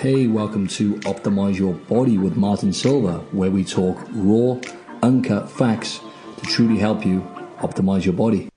Hey, 0.00 0.26
welcome 0.28 0.66
to 0.68 0.94
Optimize 1.00 1.58
Your 1.58 1.74
Body 1.74 2.16
with 2.16 2.34
Martin 2.34 2.72
Silva, 2.72 3.18
where 3.32 3.50
we 3.50 3.62
talk 3.62 3.98
raw, 4.12 4.58
uncut 5.02 5.50
facts 5.50 6.00
to 6.38 6.46
truly 6.46 6.78
help 6.78 7.04
you 7.04 7.20
optimize 7.58 8.06
your 8.06 8.14
body. 8.14 8.48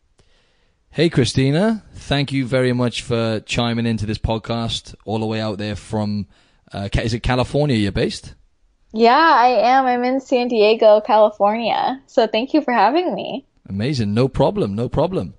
Hey, 0.92 1.10
Christina. 1.10 1.84
Thank 1.96 2.32
you 2.32 2.46
very 2.46 2.72
much 2.72 3.02
for 3.02 3.42
chiming 3.42 3.86
into 3.86 4.06
this 4.06 4.18
podcast 4.18 4.96
all 5.04 5.20
the 5.20 5.26
way 5.26 5.42
out 5.42 5.58
there 5.58 5.76
from, 5.76 6.28
uh, 6.72 6.88
is 6.94 7.14
it 7.14 7.20
California 7.20 7.76
you're 7.76 7.92
based? 7.92 8.36
Yeah, 8.94 9.12
I 9.12 9.48
am. 9.48 9.86
I'm 9.86 10.06
in 10.06 10.22
San 10.22 10.48
Diego, 10.48 11.02
California. 11.02 12.02
So 12.08 12.26
thank 12.26 12.54
you 12.54 12.62
for 12.62 12.72
having 12.72 13.14
me. 13.14 13.46
Amazing. 13.68 14.14
No 14.14 14.30
problem. 14.30 14.76
No 14.76 14.88
problem. 14.88 15.34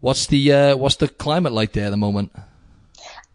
What's 0.00 0.26
the, 0.26 0.52
uh, 0.52 0.76
what's 0.76 0.96
the 0.96 1.08
climate 1.08 1.54
like 1.54 1.72
there 1.72 1.86
at 1.86 1.90
the 1.92 1.96
moment? 1.96 2.30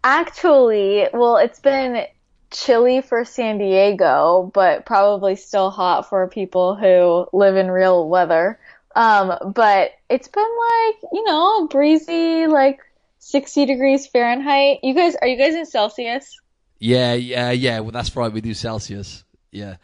Actually, 0.03 1.07
well, 1.13 1.37
it's 1.37 1.59
been 1.59 2.05
chilly 2.51 3.01
for 3.01 3.23
San 3.25 3.57
Diego, 3.57 4.51
but 4.53 4.85
probably 4.85 5.35
still 5.35 5.69
hot 5.69 6.09
for 6.09 6.27
people 6.27 6.75
who 6.75 7.27
live 7.37 7.55
in 7.55 7.69
real 7.69 8.07
weather. 8.07 8.59
Um, 8.95 9.53
but 9.53 9.91
it's 10.09 10.27
been 10.27 10.43
like, 10.43 11.11
you 11.13 11.23
know, 11.23 11.67
breezy, 11.67 12.47
like 12.47 12.79
60 13.19 13.65
degrees 13.65 14.07
Fahrenheit. 14.07 14.79
You 14.83 14.93
guys, 14.93 15.15
are 15.15 15.27
you 15.27 15.37
guys 15.37 15.55
in 15.55 15.65
Celsius? 15.65 16.39
Yeah, 16.79 17.13
yeah, 17.13 17.51
yeah. 17.51 17.79
Well, 17.79 17.91
that's 17.91 18.15
right. 18.15 18.31
We 18.31 18.41
do 18.41 18.53
Celsius. 18.53 19.23
Yeah. 19.51 19.75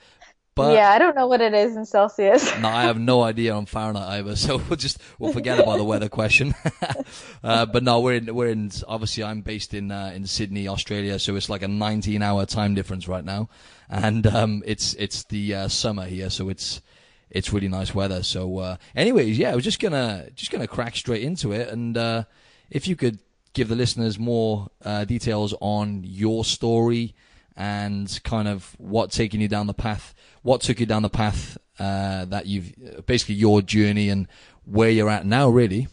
But 0.57 0.73
yeah, 0.73 0.89
I 0.89 0.97
don't 0.97 1.15
know 1.15 1.27
what 1.27 1.39
it 1.39 1.53
is 1.53 1.75
in 1.75 1.85
Celsius. 1.85 2.51
no, 2.59 2.67
I 2.67 2.83
have 2.83 2.99
no 2.99 3.21
idea 3.21 3.53
on 3.53 3.67
Fahrenheit 3.67 4.09
either. 4.19 4.35
So 4.35 4.57
we'll 4.57 4.75
just 4.75 4.99
we'll 5.19 5.31
forget 5.31 5.59
about 5.59 5.77
the 5.77 5.83
weather 5.83 6.09
question. 6.09 6.55
uh, 7.43 7.67
but 7.67 7.83
no, 7.83 7.99
we're 7.99 8.15
in 8.15 8.33
we're 8.33 8.49
in. 8.49 8.71
Obviously, 8.87 9.23
I'm 9.23 9.41
based 9.41 9.75
in 9.75 9.91
uh, 9.91 10.11
in 10.15 10.25
Sydney, 10.25 10.67
Australia. 10.67 11.19
So 11.19 11.35
it's 11.35 11.47
like 11.47 11.61
a 11.61 11.67
19 11.67 12.23
hour 12.23 12.47
time 12.47 12.73
difference 12.73 13.07
right 13.07 13.23
now, 13.23 13.49
and 13.87 14.25
um, 14.25 14.63
it's 14.65 14.95
it's 14.95 15.25
the 15.25 15.53
uh, 15.53 15.67
summer 15.67 16.05
here, 16.05 16.31
so 16.31 16.49
it's 16.49 16.81
it's 17.29 17.53
really 17.53 17.67
nice 17.67 17.93
weather. 17.93 18.23
So, 18.23 18.57
uh, 18.57 18.77
anyways, 18.95 19.37
yeah, 19.37 19.51
I 19.51 19.55
was 19.55 19.63
just 19.63 19.79
gonna 19.79 20.27
just 20.33 20.51
gonna 20.51 20.67
crack 20.67 20.95
straight 20.95 21.21
into 21.21 21.51
it, 21.51 21.69
and 21.69 21.95
uh, 21.95 22.23
if 22.71 22.87
you 22.87 22.95
could 22.95 23.19
give 23.53 23.67
the 23.67 23.75
listeners 23.75 24.17
more 24.17 24.69
uh, 24.83 25.05
details 25.05 25.53
on 25.61 26.03
your 26.03 26.43
story 26.43 27.15
and 27.57 28.19
kind 28.23 28.47
of 28.47 28.75
what 28.77 29.11
taking 29.11 29.41
you 29.41 29.47
down 29.47 29.67
the 29.67 29.73
path, 29.73 30.13
what 30.43 30.61
took 30.61 30.79
you 30.79 30.85
down 30.85 31.01
the 31.01 31.09
path 31.09 31.57
uh, 31.79 32.25
that 32.25 32.45
you've 32.45 33.05
basically 33.05 33.35
your 33.35 33.61
journey 33.61 34.09
and 34.09 34.27
where 34.65 34.91
you're 34.91 35.09
at 35.09 35.25
now, 35.25 35.49
really. 35.49 35.87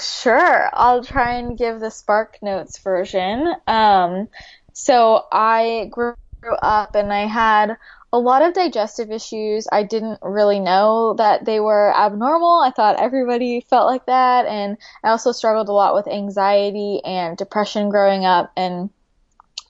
Sure, 0.00 0.70
I'll 0.72 1.04
try 1.04 1.34
and 1.34 1.58
give 1.58 1.80
the 1.80 1.90
Spark 1.90 2.38
Notes 2.40 2.78
version. 2.78 3.52
Um, 3.66 4.28
so 4.72 5.26
I 5.30 5.88
grew 5.90 6.14
up 6.62 6.94
and 6.94 7.12
I 7.12 7.26
had 7.26 7.76
a 8.12 8.18
lot 8.18 8.42
of 8.42 8.54
digestive 8.54 9.10
issues. 9.10 9.66
I 9.70 9.82
didn't 9.82 10.18
really 10.22 10.60
know 10.60 11.14
that 11.14 11.44
they 11.44 11.60
were 11.60 11.94
abnormal. 11.94 12.60
I 12.60 12.70
thought 12.70 13.00
everybody 13.00 13.60
felt 13.60 13.86
like 13.86 14.06
that. 14.06 14.46
And 14.46 14.76
I 15.02 15.10
also 15.10 15.32
struggled 15.32 15.68
a 15.68 15.72
lot 15.72 15.94
with 15.94 16.06
anxiety 16.06 17.00
and 17.04 17.36
depression 17.36 17.90
growing 17.90 18.24
up 18.24 18.52
and 18.56 18.90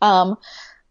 um, 0.02 0.36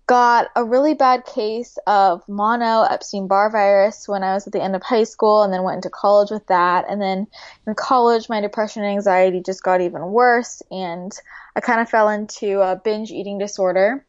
got 0.08 0.48
a 0.56 0.64
really 0.64 0.95
bad 0.95 1.26
case 1.26 1.78
of 1.86 2.28
mono 2.28 2.81
Epstein 2.81 3.28
Barr 3.28 3.52
virus 3.52 4.08
when 4.08 4.23
I 4.23 4.34
was 4.34 4.48
at 4.48 4.53
the 4.53 4.62
end 4.62 4.76
of 4.76 4.81
high 4.81 5.03
school 5.03 5.44
and 5.44 5.53
then 5.53 5.62
went 5.62 5.78
into 5.78 5.92
college 5.92 6.31
with 6.31 6.48
that. 6.48 6.86
And 6.90 7.00
then 7.00 7.28
in 7.68 7.76
college, 7.76 8.30
my 8.30 8.42
depression 8.42 8.81
and 8.84 8.92
anxiety 8.92 9.42
just 9.45 9.62
got 9.62 9.81
even 9.81 10.02
worse. 10.02 10.63
And 10.72 11.12
I 11.56 11.59
kind 11.59 11.80
of 11.80 11.90
fell 11.90 12.09
into 12.09 12.62
a 12.62 12.81
binge 12.84 13.12
eating 13.12 13.38
disorder 13.38 14.06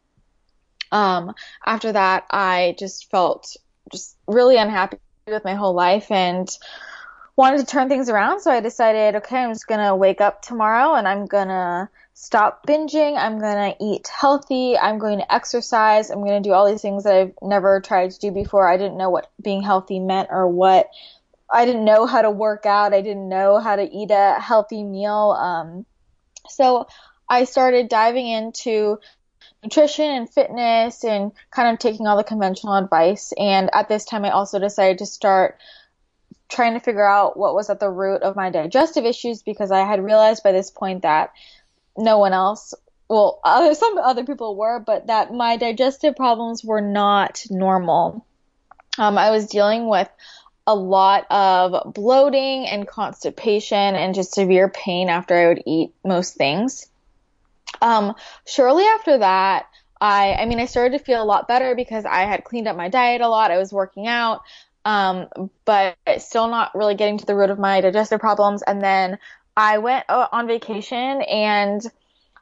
um, 0.92 1.34
after 1.64 1.90
that, 1.92 2.26
I 2.30 2.76
just 2.78 3.10
felt 3.10 3.56
just 3.90 4.16
really 4.28 4.58
unhappy 4.58 4.98
with 5.26 5.44
my 5.44 5.54
whole 5.54 5.74
life 5.74 6.10
and 6.10 6.48
wanted 7.42 7.58
to 7.58 7.66
turn 7.66 7.88
things 7.88 8.08
around. 8.08 8.38
So 8.38 8.52
I 8.52 8.60
decided, 8.60 9.16
okay, 9.16 9.38
I'm 9.38 9.50
just 9.50 9.66
gonna 9.66 9.96
wake 9.96 10.20
up 10.20 10.42
tomorrow 10.42 10.94
and 10.94 11.08
I'm 11.08 11.26
gonna 11.26 11.90
stop 12.14 12.64
binging. 12.68 13.18
I'm 13.18 13.40
gonna 13.40 13.74
eat 13.80 14.06
healthy. 14.06 14.78
I'm 14.78 15.00
going 15.00 15.18
to 15.18 15.34
exercise. 15.34 16.10
I'm 16.10 16.24
gonna 16.24 16.40
do 16.40 16.52
all 16.52 16.70
these 16.70 16.82
things 16.82 17.02
that 17.02 17.16
I've 17.16 17.34
never 17.42 17.80
tried 17.80 18.12
to 18.12 18.18
do 18.20 18.30
before. 18.30 18.68
I 18.68 18.76
didn't 18.76 18.96
know 18.96 19.10
what 19.10 19.28
being 19.42 19.60
healthy 19.60 19.98
meant 19.98 20.28
or 20.30 20.46
what. 20.46 20.88
I 21.52 21.64
didn't 21.64 21.84
know 21.84 22.06
how 22.06 22.22
to 22.22 22.30
work 22.30 22.64
out. 22.64 22.94
I 22.94 23.02
didn't 23.02 23.28
know 23.28 23.58
how 23.58 23.74
to 23.74 23.82
eat 23.82 24.12
a 24.12 24.36
healthy 24.38 24.84
meal. 24.84 25.36
Um, 25.36 25.84
so 26.48 26.86
I 27.28 27.42
started 27.42 27.88
diving 27.88 28.28
into 28.28 29.00
nutrition 29.64 30.08
and 30.08 30.30
fitness 30.30 31.02
and 31.02 31.32
kind 31.50 31.74
of 31.74 31.80
taking 31.80 32.06
all 32.06 32.16
the 32.16 32.22
conventional 32.22 32.76
advice. 32.76 33.32
And 33.36 33.68
at 33.74 33.88
this 33.88 34.04
time, 34.04 34.24
I 34.24 34.30
also 34.30 34.60
decided 34.60 34.98
to 34.98 35.06
start 35.06 35.58
trying 36.52 36.74
to 36.74 36.80
figure 36.80 37.06
out 37.06 37.36
what 37.36 37.54
was 37.54 37.70
at 37.70 37.80
the 37.80 37.90
root 37.90 38.22
of 38.22 38.36
my 38.36 38.50
digestive 38.50 39.04
issues 39.04 39.42
because 39.42 39.70
I 39.70 39.80
had 39.80 40.04
realized 40.04 40.42
by 40.42 40.52
this 40.52 40.70
point 40.70 41.02
that 41.02 41.32
no 41.96 42.18
one 42.18 42.32
else, 42.32 42.74
well, 43.08 43.40
other, 43.42 43.74
some 43.74 43.98
other 43.98 44.24
people 44.24 44.56
were, 44.56 44.78
but 44.78 45.06
that 45.06 45.32
my 45.32 45.56
digestive 45.56 46.16
problems 46.16 46.62
were 46.62 46.80
not 46.80 47.44
normal. 47.50 48.26
Um, 48.98 49.16
I 49.16 49.30
was 49.30 49.46
dealing 49.46 49.88
with 49.88 50.08
a 50.66 50.74
lot 50.74 51.26
of 51.30 51.92
bloating 51.94 52.68
and 52.68 52.86
constipation 52.86 53.96
and 53.96 54.14
just 54.14 54.34
severe 54.34 54.68
pain 54.68 55.08
after 55.08 55.34
I 55.36 55.48
would 55.48 55.62
eat 55.66 55.92
most 56.04 56.34
things. 56.34 56.86
Um, 57.80 58.14
shortly 58.46 58.84
after 58.84 59.18
that, 59.18 59.66
I, 60.00 60.34
I 60.34 60.46
mean, 60.46 60.60
I 60.60 60.66
started 60.66 60.98
to 60.98 61.04
feel 61.04 61.22
a 61.22 61.24
lot 61.24 61.48
better 61.48 61.74
because 61.74 62.04
I 62.04 62.22
had 62.22 62.44
cleaned 62.44 62.68
up 62.68 62.76
my 62.76 62.88
diet 62.88 63.20
a 63.22 63.28
lot. 63.28 63.50
I 63.50 63.58
was 63.58 63.72
working 63.72 64.06
out, 64.06 64.42
um, 64.84 65.28
but 65.64 65.96
still 66.18 66.48
not 66.48 66.74
really 66.74 66.94
getting 66.94 67.18
to 67.18 67.26
the 67.26 67.34
root 67.34 67.50
of 67.50 67.58
my 67.58 67.80
digestive 67.80 68.20
problems. 68.20 68.62
And 68.62 68.82
then 68.82 69.18
I 69.56 69.78
went 69.78 70.04
uh, 70.08 70.28
on 70.32 70.46
vacation 70.46 71.22
and 71.22 71.82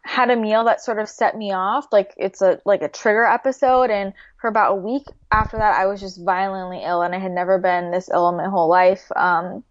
had 0.03 0.31
a 0.31 0.37
meal 0.37 0.65
that 0.65 0.81
sort 0.81 0.99
of 0.99 1.09
set 1.09 1.37
me 1.37 1.53
off. 1.53 1.93
Like 1.93 2.15
it's 2.17 2.41
a 2.41 2.61
like 2.65 2.83
a 2.83 2.89
trigger 2.89 3.25
episode. 3.25 3.91
And 3.91 4.15
for 4.41 4.49
about 4.49 4.73
a 4.73 4.77
week 4.77 5.05
after 5.31 5.59
that, 5.59 5.79
I 5.79 5.87
was 5.87 6.01
just 6.01 6.23
violently 6.23 6.83
ill, 6.83 7.03
and 7.03 7.15
I 7.15 7.19
had 7.19 7.33
never 7.33 7.59
been 7.59 7.91
this 7.91 8.09
ill 8.13 8.29
in 8.29 8.37
my 8.37 8.49
whole 8.49 8.69
life. 8.69 9.11
Um, 9.15 9.63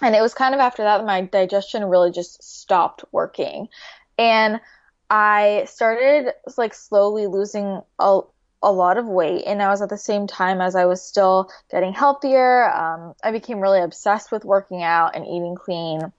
and 0.00 0.16
it 0.16 0.20
was 0.20 0.34
kind 0.34 0.54
of 0.54 0.60
after 0.60 0.82
that 0.82 1.04
my 1.04 1.20
digestion 1.20 1.84
really 1.84 2.10
just 2.10 2.42
stopped 2.42 3.04
working, 3.12 3.68
and 4.18 4.60
I 5.08 5.64
started 5.68 6.32
like 6.56 6.74
slowly 6.74 7.26
losing 7.26 7.82
a, 7.98 8.20
a 8.62 8.72
lot 8.72 8.98
of 8.98 9.06
weight 9.06 9.44
and 9.46 9.62
I 9.62 9.68
was 9.68 9.82
at 9.82 9.88
the 9.88 9.98
same 9.98 10.26
time 10.26 10.60
as 10.60 10.74
I 10.74 10.86
was 10.86 11.02
still 11.02 11.50
getting 11.70 11.92
healthier. 11.92 12.70
Um, 12.72 13.14
I 13.22 13.32
became 13.32 13.60
really 13.60 13.80
obsessed 13.80 14.30
with 14.30 14.44
working 14.44 14.82
out 14.82 15.16
and 15.16 15.26
eating 15.26 15.56
clean 15.56 16.12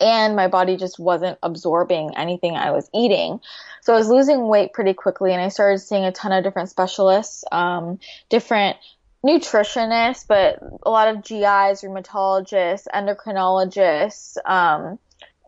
and 0.00 0.36
my 0.36 0.48
body 0.48 0.76
just 0.76 0.98
wasn't 0.98 1.38
absorbing 1.42 2.16
anything 2.16 2.56
I 2.56 2.70
was 2.70 2.88
eating. 2.94 3.40
So 3.80 3.94
I 3.94 3.96
was 3.96 4.08
losing 4.08 4.48
weight 4.48 4.72
pretty 4.72 4.94
quickly 4.94 5.32
and 5.32 5.40
I 5.40 5.48
started 5.48 5.78
seeing 5.78 6.04
a 6.04 6.12
ton 6.12 6.32
of 6.32 6.44
different 6.44 6.68
specialists, 6.68 7.44
um, 7.50 7.98
different 8.28 8.76
nutritionists, 9.24 10.26
but 10.26 10.58
a 10.82 10.90
lot 10.90 11.08
of 11.08 11.22
GIs, 11.22 11.82
rheumatologists, 11.82 12.86
endocrinologists, 12.94 14.36
um, 14.44 14.98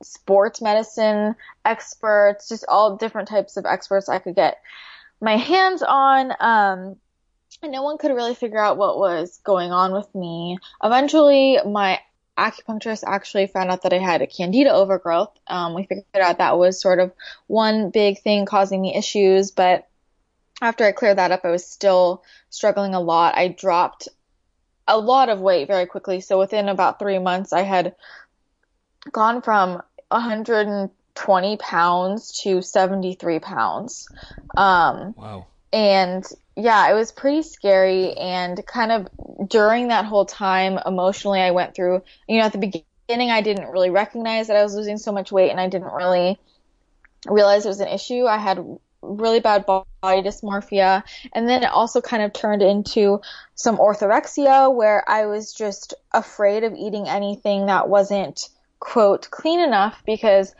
sports 0.02 0.62
medicine 0.62 1.34
experts, 1.64 2.48
just 2.48 2.64
all 2.68 2.96
different 2.96 3.28
types 3.28 3.56
of 3.56 3.66
experts 3.66 4.08
I 4.08 4.18
could 4.18 4.34
get 4.34 4.58
my 5.20 5.36
hands 5.36 5.82
on. 5.82 6.32
Um, 6.40 6.96
and 7.62 7.72
no 7.72 7.82
one 7.82 7.98
could 7.98 8.12
really 8.12 8.34
figure 8.34 8.62
out 8.62 8.76
what 8.76 8.98
was 8.98 9.40
going 9.42 9.72
on 9.72 9.92
with 9.92 10.14
me. 10.14 10.58
Eventually, 10.82 11.58
my 11.66 12.00
acupuncturist 12.36 13.02
actually 13.04 13.48
found 13.48 13.70
out 13.70 13.82
that 13.82 13.92
I 13.92 13.98
had 13.98 14.22
a 14.22 14.26
candida 14.26 14.72
overgrowth. 14.72 15.36
Um, 15.48 15.74
we 15.74 15.84
figured 15.84 16.04
out 16.14 16.38
that 16.38 16.56
was 16.56 16.80
sort 16.80 17.00
of 17.00 17.12
one 17.48 17.90
big 17.90 18.20
thing 18.20 18.46
causing 18.46 18.80
me 18.80 18.94
issues, 18.94 19.50
but 19.50 19.88
after 20.60 20.84
I 20.84 20.92
cleared 20.92 21.18
that 21.18 21.32
up, 21.32 21.44
I 21.44 21.50
was 21.50 21.66
still 21.66 22.22
struggling 22.50 22.94
a 22.94 23.00
lot. 23.00 23.36
I 23.36 23.48
dropped 23.48 24.08
a 24.86 24.98
lot 24.98 25.28
of 25.28 25.40
weight 25.40 25.66
very 25.66 25.86
quickly. 25.86 26.20
So 26.20 26.38
within 26.38 26.68
about 26.68 26.98
three 26.98 27.18
months, 27.18 27.52
I 27.52 27.62
had 27.62 27.94
gone 29.12 29.42
from 29.42 29.82
120 31.26 31.56
pounds 31.56 32.40
to 32.42 32.62
73 32.62 33.38
pounds. 33.40 34.08
Um, 34.56 35.14
wow. 35.16 35.46
And 35.72 36.24
yeah, 36.56 36.90
it 36.90 36.94
was 36.94 37.12
pretty 37.12 37.42
scary. 37.42 38.14
And 38.14 38.64
kind 38.66 38.92
of 38.92 39.08
during 39.48 39.88
that 39.88 40.04
whole 40.04 40.24
time, 40.24 40.78
emotionally, 40.84 41.40
I 41.40 41.50
went 41.50 41.74
through, 41.74 42.02
you 42.28 42.38
know, 42.38 42.46
at 42.46 42.52
the 42.52 42.58
beginning, 43.08 43.30
I 43.30 43.42
didn't 43.42 43.70
really 43.70 43.90
recognize 43.90 44.48
that 44.48 44.56
I 44.56 44.62
was 44.62 44.74
losing 44.74 44.98
so 44.98 45.12
much 45.12 45.30
weight 45.30 45.50
and 45.50 45.60
I 45.60 45.68
didn't 45.68 45.92
really 45.92 46.38
realize 47.26 47.64
it 47.64 47.68
was 47.68 47.80
an 47.80 47.88
issue. 47.88 48.26
I 48.26 48.38
had 48.38 48.64
really 49.02 49.40
bad 49.40 49.66
body 49.66 49.92
dysmorphia. 50.02 51.02
And 51.32 51.48
then 51.48 51.62
it 51.62 51.70
also 51.70 52.00
kind 52.00 52.22
of 52.22 52.32
turned 52.32 52.62
into 52.62 53.20
some 53.54 53.78
orthorexia 53.78 54.74
where 54.74 55.08
I 55.08 55.26
was 55.26 55.52
just 55.52 55.94
afraid 56.12 56.64
of 56.64 56.74
eating 56.74 57.08
anything 57.08 57.66
that 57.66 57.88
wasn't 57.88 58.48
quote 58.80 59.30
clean 59.30 59.60
enough 59.60 60.02
because 60.06 60.54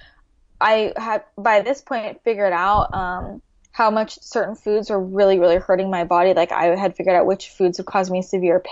I 0.60 0.93
had 0.96 1.25
by 1.37 1.62
this 1.62 1.81
point 1.81 2.22
figured 2.25 2.52
out 2.52 2.94
um, 2.94 3.43
how 3.70 3.90
much 3.90 4.19
certain 4.20 4.56
foods 4.56 4.90
were 4.90 5.00
really, 5.00 5.38
really 5.38 5.58
hurting 5.58 5.90
my 5.90 6.05
body. 6.05 6.34
Like 6.34 6.52
I 6.52 6.76
had 6.76 6.96
figured 6.96 7.14
out 7.14 7.26
which 7.26 7.50
foods 7.50 7.78
would 7.78 7.87
cause 7.87 8.10
me 8.10 8.22
severe 8.22 8.62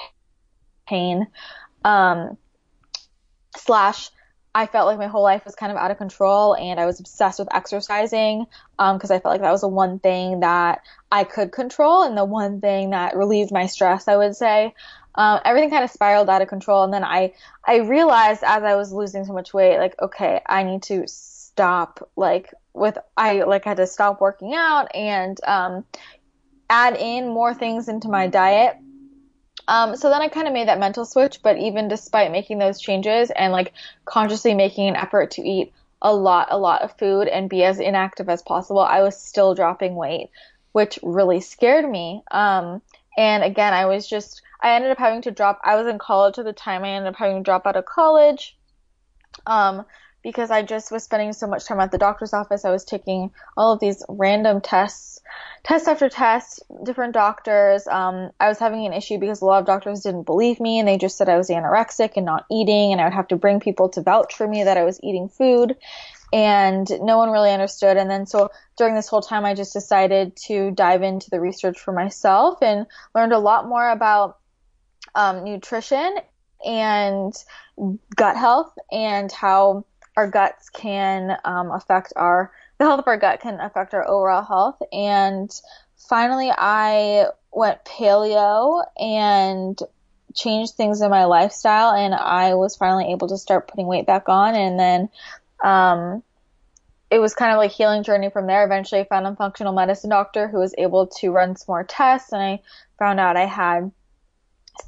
pain. 0.89 1.27
Um, 1.85 2.37
slash, 3.57 4.11
I 4.55 4.67
felt 4.67 4.87
like 4.87 4.99
my 4.99 5.07
whole 5.07 5.23
life 5.23 5.45
was 5.45 5.55
kind 5.55 5.71
of 5.71 5.79
out 5.79 5.91
of 5.91 5.99
control 5.99 6.57
and 6.57 6.81
I 6.81 6.87
was 6.87 6.99
obsessed 6.99 7.39
with 7.39 7.55
exercising 7.55 8.47
because 8.77 9.11
um, 9.11 9.17
I 9.17 9.21
felt 9.21 9.35
like 9.35 9.43
that 9.43 9.53
was 9.53 9.61
the 9.61 9.69
one 9.69 9.99
thing 9.99 10.41
that 10.41 10.81
I 11.13 11.25
could 11.25 11.53
control 11.53 12.03
and 12.03 12.17
the 12.17 12.25
one 12.25 12.61
thing 12.61 12.91
that 12.91 13.17
relieved 13.17 13.53
my 13.53 13.67
stress, 13.67 14.09
I 14.09 14.17
would 14.17 14.35
say. 14.35 14.73
Um, 15.15 15.41
everything 15.45 15.71
kind 15.71 15.85
of 15.85 15.91
spiraled 15.91 16.29
out 16.29 16.43
of 16.43 16.49
control 16.49 16.85
and 16.85 16.93
then 16.93 17.05
I, 17.05 17.35
I 17.67 17.77
realized 17.77 18.43
as 18.43 18.63
I 18.63 18.77
was 18.77 18.93
losing 18.93 19.25
so 19.25 19.33
much 19.33 19.55
weight, 19.55 19.79
like, 19.79 20.01
okay, 20.01 20.41
I 20.47 20.63
need 20.63 20.83
to 20.85 21.07
stop 21.57 22.11
like 22.17 22.53
with 22.75 22.99
I 23.17 23.45
like 23.45 23.65
had 23.65 23.79
to 23.79 23.87
stop 23.87 24.21
working 24.21 24.53
out 24.53 24.95
and 24.95 25.39
um, 25.47 25.87
add 26.69 26.97
in 26.97 27.29
more 27.29 27.55
things 27.55 27.89
into 27.89 28.09
my 28.09 28.27
diet. 28.27 28.77
Um, 29.67 29.97
so 29.97 30.11
then 30.11 30.21
I 30.21 30.29
kind 30.29 30.47
of 30.47 30.53
made 30.53 30.69
that 30.69 30.79
mental 30.79 31.07
switch, 31.07 31.41
but 31.43 31.57
even 31.57 31.89
despite 31.89 32.31
making 32.31 32.59
those 32.59 32.79
changes 32.79 33.31
and 33.31 33.55
like 33.55 33.73
consciously 34.05 34.53
making 34.53 34.87
an 34.87 34.97
effort 34.97 35.31
to 35.33 35.43
eat 35.43 35.73
a 36.03 36.15
lot, 36.15 36.49
a 36.51 36.59
lot 36.59 36.83
of 36.83 36.97
food 36.99 37.27
and 37.27 37.49
be 37.49 37.65
as 37.65 37.81
inactive 37.81 38.29
as 38.29 38.43
possible, 38.43 38.81
I 38.81 39.01
was 39.01 39.17
still 39.17 39.55
dropping 39.55 39.95
weight, 39.95 40.29
which 40.73 40.99
really 41.03 41.41
scared 41.41 41.89
me. 41.89 42.23
Um, 42.31 42.83
and 43.17 43.43
again, 43.43 43.73
I 43.73 43.87
was 43.87 44.07
just, 44.07 44.43
I 44.61 44.75
ended 44.75 44.91
up 44.91 44.99
having 44.99 45.23
to 45.23 45.31
drop, 45.31 45.59
I 45.65 45.77
was 45.77 45.87
in 45.87 45.99
college 45.99 46.39
at 46.39 46.45
the 46.45 46.53
time, 46.53 46.85
I 46.85 46.91
ended 46.91 47.15
up 47.15 47.19
having 47.19 47.39
to 47.39 47.43
drop 47.43 47.67
out 47.67 47.77
of 47.77 47.87
college. 47.87 48.59
Um, 49.47 49.87
because 50.27 50.51
I 50.51 50.63
just 50.63 50.91
was 50.91 51.05
spending 51.05 51.33
so 51.33 51.47
much 51.47 51.67
time 51.67 51.79
at 51.79 51.93
the 51.93 51.99
doctor's 51.99 52.33
office. 52.33 52.65
I 52.65 52.73
was 52.73 52.85
taking 52.85 53.31
all 53.57 53.73
of 53.73 53.79
these 53.79 54.03
random 54.09 54.61
tests, 54.61 55.21
test 55.63 55.87
after 55.87 56.09
test, 56.09 56.65
different 56.83 57.15
doctors. 57.15 57.87
Um, 57.87 58.33
I 58.41 58.49
was 58.49 58.59
having 58.59 58.85
an 58.87 58.93
issue 58.93 59.19
because 59.19 59.41
a 59.41 59.45
lot 59.45 59.61
of 59.61 59.67
doctors 59.67 60.01
didn't 60.01 60.25
believe 60.25 60.59
me 60.59 60.81
and 60.81 60.89
they 60.89 60.99
just 60.99 61.17
said 61.17 61.29
I 61.29 61.37
was 61.37 61.49
anorexic 61.49 62.15
and 62.17 62.27
not 62.27 62.45
eating, 62.51 62.91
and 62.91 63.01
I 63.01 63.05
would 63.05 63.13
have 63.13 63.29
to 63.29 63.37
bring 63.37 63.61
people 63.61 63.89
to 63.91 64.03
vouch 64.03 64.35
for 64.35 64.49
me 64.49 64.65
that 64.65 64.77
I 64.77 64.83
was 64.83 64.99
eating 65.05 65.29
food. 65.29 65.77
And 66.33 66.91
no 67.03 67.19
one 67.19 67.31
really 67.31 67.53
understood. 67.53 67.97
And 67.97 68.11
then 68.11 68.27
so 68.27 68.51
during 68.77 68.97
this 68.97 69.07
whole 69.07 69.23
time, 69.23 69.45
I 69.45 69.55
just 69.55 69.73
decided 69.73 70.35
to 70.49 70.73
dive 70.73 71.05
into 71.05 71.31
the 71.31 71.39
research 71.39 71.79
for 71.79 71.93
myself 71.93 72.61
and 72.63 72.87
learned 73.15 73.33
a 73.33 73.39
lot 73.39 73.69
more 73.69 73.89
about 73.89 74.39
um, 75.15 75.45
nutrition 75.45 76.17
and 76.65 77.33
gut 78.17 78.37
health 78.37 78.73
and 78.91 79.31
how 79.31 79.85
our 80.17 80.29
guts 80.29 80.71
can 80.71 81.37
um, 81.45 81.71
affect 81.71 82.13
our 82.17 82.53
the 82.79 82.85
health 82.85 83.01
of 83.01 83.09
our 83.09 83.17
gut 83.17 83.41
can 83.41 83.61
affect 83.61 83.95
our 83.95 84.07
overall 84.07 84.43
health. 84.43 84.81
And 84.93 85.51
finally, 85.97 86.51
I 86.51 87.27
went 87.53 87.85
paleo 87.85 88.85
and 88.99 89.79
changed 90.35 90.75
things 90.75 91.01
in 91.01 91.11
my 91.11 91.25
lifestyle, 91.25 91.95
and 91.95 92.15
I 92.15 92.55
was 92.55 92.77
finally 92.77 93.13
able 93.13 93.29
to 93.29 93.39
start 93.39 93.69
putting 93.69 93.87
weight 93.87 94.07
back 94.07 94.29
on. 94.29 94.55
And 94.55 94.79
then 94.79 95.09
um, 95.65 96.23
it 97.11 97.19
was 97.19 97.35
kind 97.35 97.53
of 97.53 97.59
like 97.59 97.71
healing 97.71 98.03
journey 98.03 98.31
from 98.31 98.47
there. 98.47 98.65
Eventually, 98.65 99.01
I 99.01 99.05
found 99.05 99.27
a 99.27 99.35
functional 99.35 99.73
medicine 99.73 100.11
doctor 100.11 100.49
who 100.49 100.59
was 100.59 100.75
able 100.77 101.07
to 101.19 101.31
run 101.31 101.57
some 101.57 101.67
more 101.69 101.85
tests, 101.85 102.33
and 102.33 102.43
I 102.43 102.61
found 102.99 103.21
out 103.21 103.37
I 103.37 103.47
had 103.47 103.91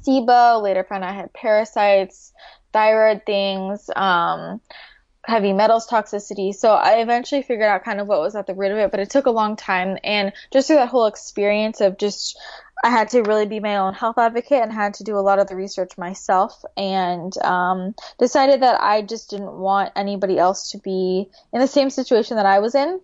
SIBO. 0.05 0.61
Later, 0.61 0.83
found 0.83 1.03
out 1.03 1.11
I 1.11 1.15
had 1.15 1.33
parasites, 1.33 2.33
thyroid 2.71 3.25
things. 3.25 3.89
Um, 3.95 4.61
heavy 5.25 5.53
metals 5.53 5.87
toxicity. 5.87 6.53
So 6.53 6.73
I 6.73 7.01
eventually 7.01 7.41
figured 7.41 7.67
out 7.67 7.83
kind 7.83 7.99
of 7.99 8.07
what 8.07 8.21
was 8.21 8.35
at 8.35 8.47
the 8.47 8.53
root 8.53 8.71
of 8.71 8.77
it, 8.77 8.91
but 8.91 8.99
it 8.99 9.09
took 9.09 9.25
a 9.25 9.31
long 9.31 9.55
time. 9.55 9.97
And 10.03 10.31
just 10.51 10.67
through 10.67 10.77
that 10.77 10.89
whole 10.89 11.07
experience 11.07 11.81
of 11.81 11.97
just, 11.97 12.39
I 12.83 12.89
had 12.89 13.09
to 13.09 13.21
really 13.21 13.45
be 13.45 13.59
my 13.59 13.77
own 13.77 13.93
health 13.93 14.17
advocate 14.17 14.61
and 14.61 14.71
had 14.71 14.93
to 14.95 15.03
do 15.03 15.17
a 15.17 15.19
lot 15.19 15.39
of 15.39 15.47
the 15.47 15.55
research 15.55 15.97
myself 15.97 16.63
and 16.77 17.37
um, 17.43 17.95
decided 18.17 18.61
that 18.61 18.81
I 18.81 19.01
just 19.01 19.29
didn't 19.29 19.51
want 19.51 19.91
anybody 19.95 20.37
else 20.37 20.71
to 20.71 20.77
be 20.77 21.29
in 21.51 21.59
the 21.59 21.67
same 21.67 21.89
situation 21.89 22.37
that 22.37 22.45
I 22.45 22.59
was 22.59 22.75
in. 22.75 23.01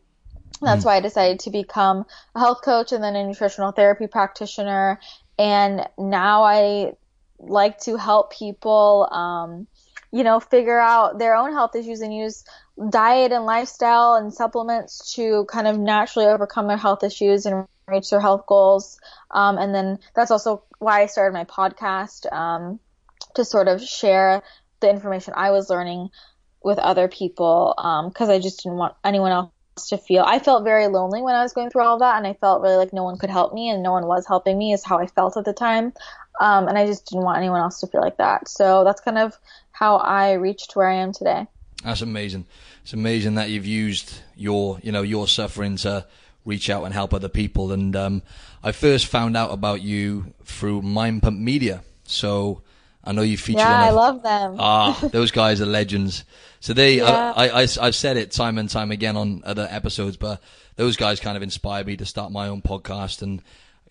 That's 0.62 0.84
mm. 0.84 0.86
why 0.86 0.96
I 0.96 1.00
decided 1.02 1.42
to 1.42 1.50
become 1.50 2.06
a 2.34 2.40
health 2.40 2.62
coach 2.64 2.94
and 2.94 3.04
then 3.04 3.16
a 3.18 3.28
nutritional 3.28 3.72
therapy 3.72 4.08
practitioner. 4.08 5.00
And 5.38 5.86
now 5.98 6.44
I 6.44 6.94
like 7.40 7.80
to 7.82 7.98
help 7.98 8.32
people 8.32 9.10
um, 9.12 9.68
you 10.16 10.24
know, 10.24 10.40
figure 10.40 10.80
out 10.80 11.20
their 11.20 11.36
own 11.36 11.52
health 11.52 11.76
issues 11.76 12.00
and 12.00 12.16
use 12.16 12.46
diet 12.90 13.34
and 13.34 13.46
lifestyle 13.46 14.14
and 14.14 14.34
supplements 14.34 15.14
to 15.16 15.44
kind 15.50 15.68
of 15.68 15.78
naturally 15.78 16.26
overcome 16.26 16.70
their 16.70 16.78
health 16.78 17.04
issues 17.04 17.46
and 17.46 17.68
reach 17.90 18.10
their 18.10 18.22
health 18.22 18.46
goals. 18.48 18.98
Um, 19.30 19.58
and 19.58 19.76
then 19.76 20.00
that's 20.16 20.32
also 20.32 20.64
why 20.80 21.02
I 21.02 21.08
started 21.08 21.34
my 21.34 21.44
podcast 21.44 22.32
um, 22.32 22.80
to 23.34 23.44
sort 23.44 23.68
of 23.68 23.84
share 23.84 24.42
the 24.80 24.90
information 24.90 25.34
I 25.36 25.52
was 25.52 25.70
learning 25.70 26.12
with 26.64 26.80
other 26.80 27.10
people 27.10 27.74
because 27.76 28.30
um, 28.30 28.34
I 28.34 28.40
just 28.40 28.64
didn't 28.64 28.78
want 28.78 28.96
anyone 29.04 29.34
else 29.34 29.52
to 29.90 29.98
feel. 29.98 30.24
I 30.26 30.40
felt 30.40 30.64
very 30.64 30.88
lonely 30.88 31.24
when 31.24 31.36
I 31.36 31.44
was 31.44 31.52
going 31.52 31.70
through 31.70 31.84
all 31.84 32.00
that, 32.00 32.16
and 32.16 32.26
I 32.26 32.34
felt 32.34 32.62
really 32.62 32.78
like 32.78 32.94
no 32.94 33.04
one 33.04 33.18
could 33.18 33.30
help 33.30 33.54
me 33.54 33.70
and 33.70 33.84
no 33.84 33.92
one 33.92 34.08
was 34.08 34.26
helping 34.26 34.58
me. 34.58 34.72
Is 34.72 34.86
how 34.86 34.98
I 34.98 35.08
felt 35.08 35.36
at 35.36 35.44
the 35.44 35.52
time, 35.52 35.92
um, 36.40 36.68
and 36.68 36.78
I 36.78 36.86
just 36.86 37.06
didn't 37.08 37.24
want 37.24 37.38
anyone 37.38 37.62
else 37.62 37.80
to 37.82 37.88
feel 37.88 38.02
like 38.02 38.18
that. 38.18 38.48
So 38.48 38.84
that's 38.84 39.02
kind 39.02 39.18
of 39.18 39.38
how 39.72 39.98
I 39.98 40.34
reached 40.34 40.76
where 40.76 40.90
I 40.90 40.96
am 40.96 41.12
today. 41.12 41.48
That's 41.84 42.02
amazing. 42.02 42.46
It's 42.84 42.94
amazing 42.94 43.36
that 43.36 43.50
you've 43.50 43.66
used 43.66 44.22
your, 44.36 44.80
you 44.82 44.92
know, 44.92 45.02
your 45.02 45.28
suffering 45.28 45.76
to 45.78 46.06
reach 46.46 46.70
out 46.70 46.84
and 46.84 46.94
help 46.94 47.14
other 47.14 47.30
people. 47.30 47.72
And 47.72 47.96
um, 47.96 48.22
I 48.64 48.72
first 48.72 49.08
found 49.08 49.36
out 49.36 49.52
about 49.52 49.82
you 49.82 50.34
through 50.44 50.82
Mind 50.82 51.22
Pump 51.24 51.40
Media. 51.40 51.84
So 52.06 52.62
I 53.04 53.12
know 53.12 53.22
you 53.22 53.38
featured. 53.38 53.62
Yeah, 53.62 53.84
I 53.84 53.92
love 53.92 54.24
them. 54.24 54.56
Ah, 54.60 55.00
those 55.12 55.32
guys 55.32 55.62
are 55.62 55.66
legends. 55.66 56.24
So 56.60 56.74
they, 56.74 56.98
yeah. 56.98 57.34
I, 57.36 57.50
I, 57.50 57.68
I've 57.82 57.96
said 57.96 58.18
it 58.18 58.32
time 58.32 58.58
and 58.58 58.70
time 58.70 58.92
again 58.92 59.16
on 59.18 59.44
other 59.46 59.68
episodes, 59.70 60.18
but 60.18 60.42
those 60.76 60.98
guys 60.98 61.20
kind 61.20 61.38
of 61.38 61.44
inspired 61.44 61.86
me 61.88 61.98
to 61.98 62.06
start 62.06 62.32
my 62.32 62.48
own 62.48 62.62
podcast 62.62 63.22
and 63.22 63.42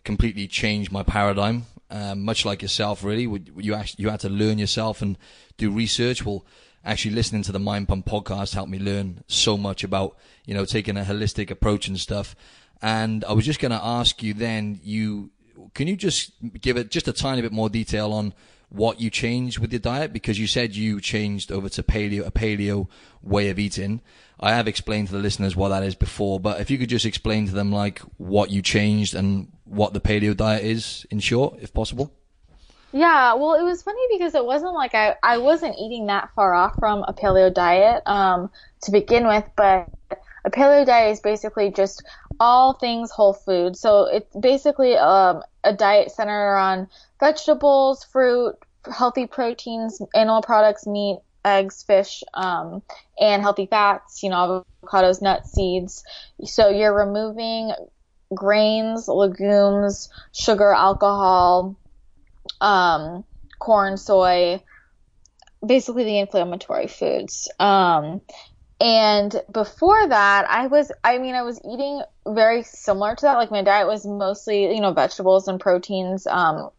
completely 0.04 0.46
changed 0.46 0.92
my 0.92 1.02
paradigm. 1.02 1.66
Um, 1.90 2.22
much 2.22 2.44
like 2.44 2.62
yourself, 2.62 3.04
really, 3.04 3.22
you 3.56 3.74
actually 3.74 4.02
you 4.02 4.10
had 4.10 4.20
to 4.20 4.29
learn 4.29 4.58
yourself 4.58 5.02
and 5.02 5.19
do 5.56 5.70
research. 5.70 6.24
Well, 6.24 6.44
actually 6.84 7.14
listening 7.14 7.43
to 7.43 7.52
the 7.52 7.58
Mind 7.58 7.88
Pump 7.88 8.06
podcast 8.06 8.55
helped 8.55 8.70
me 8.70 8.79
learn 8.79 9.22
so 9.26 9.56
much 9.56 9.84
about 9.84 10.17
you 10.44 10.55
know 10.55 10.64
taking 10.64 10.96
a 10.96 11.02
holistic 11.02 11.50
approach 11.50 11.88
and 11.88 11.98
stuff. 11.98 12.34
And 12.82 13.24
I 13.24 13.32
was 13.32 13.44
just 13.44 13.60
going 13.60 13.72
to 13.72 13.82
ask 13.82 14.22
you 14.22 14.34
then, 14.34 14.81
you 14.82 15.31
can 15.74 15.88
you 15.88 15.96
just 15.96 16.32
give 16.60 16.76
it 16.76 16.90
just 16.90 17.08
a 17.08 17.12
tiny 17.12 17.43
bit 17.43 17.52
more 17.52 17.70
detail 17.70 18.12
on 18.12 18.34
what 18.69 19.00
you 19.00 19.08
changed 19.08 19.58
with 19.58 19.72
your 19.72 19.81
diet 19.81 20.12
because 20.12 20.38
you 20.38 20.46
said 20.46 20.74
you 20.74 21.00
changed 21.00 21.52
over 21.52 21.69
to 21.69 21.82
paleo 21.82 22.26
a 22.26 22.31
paleo 22.31 22.88
way 23.22 23.48
of 23.48 23.58
eating. 23.58 24.00
I 24.40 24.52
have 24.52 24.67
explained 24.67 25.08
to 25.08 25.14
the 25.14 25.20
listeners 25.20 25.55
what 25.55 25.69
that 25.69 25.84
is 25.84 25.94
before, 25.94 26.40
but 26.40 26.60
if 26.60 26.70
you 26.70 26.79
could 26.79 26.88
just 26.88 27.06
explain 27.06 27.46
to 27.46 27.55
them 27.55 27.70
like 27.70 28.00
what 28.17 28.50
you 28.50 28.62
changed 28.62 29.14
and 29.14 29.52
what 29.64 29.92
the 29.92 30.00
paleo 30.00 30.36
diet 30.36 30.64
is 30.64 31.06
in 31.10 31.20
short, 31.20 31.58
if 31.60 31.72
possible. 31.72 32.12
Yeah, 32.92 33.34
well, 33.34 33.54
it 33.54 33.64
was 33.64 33.82
funny 33.82 34.02
because 34.12 34.36
it 34.36 34.44
wasn't 34.44 34.74
like 34.74 34.94
I, 34.94 35.16
I 35.20 35.38
wasn't 35.38 35.76
eating 35.80 36.06
that 36.06 36.30
far 36.36 36.54
off 36.54 36.76
from 36.78 37.02
a 37.02 37.12
paleo 37.12 37.52
diet 37.52 38.02
um, 38.06 38.50
to 38.82 38.92
begin 38.92 39.26
with, 39.26 39.48
but 39.56 39.88
a 40.44 40.50
paleo 40.50 40.86
diet 40.86 41.12
is 41.12 41.20
basically 41.20 41.72
just 41.72 42.04
all 42.38 42.74
things 42.74 43.10
whole 43.10 43.32
food. 43.32 43.76
So 43.76 44.04
it's 44.04 44.36
basically 44.36 44.96
um, 44.96 45.42
a 45.64 45.72
diet 45.72 46.12
centered 46.12 46.56
on 46.56 46.88
vegetables, 47.18 48.04
fruit, 48.04 48.56
healthy 48.92 49.26
proteins, 49.26 50.00
animal 50.14 50.42
products, 50.42 50.86
meat, 50.86 51.18
eggs, 51.44 51.82
fish, 51.82 52.22
um, 52.32 52.82
and 53.18 53.42
healthy 53.42 53.66
fats, 53.66 54.22
you 54.22 54.30
know, 54.30 54.64
avocados, 54.84 55.20
nuts, 55.20 55.52
seeds. 55.52 56.04
So 56.44 56.68
you're 56.68 56.94
removing 56.94 57.72
grains, 58.32 59.08
legumes, 59.08 60.08
sugar, 60.32 60.72
alcohol, 60.72 61.76
um, 62.60 63.24
corn, 63.58 63.96
soy, 63.96 64.62
basically 65.64 66.04
the 66.04 66.19
inflammatory 66.19 66.86
foods. 66.86 67.50
Um, 67.58 68.20
and 68.81 69.40
before 69.50 70.08
that, 70.08 70.46
I 70.50 70.66
was, 70.66 70.90
I 71.02 71.19
mean, 71.19 71.34
I 71.34 71.43
was 71.43 71.60
eating 71.64 72.02
very 72.26 72.62
similar 72.64 73.14
to 73.14 73.22
that. 73.22 73.36
Like 73.36 73.50
my 73.50 73.62
diet 73.62 73.86
was 73.86 74.04
mostly, 74.04 74.74
you 74.74 74.81
know, 74.81 74.93
vegetables 74.93 75.48
and 75.48 75.60
proteins, 75.60 76.26
um, 76.26 76.70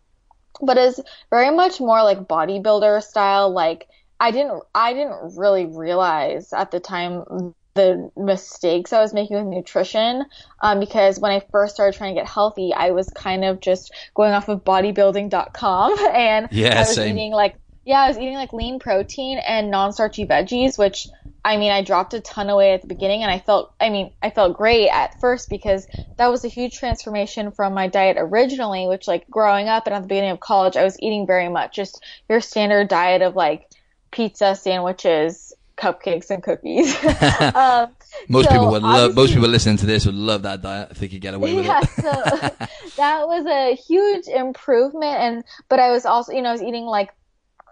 but 0.61 0.77
is 0.77 0.99
very 1.29 1.55
much 1.55 1.79
more 1.79 2.03
like 2.03 2.27
bodybuilder 2.27 3.01
style. 3.01 3.49
Like 3.49 3.87
I 4.19 4.31
didn't, 4.31 4.63
I 4.73 4.93
didn't 4.93 5.37
really 5.37 5.65
realize 5.65 6.53
at 6.53 6.71
the 6.71 6.79
time 6.79 7.53
the 7.75 8.09
mistakes 8.15 8.93
I 8.93 9.01
was 9.01 9.13
making 9.13 9.35
with 9.35 9.45
nutrition 9.45 10.25
um, 10.61 10.79
because 10.79 11.19
when 11.19 11.31
I 11.31 11.41
first 11.51 11.75
started 11.75 11.97
trying 11.97 12.15
to 12.15 12.21
get 12.21 12.27
healthy, 12.27 12.73
I 12.73 12.91
was 12.91 13.09
kind 13.09 13.43
of 13.43 13.59
just 13.59 13.93
going 14.15 14.31
off 14.31 14.49
of 14.49 14.63
bodybuilding.com 14.63 15.99
and 16.15 16.47
yeah, 16.51 16.77
I 16.77 16.79
was 16.79 16.95
same. 16.95 17.17
eating 17.17 17.31
like 17.31 17.55
yeah, 17.83 17.99
I 17.99 18.07
was 18.07 18.17
eating 18.17 18.33
like 18.33 18.51
lean 18.51 18.79
protein 18.79 19.37
and 19.37 19.69
non-starchy 19.69 20.25
veggies, 20.25 20.75
which 20.75 21.07
I 21.43 21.57
mean, 21.57 21.71
I 21.71 21.83
dropped 21.83 22.15
a 22.15 22.19
ton 22.19 22.49
of 22.49 22.57
weight 22.57 22.73
at 22.73 22.81
the 22.81 22.87
beginning 22.87 23.21
and 23.21 23.31
I 23.31 23.37
felt, 23.37 23.75
I 23.79 23.91
mean, 23.91 24.11
I 24.23 24.31
felt 24.31 24.57
great 24.57 24.89
at 24.89 25.21
first 25.21 25.47
because 25.47 25.85
that 26.17 26.31
was 26.31 26.43
a 26.43 26.47
huge 26.47 26.79
transformation 26.79 27.51
from 27.51 27.75
my 27.75 27.87
diet 27.87 28.17
originally, 28.19 28.87
which 28.87 29.07
like 29.07 29.29
growing 29.29 29.67
up 29.67 29.85
and 29.85 29.93
at 29.93 30.01
the 30.01 30.07
beginning 30.07 30.31
of 30.31 30.39
college, 30.39 30.75
I 30.75 30.83
was 30.83 30.99
eating 30.99 31.27
very 31.27 31.47
much 31.47 31.75
just 31.75 32.03
your 32.27 32.41
standard 32.41 32.87
diet 32.87 33.21
of 33.21 33.35
like 33.35 33.69
pizza, 34.09 34.55
sandwiches, 34.55 35.53
cupcakes 35.77 36.29
and 36.29 36.41
cookies. 36.41 36.95
um, 37.55 37.93
most 38.29 38.45
so 38.45 38.51
people 38.51 38.71
would 38.71 38.83
love, 38.83 39.15
most 39.15 39.33
people 39.33 39.49
listening 39.49 39.77
to 39.77 39.85
this 39.85 40.05
would 40.05 40.15
love 40.15 40.43
that 40.43 40.61
diet 40.61 40.89
if 40.91 40.99
they 40.99 41.07
could 41.07 41.21
get 41.21 41.33
away 41.33 41.53
with 41.53 41.65
yeah, 41.65 41.81
it. 41.81 41.89
so 41.89 42.67
that 42.97 43.27
was 43.27 43.45
a 43.45 43.75
huge 43.75 44.27
improvement. 44.27 45.17
And, 45.17 45.43
but 45.69 45.79
I 45.79 45.91
was 45.91 46.05
also, 46.05 46.31
you 46.31 46.41
know, 46.41 46.49
I 46.49 46.53
was 46.53 46.63
eating 46.63 46.85
like 46.85 47.11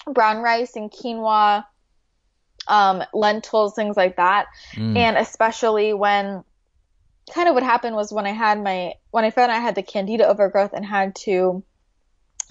brown 0.06 0.42
rice 0.42 0.76
and 0.76 0.92
quinoa, 0.92 1.66
um, 2.68 3.04
lentils, 3.14 3.76
things 3.76 3.98
like 3.98 4.18
that. 4.18 4.48
Mm. 4.76 4.98
And 4.98 5.18
especially 5.18 5.94
when 5.94 6.44
kind 7.34 7.48
of 7.48 7.54
what 7.54 7.64
happened 7.64 7.96
was 7.96 8.12
when 8.12 8.26
I 8.26 8.32
had 8.32 8.62
my, 8.62 8.94
when 9.12 9.24
I 9.24 9.30
found 9.30 9.52
I 9.52 9.60
had 9.60 9.76
the 9.76 9.84
candida 9.84 10.28
overgrowth 10.28 10.74
and 10.74 10.86
had 10.86 11.16
to 11.16 11.64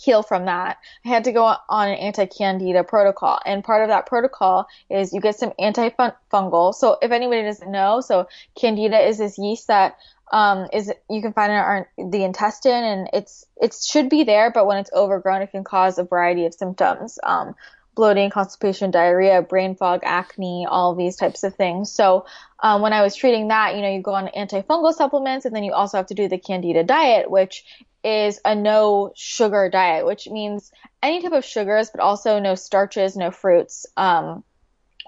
heal 0.02 0.22
from 0.22 0.46
that, 0.46 0.78
I 1.04 1.08
had 1.08 1.24
to 1.24 1.32
go 1.32 1.44
on 1.44 1.88
an 1.88 1.94
anti-candida 1.94 2.84
protocol. 2.84 3.38
And 3.46 3.62
part 3.62 3.82
of 3.82 3.88
that 3.88 4.06
protocol 4.06 4.66
is 4.90 5.12
you 5.12 5.20
get 5.20 5.38
some 5.38 5.52
antifungal. 5.60 6.74
So 6.74 6.98
if 7.00 7.10
anybody 7.10 7.42
doesn't 7.42 7.70
know, 7.70 8.00
so 8.00 8.28
candida 8.58 8.98
is 8.98 9.18
this 9.18 9.38
yeast 9.38 9.68
that 9.68 9.96
um, 10.32 10.68
is 10.72 10.90
you 11.10 11.20
can 11.20 11.32
find 11.32 11.52
in 11.52 11.58
our, 11.58 11.88
the 11.98 12.24
intestine 12.24 12.84
and 12.84 13.10
it's 13.12 13.44
it 13.60 13.74
should 13.74 14.08
be 14.08 14.24
there, 14.24 14.50
but 14.50 14.66
when 14.66 14.78
it's 14.78 14.90
overgrown, 14.92 15.42
it 15.42 15.50
can 15.50 15.62
cause 15.62 15.98
a 15.98 16.04
variety 16.04 16.46
of 16.46 16.54
symptoms. 16.54 17.18
Um, 17.22 17.54
bloating, 17.94 18.30
constipation, 18.30 18.90
diarrhea, 18.90 19.42
brain 19.42 19.74
fog, 19.74 20.00
acne, 20.02 20.66
all 20.66 20.94
these 20.94 21.16
types 21.16 21.42
of 21.44 21.54
things. 21.54 21.92
So 21.92 22.24
um, 22.60 22.80
when 22.80 22.94
I 22.94 23.02
was 23.02 23.14
treating 23.14 23.48
that, 23.48 23.74
you 23.76 23.82
know, 23.82 23.90
you 23.90 24.00
go 24.00 24.14
on 24.14 24.28
antifungal 24.28 24.94
supplements, 24.94 25.44
and 25.44 25.54
then 25.54 25.62
you 25.62 25.74
also 25.74 25.98
have 25.98 26.06
to 26.06 26.14
do 26.14 26.26
the 26.26 26.38
Candida 26.38 26.84
diet, 26.84 27.30
which 27.30 27.64
is 28.04 28.40
a 28.44 28.54
no 28.54 29.12
sugar 29.14 29.68
diet, 29.68 30.06
which 30.06 30.28
means 30.28 30.72
any 31.02 31.22
type 31.22 31.32
of 31.32 31.44
sugars, 31.44 31.90
but 31.90 32.00
also 32.00 32.38
no 32.38 32.54
starches, 32.54 33.16
no 33.16 33.30
fruits, 33.30 33.86
um, 33.96 34.44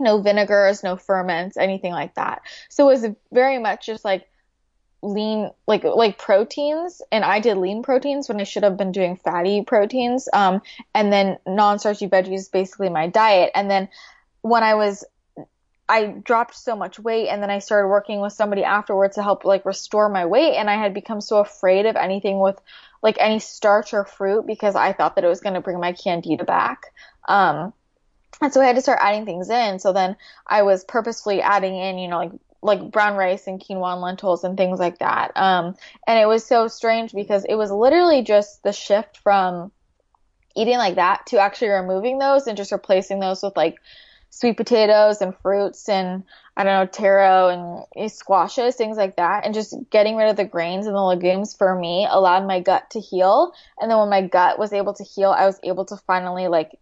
no 0.00 0.20
vinegars, 0.20 0.82
no 0.82 0.96
ferments, 0.96 1.56
anything 1.56 1.92
like 1.92 2.14
that. 2.14 2.42
So 2.68 2.88
it 2.88 3.02
was 3.02 3.14
very 3.32 3.58
much 3.58 3.86
just 3.86 4.04
like 4.04 4.28
lean 5.02 5.50
like 5.66 5.84
like 5.84 6.16
proteins 6.18 7.02
and 7.12 7.24
I 7.24 7.40
did 7.40 7.58
lean 7.58 7.82
proteins 7.82 8.26
when 8.28 8.40
I 8.40 8.44
should 8.44 8.62
have 8.62 8.78
been 8.78 8.90
doing 8.90 9.16
fatty 9.16 9.62
proteins 9.62 10.30
um 10.32 10.62
and 10.94 11.12
then 11.12 11.36
non-starchy 11.46 12.08
veggies 12.08 12.50
basically 12.50 12.88
my 12.88 13.08
diet 13.08 13.50
and 13.54 13.70
then 13.70 13.90
when 14.40 14.62
I 14.62 14.76
was 14.76 15.04
I 15.88 16.06
dropped 16.06 16.54
so 16.54 16.76
much 16.76 16.98
weight 16.98 17.28
and 17.28 17.42
then 17.42 17.50
I 17.50 17.58
started 17.58 17.88
working 17.88 18.20
with 18.20 18.32
somebody 18.32 18.64
afterwards 18.64 19.16
to 19.16 19.22
help 19.22 19.44
like 19.44 19.66
restore 19.66 20.08
my 20.08 20.26
weight 20.26 20.56
and 20.56 20.70
I 20.70 20.76
had 20.76 20.94
become 20.94 21.20
so 21.20 21.38
afraid 21.38 21.86
of 21.86 21.96
anything 21.96 22.38
with 22.38 22.58
like 23.02 23.16
any 23.20 23.38
starch 23.38 23.92
or 23.92 24.04
fruit 24.04 24.46
because 24.46 24.76
I 24.76 24.92
thought 24.92 25.16
that 25.16 25.24
it 25.24 25.28
was 25.28 25.40
going 25.40 25.54
to 25.54 25.60
bring 25.60 25.78
my 25.80 25.92
candida 25.92 26.44
back 26.44 26.86
um 27.28 27.72
and 28.40 28.52
so 28.52 28.60
I 28.60 28.66
had 28.66 28.76
to 28.76 28.82
start 28.82 28.98
adding 29.00 29.24
things 29.24 29.50
in. 29.50 29.78
So 29.78 29.92
then 29.92 30.16
I 30.46 30.62
was 30.62 30.84
purposefully 30.84 31.40
adding 31.40 31.76
in, 31.76 31.98
you 31.98 32.08
know, 32.08 32.18
like 32.18 32.32
like 32.62 32.90
brown 32.90 33.14
rice 33.16 33.46
and 33.46 33.60
quinoa 33.60 33.92
and 33.92 34.00
lentils 34.00 34.42
and 34.42 34.56
things 34.56 34.78
like 34.78 34.98
that. 35.00 35.32
Um, 35.36 35.76
and 36.06 36.18
it 36.18 36.26
was 36.26 36.46
so 36.46 36.66
strange 36.66 37.12
because 37.12 37.44
it 37.44 37.56
was 37.56 37.70
literally 37.70 38.22
just 38.22 38.62
the 38.62 38.72
shift 38.72 39.18
from 39.18 39.70
eating 40.56 40.78
like 40.78 40.94
that 40.94 41.26
to 41.26 41.38
actually 41.38 41.68
removing 41.68 42.18
those 42.18 42.46
and 42.46 42.56
just 42.56 42.72
replacing 42.72 43.20
those 43.20 43.42
with 43.42 43.54
like 43.54 43.76
sweet 44.34 44.56
potatoes 44.56 45.20
and 45.20 45.36
fruits 45.42 45.88
and 45.88 46.24
I 46.56 46.64
don't 46.64 46.72
know 46.74 46.86
taro 46.86 47.48
and 47.48 47.84
eh, 47.96 48.08
squashes, 48.08 48.76
things 48.76 48.96
like 48.96 49.16
that, 49.16 49.44
and 49.44 49.54
just 49.54 49.74
getting 49.90 50.16
rid 50.16 50.28
of 50.28 50.36
the 50.36 50.44
grains 50.44 50.86
and 50.86 50.94
the 50.94 51.00
legumes 51.00 51.54
for 51.54 51.74
me 51.74 52.06
allowed 52.08 52.46
my 52.46 52.60
gut 52.60 52.90
to 52.90 53.00
heal. 53.00 53.52
And 53.80 53.90
then 53.90 53.98
when 53.98 54.10
my 54.10 54.22
gut 54.22 54.58
was 54.58 54.72
able 54.72 54.94
to 54.94 55.04
heal, 55.04 55.30
I 55.30 55.46
was 55.46 55.58
able 55.62 55.84
to 55.86 55.96
finally 55.96 56.48
like 56.48 56.78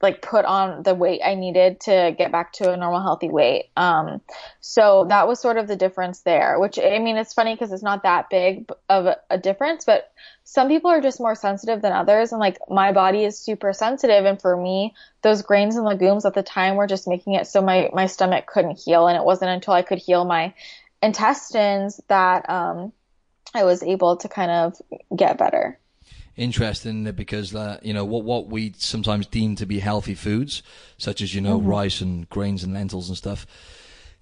like 0.00 0.22
put 0.22 0.44
on 0.44 0.82
the 0.82 0.94
weight 0.94 1.20
I 1.24 1.34
needed 1.34 1.80
to 1.80 2.14
get 2.16 2.30
back 2.30 2.52
to 2.54 2.70
a 2.70 2.76
normal 2.76 3.02
healthy 3.02 3.28
weight. 3.28 3.70
Um, 3.76 4.20
so 4.60 5.06
that 5.08 5.26
was 5.26 5.40
sort 5.40 5.56
of 5.56 5.66
the 5.66 5.76
difference 5.76 6.20
there, 6.20 6.58
which 6.60 6.78
I 6.78 6.98
mean, 6.98 7.16
it's 7.16 7.34
funny 7.34 7.54
because 7.54 7.72
it's 7.72 7.82
not 7.82 8.04
that 8.04 8.30
big 8.30 8.70
of 8.88 9.06
a, 9.06 9.18
a, 9.30 9.38
difference, 9.38 9.84
but 9.84 10.12
some 10.44 10.68
people 10.68 10.90
are 10.90 11.00
just 11.00 11.20
more 11.20 11.34
sensitive 11.34 11.82
than 11.82 11.92
others. 11.92 12.32
And 12.32 12.40
like 12.40 12.58
my 12.68 12.92
body 12.92 13.24
is 13.24 13.38
super 13.38 13.72
sensitive. 13.72 14.24
And 14.24 14.40
for 14.40 14.56
me, 14.56 14.94
those 15.22 15.42
grains 15.42 15.76
and 15.76 15.84
legumes 15.84 16.24
at 16.24 16.34
the 16.34 16.42
time 16.42 16.76
were 16.76 16.86
just 16.86 17.08
making 17.08 17.34
it 17.34 17.46
so 17.46 17.60
my, 17.60 17.90
my 17.92 18.06
stomach 18.06 18.46
couldn't 18.46 18.78
heal. 18.78 19.08
And 19.08 19.16
it 19.16 19.24
wasn't 19.24 19.50
until 19.50 19.74
I 19.74 19.82
could 19.82 19.98
heal 19.98 20.24
my 20.24 20.54
intestines 21.02 22.00
that, 22.08 22.48
um, 22.48 22.92
I 23.54 23.64
was 23.64 23.82
able 23.82 24.18
to 24.18 24.28
kind 24.28 24.50
of 24.50 24.82
get 25.16 25.38
better 25.38 25.78
interesting 26.36 27.04
because 27.12 27.54
uh, 27.54 27.78
you 27.82 27.94
know 27.94 28.04
what 28.04 28.24
what 28.24 28.48
we 28.48 28.74
sometimes 28.76 29.26
deem 29.26 29.56
to 29.56 29.66
be 29.66 29.78
healthy 29.78 30.14
foods, 30.14 30.62
such 30.98 31.20
as 31.20 31.34
you 31.34 31.40
know 31.40 31.58
mm-hmm. 31.58 31.68
rice 31.68 32.00
and 32.00 32.28
grains 32.28 32.62
and 32.62 32.74
lentils 32.74 33.08
and 33.08 33.16
stuff. 33.16 33.46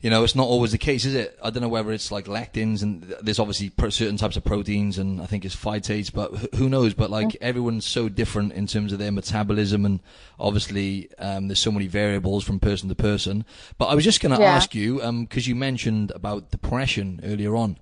You 0.00 0.10
know, 0.10 0.22
it's 0.22 0.34
not 0.34 0.48
always 0.48 0.72
the 0.72 0.76
case, 0.76 1.06
is 1.06 1.14
it? 1.14 1.38
I 1.42 1.48
don't 1.48 1.62
know 1.62 1.68
whether 1.70 1.90
it's 1.90 2.12
like 2.12 2.26
lectins 2.26 2.82
and 2.82 3.04
there's 3.22 3.38
obviously 3.38 3.72
certain 3.88 4.18
types 4.18 4.36
of 4.36 4.44
proteins 4.44 4.98
and 4.98 5.18
I 5.18 5.24
think 5.24 5.46
it's 5.46 5.56
phytates, 5.56 6.12
but 6.12 6.54
who 6.56 6.68
knows? 6.68 6.92
But 6.92 7.08
like 7.08 7.28
mm-hmm. 7.28 7.42
everyone's 7.42 7.86
so 7.86 8.10
different 8.10 8.52
in 8.52 8.66
terms 8.66 8.92
of 8.92 8.98
their 8.98 9.12
metabolism 9.12 9.86
and 9.86 10.00
obviously 10.38 11.08
um, 11.18 11.48
there's 11.48 11.58
so 11.58 11.72
many 11.72 11.86
variables 11.86 12.44
from 12.44 12.60
person 12.60 12.90
to 12.90 12.94
person. 12.94 13.46
But 13.78 13.86
I 13.86 13.94
was 13.94 14.04
just 14.04 14.20
going 14.20 14.34
to 14.34 14.42
yeah. 14.42 14.54
ask 14.54 14.74
you, 14.74 14.96
because 14.96 15.46
um, 15.46 15.48
you 15.48 15.54
mentioned 15.54 16.10
about 16.10 16.50
depression 16.50 17.20
earlier 17.24 17.56
on. 17.56 17.78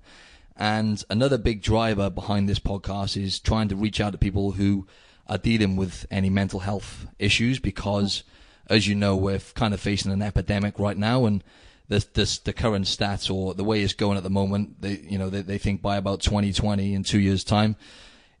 And 0.55 1.03
another 1.09 1.37
big 1.37 1.61
driver 1.61 2.09
behind 2.09 2.47
this 2.47 2.59
podcast 2.59 3.21
is 3.21 3.39
trying 3.39 3.69
to 3.69 3.75
reach 3.75 3.99
out 3.99 4.11
to 4.11 4.17
people 4.17 4.51
who 4.51 4.87
are 5.27 5.37
dealing 5.37 5.75
with 5.75 6.05
any 6.11 6.29
mental 6.29 6.59
health 6.59 7.07
issues 7.17 7.59
because, 7.59 8.23
as 8.67 8.87
you 8.87 8.95
know, 8.95 9.15
we're 9.15 9.39
kind 9.55 9.73
of 9.73 9.79
facing 9.79 10.11
an 10.11 10.21
epidemic 10.21 10.77
right 10.77 10.97
now 10.97 11.25
and 11.25 11.43
this, 11.87 12.39
the 12.39 12.53
current 12.53 12.85
stats 12.85 13.33
or 13.33 13.53
the 13.53 13.63
way 13.63 13.81
it's 13.81 13.93
going 13.93 14.17
at 14.17 14.23
the 14.23 14.29
moment, 14.29 14.81
they, 14.81 14.99
you 15.07 15.17
know, 15.17 15.29
they, 15.29 15.41
they 15.41 15.57
think 15.57 15.81
by 15.81 15.97
about 15.97 16.21
2020 16.21 16.93
in 16.93 17.03
two 17.03 17.19
years 17.19 17.43
time, 17.43 17.75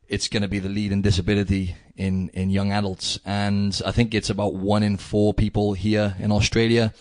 it's 0.07 0.27
going 0.27 0.43
to 0.43 0.49
be 0.49 0.59
the 0.59 0.69
leading 0.69 1.01
disability 1.01 1.75
in, 1.95 2.29
in 2.29 2.49
young 2.49 2.71
adults. 2.71 3.19
And 3.25 3.79
I 3.85 3.91
think 3.91 4.13
it's 4.13 4.29
about 4.29 4.55
one 4.55 4.83
in 4.83 4.97
four 4.97 5.33
people 5.33 5.73
here 5.73 6.15
in 6.19 6.31
Australia 6.31 6.93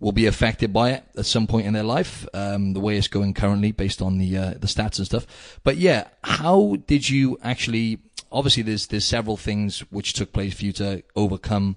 will 0.00 0.12
be 0.12 0.26
affected 0.26 0.72
by 0.72 0.90
it 0.90 1.04
at 1.16 1.26
some 1.26 1.46
point 1.46 1.66
in 1.66 1.72
their 1.72 1.82
life. 1.82 2.26
Um, 2.34 2.72
the 2.74 2.80
way 2.80 2.96
it's 2.96 3.08
going 3.08 3.34
currently, 3.34 3.72
based 3.72 4.02
on 4.02 4.18
the 4.18 4.36
uh, 4.36 4.50
the 4.50 4.66
stats 4.66 4.98
and 4.98 5.06
stuff. 5.06 5.58
But 5.64 5.76
yeah, 5.76 6.08
how 6.24 6.76
did 6.86 7.08
you 7.08 7.38
actually? 7.42 7.98
Obviously, 8.30 8.62
there's 8.62 8.88
there's 8.88 9.04
several 9.04 9.36
things 9.36 9.80
which 9.90 10.12
took 10.12 10.32
place 10.32 10.54
for 10.54 10.64
you 10.64 10.72
to 10.72 11.02
overcome 11.14 11.76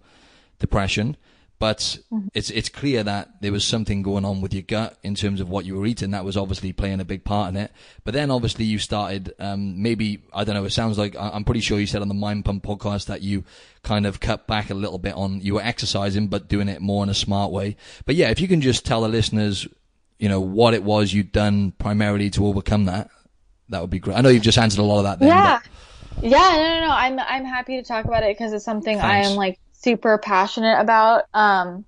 depression. 0.59 1.15
But 1.59 1.97
mm-hmm. 2.11 2.27
it's 2.33 2.49
it's 2.49 2.69
clear 2.69 3.03
that 3.03 3.41
there 3.41 3.51
was 3.51 3.65
something 3.65 4.01
going 4.01 4.23
on 4.23 4.39
with 4.39 4.53
your 4.53 4.63
gut 4.63 4.97
in 5.03 5.13
terms 5.13 5.41
of 5.41 5.49
what 5.49 5.65
you 5.65 5.75
were 5.75 5.85
eating. 5.85 6.11
That 6.11 6.23
was 6.23 6.37
obviously 6.37 6.71
playing 6.71 7.01
a 7.01 7.05
big 7.05 7.25
part 7.25 7.49
in 7.49 7.57
it. 7.57 7.71
But 8.05 8.13
then 8.13 8.31
obviously 8.31 8.63
you 8.63 8.79
started 8.79 9.33
um, 9.39 9.81
maybe 9.81 10.23
I 10.33 10.45
don't 10.45 10.55
know. 10.55 10.63
It 10.63 10.71
sounds 10.71 10.97
like 10.97 11.17
I'm 11.19 11.43
pretty 11.43 11.59
sure 11.59 11.77
you 11.77 11.85
said 11.85 12.01
on 12.01 12.07
the 12.07 12.13
Mind 12.13 12.45
Pump 12.45 12.63
podcast 12.63 13.07
that 13.07 13.21
you 13.21 13.43
kind 13.83 14.05
of 14.05 14.21
cut 14.21 14.47
back 14.47 14.69
a 14.69 14.73
little 14.73 14.99
bit 14.99 15.15
on 15.15 15.41
you 15.41 15.55
were 15.55 15.61
exercising, 15.61 16.27
but 16.27 16.47
doing 16.47 16.69
it 16.69 16.81
more 16.81 17.03
in 17.03 17.09
a 17.09 17.13
smart 17.13 17.51
way. 17.51 17.75
But 18.05 18.15
yeah, 18.15 18.29
if 18.29 18.39
you 18.39 18.47
can 18.47 18.61
just 18.61 18.85
tell 18.85 19.01
the 19.01 19.09
listeners, 19.09 19.67
you 20.17 20.29
know, 20.29 20.39
what 20.39 20.73
it 20.73 20.83
was 20.83 21.13
you'd 21.13 21.33
done 21.33 21.71
primarily 21.71 22.29
to 22.31 22.45
overcome 22.45 22.85
that, 22.85 23.09
that 23.67 23.81
would 23.81 23.89
be 23.89 23.99
great. 23.99 24.15
I 24.15 24.21
know 24.21 24.29
you've 24.29 24.43
just 24.43 24.57
answered 24.57 24.79
a 24.79 24.83
lot 24.83 24.99
of 24.99 25.03
that. 25.03 25.19
Then, 25.19 25.27
yeah. 25.27 25.59
But... 25.59 26.23
Yeah, 26.23 26.37
no, 26.37 26.79
no, 26.79 26.87
no. 26.87 26.93
I'm 26.93 27.19
I'm 27.19 27.45
happy 27.45 27.77
to 27.77 27.83
talk 27.83 28.05
about 28.05 28.23
it 28.23 28.37
because 28.37 28.53
it's 28.53 28.65
something 28.65 28.97
Thanks. 28.97 29.27
I 29.27 29.29
am 29.29 29.37
like 29.37 29.59
super 29.81 30.17
passionate 30.17 30.79
about. 30.79 31.23
Um, 31.33 31.85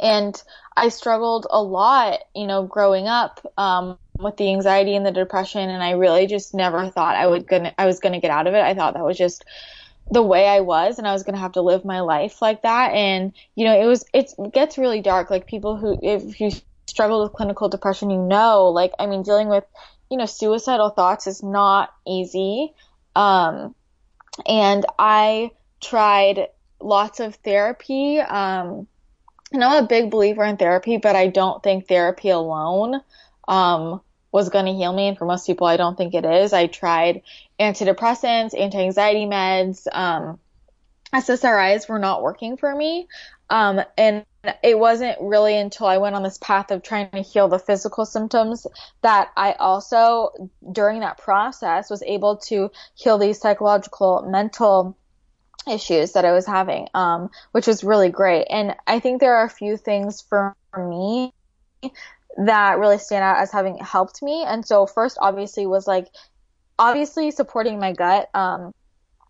and 0.00 0.40
I 0.76 0.88
struggled 0.88 1.46
a 1.50 1.62
lot, 1.62 2.20
you 2.34 2.46
know, 2.46 2.62
growing 2.64 3.06
up, 3.08 3.44
um, 3.58 3.98
with 4.18 4.36
the 4.36 4.50
anxiety 4.50 4.94
and 4.94 5.04
the 5.04 5.10
depression. 5.10 5.68
And 5.68 5.82
I 5.82 5.92
really 5.92 6.26
just 6.26 6.54
never 6.54 6.88
thought 6.88 7.16
I 7.16 7.26
would 7.26 7.46
gonna, 7.46 7.74
I 7.76 7.86
was 7.86 8.00
to 8.14 8.20
get 8.20 8.30
out 8.30 8.46
of 8.46 8.54
it. 8.54 8.62
I 8.62 8.74
thought 8.74 8.94
that 8.94 9.04
was 9.04 9.18
just 9.18 9.44
the 10.10 10.22
way 10.22 10.46
I 10.46 10.60
was 10.60 10.98
and 10.98 11.06
I 11.06 11.12
was 11.12 11.22
to 11.34 11.40
have 11.40 11.52
to 11.52 11.62
live 11.62 11.84
my 11.84 12.00
life 12.00 12.40
like 12.40 12.62
that. 12.62 12.92
And, 12.92 13.32
you 13.54 13.64
know, 13.64 13.78
it 13.78 13.86
was, 13.86 14.04
it 14.12 14.32
gets 14.52 14.78
really 14.78 15.00
dark. 15.00 15.30
Like 15.30 15.46
people 15.46 15.76
who, 15.76 15.98
if 16.02 16.40
you 16.40 16.50
struggle 16.86 17.22
with 17.22 17.32
clinical 17.32 17.68
depression, 17.68 18.10
you 18.10 18.18
know, 18.18 18.68
like, 18.68 18.92
I 18.98 19.06
mean, 19.06 19.22
dealing 19.22 19.48
with, 19.48 19.64
you 20.10 20.16
know, 20.16 20.26
suicidal 20.26 20.90
thoughts 20.90 21.26
is 21.26 21.42
not 21.42 21.92
easy. 22.06 22.74
Um, 23.14 23.74
and 24.46 24.86
I 24.98 25.50
tried 25.80 26.48
lots 26.82 27.20
of 27.20 27.34
therapy. 27.36 28.18
Um, 28.18 28.86
and 29.52 29.62
I'm 29.62 29.84
a 29.84 29.86
big 29.86 30.10
believer 30.10 30.44
in 30.44 30.56
therapy, 30.56 30.96
but 30.96 31.16
I 31.16 31.28
don't 31.28 31.62
think 31.62 31.86
therapy 31.86 32.30
alone 32.30 33.00
um, 33.46 34.00
was 34.30 34.48
going 34.48 34.66
to 34.66 34.72
heal 34.72 34.92
me. 34.92 35.08
And 35.08 35.18
for 35.18 35.26
most 35.26 35.46
people, 35.46 35.66
I 35.66 35.76
don't 35.76 35.96
think 35.96 36.14
it 36.14 36.24
is. 36.24 36.52
I 36.52 36.66
tried 36.66 37.22
antidepressants, 37.60 38.58
anti-anxiety 38.58 39.26
meds. 39.26 39.86
Um, 39.92 40.38
SSRIs 41.12 41.88
were 41.88 41.98
not 41.98 42.22
working 42.22 42.56
for 42.56 42.74
me. 42.74 43.08
Um, 43.50 43.82
and 43.98 44.24
it 44.62 44.78
wasn't 44.78 45.18
really 45.20 45.56
until 45.56 45.86
I 45.86 45.98
went 45.98 46.16
on 46.16 46.22
this 46.22 46.38
path 46.38 46.70
of 46.70 46.82
trying 46.82 47.10
to 47.10 47.20
heal 47.20 47.48
the 47.48 47.58
physical 47.58 48.06
symptoms 48.06 48.66
that 49.02 49.30
I 49.36 49.52
also, 49.52 50.50
during 50.72 51.00
that 51.00 51.18
process, 51.18 51.90
was 51.90 52.02
able 52.02 52.38
to 52.48 52.70
heal 52.94 53.18
these 53.18 53.38
psychological, 53.38 54.26
mental 54.26 54.96
issues 55.66 56.12
that 56.12 56.24
I 56.24 56.32
was 56.32 56.46
having, 56.46 56.88
um, 56.94 57.30
which 57.52 57.66
was 57.66 57.84
really 57.84 58.10
great. 58.10 58.46
And 58.50 58.74
I 58.86 59.00
think 59.00 59.20
there 59.20 59.36
are 59.36 59.44
a 59.44 59.50
few 59.50 59.76
things 59.76 60.20
for 60.20 60.56
me 60.76 61.32
that 62.36 62.78
really 62.78 62.98
stand 62.98 63.24
out 63.24 63.38
as 63.38 63.52
having 63.52 63.78
helped 63.78 64.22
me. 64.22 64.44
And 64.46 64.66
so 64.66 64.86
first 64.86 65.18
obviously 65.20 65.66
was 65.66 65.86
like 65.86 66.08
obviously 66.78 67.30
supporting 67.30 67.78
my 67.78 67.92
gut, 67.92 68.30
um, 68.34 68.72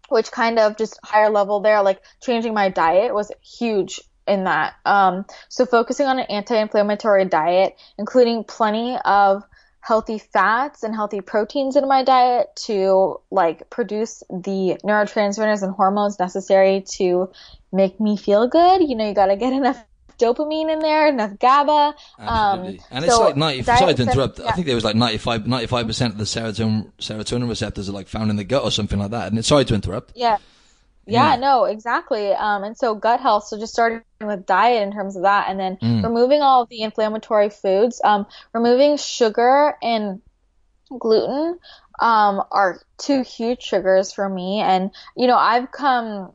which 0.08 0.30
kind 0.30 0.58
of 0.58 0.76
just 0.76 0.98
higher 1.02 1.30
level 1.30 1.60
there, 1.60 1.82
like 1.82 2.00
changing 2.22 2.54
my 2.54 2.68
diet 2.68 3.14
was 3.14 3.32
huge 3.42 4.00
in 4.26 4.44
that. 4.44 4.74
Um, 4.84 5.24
so 5.48 5.66
focusing 5.66 6.06
on 6.06 6.18
an 6.18 6.26
anti-inflammatory 6.26 7.24
diet, 7.24 7.76
including 7.98 8.44
plenty 8.44 8.96
of 9.04 9.42
healthy 9.82 10.18
fats 10.18 10.84
and 10.84 10.94
healthy 10.94 11.20
proteins 11.20 11.74
in 11.74 11.86
my 11.86 12.04
diet 12.04 12.46
to 12.54 13.20
like 13.30 13.68
produce 13.68 14.22
the 14.30 14.78
neurotransmitters 14.84 15.62
and 15.62 15.74
hormones 15.74 16.18
necessary 16.20 16.84
to 16.86 17.30
make 17.72 18.00
me 18.00 18.16
feel 18.16 18.46
good. 18.46 18.80
You 18.80 18.94
know, 18.94 19.08
you 19.08 19.14
got 19.14 19.26
to 19.26 19.36
get 19.36 19.52
enough 19.52 19.84
dopamine 20.18 20.72
in 20.72 20.78
there, 20.78 21.08
enough 21.08 21.36
GABA. 21.36 21.94
Absolutely. 22.18 22.78
Um, 22.78 22.84
and 22.92 23.04
it's 23.04 23.14
so 23.14 23.22
like 23.22 23.36
90, 23.36 23.62
sorry 23.64 23.94
to 23.94 24.02
interrupt. 24.02 24.38
Yeah. 24.38 24.46
I 24.46 24.52
think 24.52 24.66
there 24.66 24.76
was 24.76 24.84
like 24.84 24.94
95, 24.94 25.42
95% 25.42 26.06
of 26.06 26.18
the 26.18 26.24
serotonin, 26.24 26.92
serotonin 26.98 27.48
receptors 27.48 27.88
are 27.88 27.92
like 27.92 28.06
found 28.06 28.30
in 28.30 28.36
the 28.36 28.44
gut 28.44 28.62
or 28.62 28.70
something 28.70 29.00
like 29.00 29.10
that. 29.10 29.28
And 29.28 29.38
it's, 29.38 29.48
sorry 29.48 29.64
to 29.64 29.74
interrupt. 29.74 30.12
Yeah. 30.14 30.38
Yeah, 31.06 31.32
yeah, 31.32 31.36
no, 31.36 31.64
exactly. 31.64 32.32
Um, 32.32 32.62
and 32.62 32.76
so 32.76 32.94
gut 32.94 33.20
health. 33.20 33.44
So 33.46 33.58
just 33.58 33.72
starting 33.72 34.02
with 34.20 34.46
diet 34.46 34.82
in 34.82 34.92
terms 34.92 35.16
of 35.16 35.22
that, 35.22 35.48
and 35.48 35.58
then 35.58 35.76
mm. 35.76 36.02
removing 36.02 36.42
all 36.42 36.62
of 36.62 36.68
the 36.68 36.82
inflammatory 36.82 37.50
foods, 37.50 38.00
um, 38.04 38.26
removing 38.52 38.96
sugar 38.96 39.76
and 39.82 40.22
gluten, 40.98 41.58
um, 42.00 42.42
are 42.50 42.80
two 42.98 43.22
huge 43.22 43.66
triggers 43.66 44.12
for 44.12 44.28
me. 44.28 44.60
And 44.60 44.90
you 45.16 45.26
know, 45.26 45.36
I've 45.36 45.72
come 45.72 46.32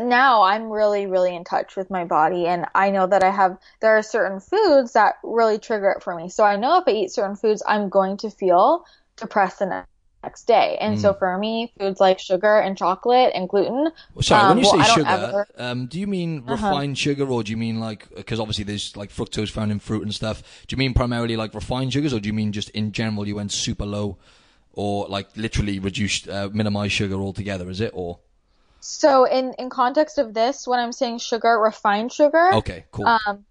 now 0.00 0.42
I'm 0.42 0.70
really, 0.70 1.06
really 1.06 1.34
in 1.34 1.44
touch 1.44 1.76
with 1.76 1.90
my 1.90 2.04
body 2.04 2.46
and 2.46 2.66
I 2.74 2.90
know 2.90 3.06
that 3.06 3.22
I 3.22 3.30
have, 3.30 3.58
there 3.80 3.96
are 3.96 4.02
certain 4.02 4.40
foods 4.40 4.92
that 4.92 5.16
really 5.22 5.58
trigger 5.58 5.90
it 5.90 6.02
for 6.02 6.14
me. 6.14 6.28
So 6.28 6.44
I 6.44 6.56
know 6.56 6.78
if 6.78 6.84
I 6.86 6.92
eat 6.92 7.12
certain 7.12 7.36
foods, 7.36 7.62
I'm 7.66 7.88
going 7.88 8.16
to 8.18 8.30
feel 8.30 8.84
depressed 9.16 9.58
the 9.58 9.84
next 10.22 10.44
day. 10.44 10.78
And 10.80 10.96
mm. 10.96 11.00
so 11.00 11.14
for 11.14 11.36
me, 11.38 11.72
foods 11.78 12.00
like 12.00 12.18
sugar 12.18 12.58
and 12.58 12.76
chocolate 12.76 13.32
and 13.34 13.48
gluten. 13.48 13.90
Well, 14.14 14.22
sorry, 14.22 14.42
um, 14.42 14.48
when 14.56 14.64
you 14.64 14.70
well, 14.72 14.84
say 14.84 14.92
sugar, 14.94 15.08
ever... 15.08 15.48
um, 15.58 15.86
do 15.86 15.98
you 15.98 16.06
mean 16.06 16.38
uh-huh. 16.38 16.52
refined 16.52 16.92
uh-huh. 16.92 17.00
sugar 17.00 17.28
or 17.28 17.42
do 17.42 17.50
you 17.50 17.56
mean 17.56 17.80
like, 17.80 18.14
because 18.14 18.40
obviously 18.40 18.64
there's 18.64 18.96
like 18.96 19.10
fructose 19.10 19.50
found 19.50 19.72
in 19.72 19.78
fruit 19.78 20.02
and 20.02 20.14
stuff. 20.14 20.42
Do 20.66 20.74
you 20.74 20.78
mean 20.78 20.94
primarily 20.94 21.36
like 21.36 21.54
refined 21.54 21.92
sugars 21.92 22.12
or 22.12 22.20
do 22.20 22.28
you 22.28 22.32
mean 22.32 22.52
just 22.52 22.70
in 22.70 22.92
general 22.92 23.26
you 23.26 23.36
went 23.36 23.52
super 23.52 23.86
low 23.86 24.18
or 24.72 25.06
like 25.08 25.36
literally 25.36 25.78
reduced, 25.78 26.28
uh, 26.28 26.48
minimize 26.52 26.92
sugar 26.92 27.16
altogether? 27.16 27.68
Is 27.68 27.80
it 27.80 27.92
or? 27.94 28.18
So 28.82 29.24
in 29.26 29.54
in 29.60 29.70
context 29.70 30.18
of 30.18 30.34
this, 30.34 30.66
when 30.66 30.80
I'm 30.80 30.90
saying 30.90 31.18
sugar, 31.18 31.56
refined 31.60 32.12
sugar. 32.12 32.52
Okay, 32.54 32.84
cool. 32.90 33.06
Um, 33.06 33.44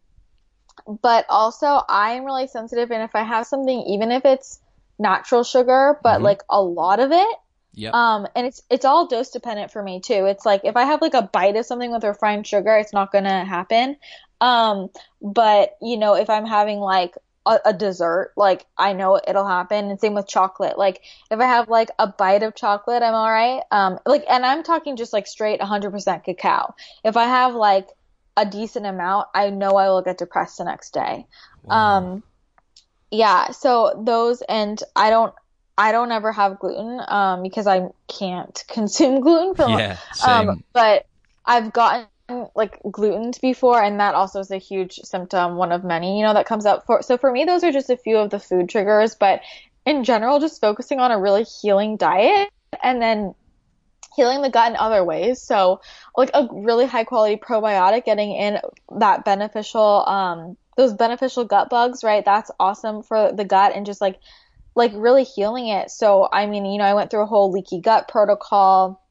but 1.02 1.26
also 1.30 1.84
I 1.88 2.12
am 2.12 2.26
really 2.26 2.48
sensitive, 2.48 2.92
and 2.92 3.02
if 3.02 3.16
I 3.16 3.24
have 3.24 3.48
something, 3.48 3.82
even 3.84 4.12
if 4.12 4.26
it's 4.26 4.60
natural 5.02 5.44
sugar, 5.44 6.00
but 6.04 6.16
mm-hmm. 6.16 6.26
like 6.26 6.42
a 6.50 6.62
lot 6.62 7.00
of 7.00 7.12
it. 7.12 7.38
Yeah. 7.74 7.92
Um, 7.94 8.28
and 8.36 8.46
it's 8.46 8.62
it's 8.70 8.86
all 8.86 9.08
dose 9.08 9.30
dependent 9.30 9.72
for 9.72 9.82
me 9.82 10.02
too. 10.02 10.26
It's 10.26 10.46
like 10.46 10.62
if 10.66 10.76
I 10.76 10.84
have 10.84 11.02
like 11.02 11.14
a 11.14 11.22
bite 11.22 11.56
of 11.56 11.66
something 11.66 11.92
with 11.92 12.04
refined 12.04 12.46
sugar, 12.46 12.76
it's 12.78 12.94
not 12.94 13.12
gonna 13.12 13.46
happen. 13.46 13.98
Um, 14.42 14.90
but 15.22 15.78
you 15.82 15.98
know, 15.98 16.16
if 16.16 16.30
I'm 16.30 16.46
having 16.46 16.80
like 16.80 17.16
a, 17.46 17.60
a, 17.66 17.74
dessert, 17.74 18.34
like 18.36 18.66
I 18.78 18.94
know 18.94 19.20
it'll 19.26 19.48
happen. 19.48 19.90
And 19.90 20.00
same 20.00 20.14
with 20.14 20.28
chocolate. 20.28 20.78
Like 20.78 21.02
if 21.30 21.40
I 21.40 21.46
have 21.46 21.70
like 21.70 21.90
a 21.98 22.08
bite 22.08 22.44
of 22.44 22.56
chocolate, 22.56 23.04
I'm 23.04 23.14
all 23.14 23.32
right. 23.32 23.62
Um, 23.72 24.00
like, 24.06 24.26
and 24.30 24.46
I'm 24.46 24.64
talking 24.64 24.96
just 24.96 25.14
like 25.14 25.28
straight 25.28 25.60
100% 25.60 26.24
cacao. 26.24 26.76
If 27.04 27.18
I 27.18 27.26
have 27.26 27.56
like 27.56 27.88
a 28.38 28.46
decent 28.46 28.86
amount, 28.86 29.28
I 29.34 29.50
know 29.50 29.72
I 29.72 29.90
will 29.90 30.02
get 30.02 30.18
depressed 30.18 30.58
the 30.58 30.66
next 30.66 30.94
day. 30.94 31.26
Wow. 31.64 31.98
Um, 31.98 32.24
yeah. 33.12 33.52
So 33.52 34.02
those, 34.06 34.42
and 34.42 34.82
I 34.96 35.10
don't, 35.10 35.34
I 35.78 35.92
don't 35.92 36.12
ever 36.12 36.32
have 36.32 36.60
gluten, 36.60 37.02
um, 37.08 37.44
because 37.44 37.68
I 37.68 37.90
can't 38.08 38.64
consume 38.70 39.22
gluten 39.22 39.56
for 39.56 39.70
yeah, 39.70 39.98
same. 40.14 40.50
Um, 40.50 40.64
but 40.74 41.06
I've 41.46 41.72
gotten 41.74 42.08
like 42.56 42.80
gluten 42.90 43.34
before 43.42 43.82
and 43.84 44.00
that 44.00 44.16
also 44.16 44.40
is 44.40 44.52
a 44.52 44.58
huge 44.58 44.96
symptom 45.04 45.56
one 45.56 45.72
of 45.72 45.84
many 45.84 46.18
you 46.18 46.26
know 46.26 46.34
that 46.34 46.46
comes 46.46 46.66
up 46.66 46.86
for 46.86 47.02
so 47.02 47.18
for 47.18 47.32
me 47.32 47.46
those 47.46 47.64
are 47.64 47.72
just 47.72 47.90
a 47.90 47.98
few 47.98 48.18
of 48.18 48.30
the 48.30 48.40
food 48.40 48.70
triggers 48.70 49.16
but 49.16 49.42
in 49.86 50.04
general 50.04 50.40
just 50.40 50.62
focusing 50.62 51.00
on 51.00 51.12
a 51.12 51.20
really 51.20 51.44
healing 51.44 51.98
diet 51.98 52.50
and 52.82 53.02
then 53.02 53.34
healing 54.16 54.42
the 54.42 54.50
gut 54.50 54.72
in 54.72 54.78
other 54.78 55.04
ways 55.04 55.42
so 55.42 55.82
like 56.16 56.30
a 56.34 56.48
really 56.52 56.86
high 56.86 57.04
quality 57.04 57.38
probiotic 57.38 58.06
getting 58.06 58.32
in 58.34 58.60
that 58.98 59.26
beneficial 59.26 60.06
um 60.08 60.58
those 60.78 60.94
beneficial 60.94 61.46
gut 61.46 61.70
bugs 61.70 62.04
right 62.04 62.26
that's 62.26 62.52
awesome 62.60 63.04
for 63.04 63.32
the 63.34 63.46
gut 63.46 63.74
and 63.76 63.86
just 63.86 64.02
like 64.02 64.20
like 64.76 64.92
really 64.96 65.24
healing 65.24 65.68
it 65.68 65.92
so 65.92 66.28
i 66.32 66.46
mean 66.46 66.66
you 66.66 66.78
know 66.78 66.86
i 66.86 66.94
went 66.94 67.12
through 67.12 67.24
a 67.24 67.28
whole 67.28 67.52
leaky 67.52 67.82
gut 67.82 68.08
protocol 68.08 69.02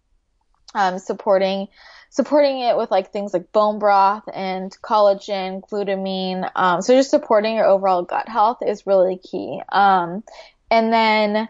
um 0.74 0.98
supporting 0.98 1.68
supporting 2.10 2.60
it 2.60 2.76
with 2.76 2.90
like 2.90 3.12
things 3.12 3.32
like 3.32 3.52
bone 3.52 3.78
broth 3.78 4.24
and 4.34 4.76
collagen, 4.82 5.62
glutamine. 5.62 6.50
Um, 6.56 6.82
so 6.82 6.94
just 6.94 7.10
supporting 7.10 7.54
your 7.54 7.66
overall 7.66 8.02
gut 8.02 8.28
health 8.28 8.58
is 8.66 8.86
really 8.86 9.18
key. 9.18 9.62
Um, 9.70 10.24
and 10.70 10.92
then 10.92 11.48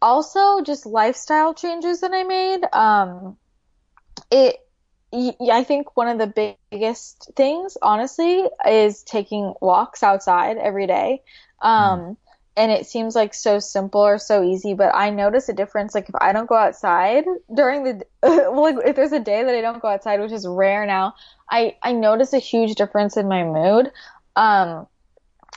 also 0.00 0.62
just 0.62 0.86
lifestyle 0.86 1.54
changes 1.54 2.00
that 2.00 2.12
I 2.12 2.22
made. 2.22 2.60
Um, 2.72 3.36
it, 4.30 4.56
I 5.12 5.64
think 5.64 5.96
one 5.96 6.08
of 6.08 6.18
the 6.18 6.56
biggest 6.70 7.30
things, 7.36 7.76
honestly, 7.80 8.44
is 8.68 9.02
taking 9.02 9.54
walks 9.60 10.02
outside 10.02 10.58
every 10.58 10.86
day. 10.86 11.22
Um, 11.60 12.00
mm 12.00 12.16
and 12.56 12.72
it 12.72 12.86
seems 12.86 13.14
like 13.14 13.34
so 13.34 13.58
simple 13.58 14.00
or 14.00 14.18
so 14.18 14.42
easy, 14.42 14.72
but 14.72 14.94
I 14.94 15.10
notice 15.10 15.48
a 15.48 15.52
difference. 15.52 15.94
Like 15.94 16.08
if 16.08 16.14
I 16.18 16.32
don't 16.32 16.48
go 16.48 16.54
outside 16.56 17.24
during 17.54 17.84
the, 17.84 18.06
well, 18.22 18.62
like 18.62 18.76
if 18.86 18.96
there's 18.96 19.12
a 19.12 19.20
day 19.20 19.44
that 19.44 19.54
I 19.54 19.60
don't 19.60 19.82
go 19.82 19.88
outside, 19.88 20.20
which 20.20 20.32
is 20.32 20.46
rare 20.48 20.86
now, 20.86 21.14
I, 21.50 21.76
I 21.82 21.92
notice 21.92 22.32
a 22.32 22.38
huge 22.38 22.74
difference 22.74 23.16
in 23.18 23.28
my 23.28 23.44
mood. 23.44 23.92
Um, 24.36 24.86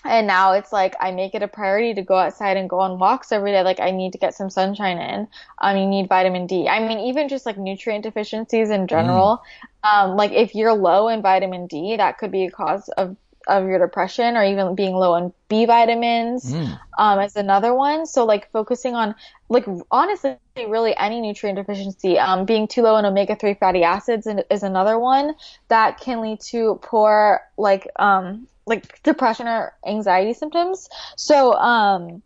and 0.04 0.28
now 0.28 0.54
it's 0.54 0.72
like 0.72 0.96
I 1.00 1.12
make 1.12 1.36
it 1.36 1.44
a 1.44 1.48
priority 1.48 1.94
to 1.94 2.02
go 2.02 2.16
outside 2.16 2.58
and 2.58 2.70
go 2.70 2.80
on 2.80 3.00
walks 3.00 3.32
every 3.32 3.52
day. 3.52 3.64
Like 3.64 3.80
I 3.80 3.92
need 3.92 4.14
to 4.14 4.18
get 4.18 4.34
some 4.34 4.50
sunshine 4.50 4.98
in. 4.98 5.28
Um, 5.60 5.78
you 5.78 5.86
need 5.86 6.08
vitamin 6.08 6.48
D. 6.48 6.68
I 6.68 6.86
mean, 6.86 7.00
even 7.00 7.28
just 7.28 7.46
like 7.46 7.58
nutrient 7.58 8.04
deficiencies 8.04 8.70
in 8.70 8.88
general. 8.88 9.42
Mm. 9.84 9.90
Um, 9.90 10.18
like 10.18 10.32
if 10.32 10.56
you're 10.56 10.74
low 10.74 11.08
in 11.08 11.22
vitamin 11.22 11.68
D, 11.68 11.96
that 11.98 12.18
could 12.18 12.32
be 12.32 12.46
a 12.46 12.52
cause 12.52 12.90
of 12.98 13.16
of 13.50 13.68
your 13.68 13.80
depression 13.80 14.38
or 14.38 14.44
even 14.44 14.76
being 14.76 14.94
low 14.94 15.16
in 15.16 15.34
B 15.48 15.66
vitamins 15.66 16.54
mm. 16.54 16.80
um, 16.98 17.20
is 17.20 17.36
another 17.36 17.74
one. 17.74 18.06
So 18.06 18.26
like 18.26 18.52
focusing 18.52 18.96
on 18.96 19.16
like 19.50 19.66
honestly 19.92 20.38
really 20.68 20.96
any 20.96 21.20
nutrient 21.20 21.58
deficiency. 21.58 22.18
Um, 22.18 22.46
being 22.46 22.68
too 22.68 22.84
low 22.84 22.98
in 22.98 23.06
omega 23.06 23.36
three 23.36 23.56
fatty 23.56 23.84
acids 23.84 24.28
is 24.50 24.64
another 24.64 25.00
one 25.00 25.36
that 25.68 26.00
can 26.00 26.22
lead 26.22 26.40
to 26.52 26.80
poor 26.82 27.42
like 27.58 27.88
um 27.98 28.48
like 28.66 29.02
depression 29.04 29.48
or 29.48 29.74
anxiety 29.86 30.34
symptoms. 30.34 30.88
So 31.18 31.54
um 31.54 32.22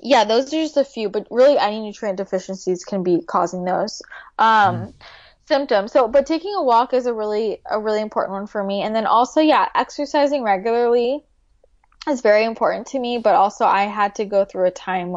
yeah, 0.00 0.24
those 0.24 0.48
are 0.48 0.50
just 0.50 0.76
a 0.76 0.84
few, 0.84 1.08
but 1.08 1.26
really 1.30 1.56
any 1.56 1.80
nutrient 1.80 2.18
deficiencies 2.18 2.84
can 2.84 3.02
be 3.02 3.22
causing 3.22 3.64
those. 3.64 4.02
Um, 4.38 4.76
mm 4.76 4.94
symptoms. 5.46 5.92
So, 5.92 6.08
but 6.08 6.26
taking 6.26 6.54
a 6.54 6.62
walk 6.62 6.94
is 6.94 7.06
a 7.06 7.12
really 7.12 7.60
a 7.68 7.78
really 7.78 8.00
important 8.00 8.32
one 8.32 8.46
for 8.46 8.62
me. 8.62 8.82
And 8.82 8.94
then 8.94 9.06
also, 9.06 9.40
yeah, 9.40 9.68
exercising 9.74 10.42
regularly 10.42 11.24
is 12.08 12.20
very 12.20 12.44
important 12.44 12.88
to 12.88 12.98
me. 12.98 13.18
But 13.18 13.34
also, 13.34 13.64
I 13.64 13.84
had 13.84 14.16
to 14.16 14.24
go 14.24 14.44
through 14.44 14.66
a 14.66 14.70
time 14.70 15.16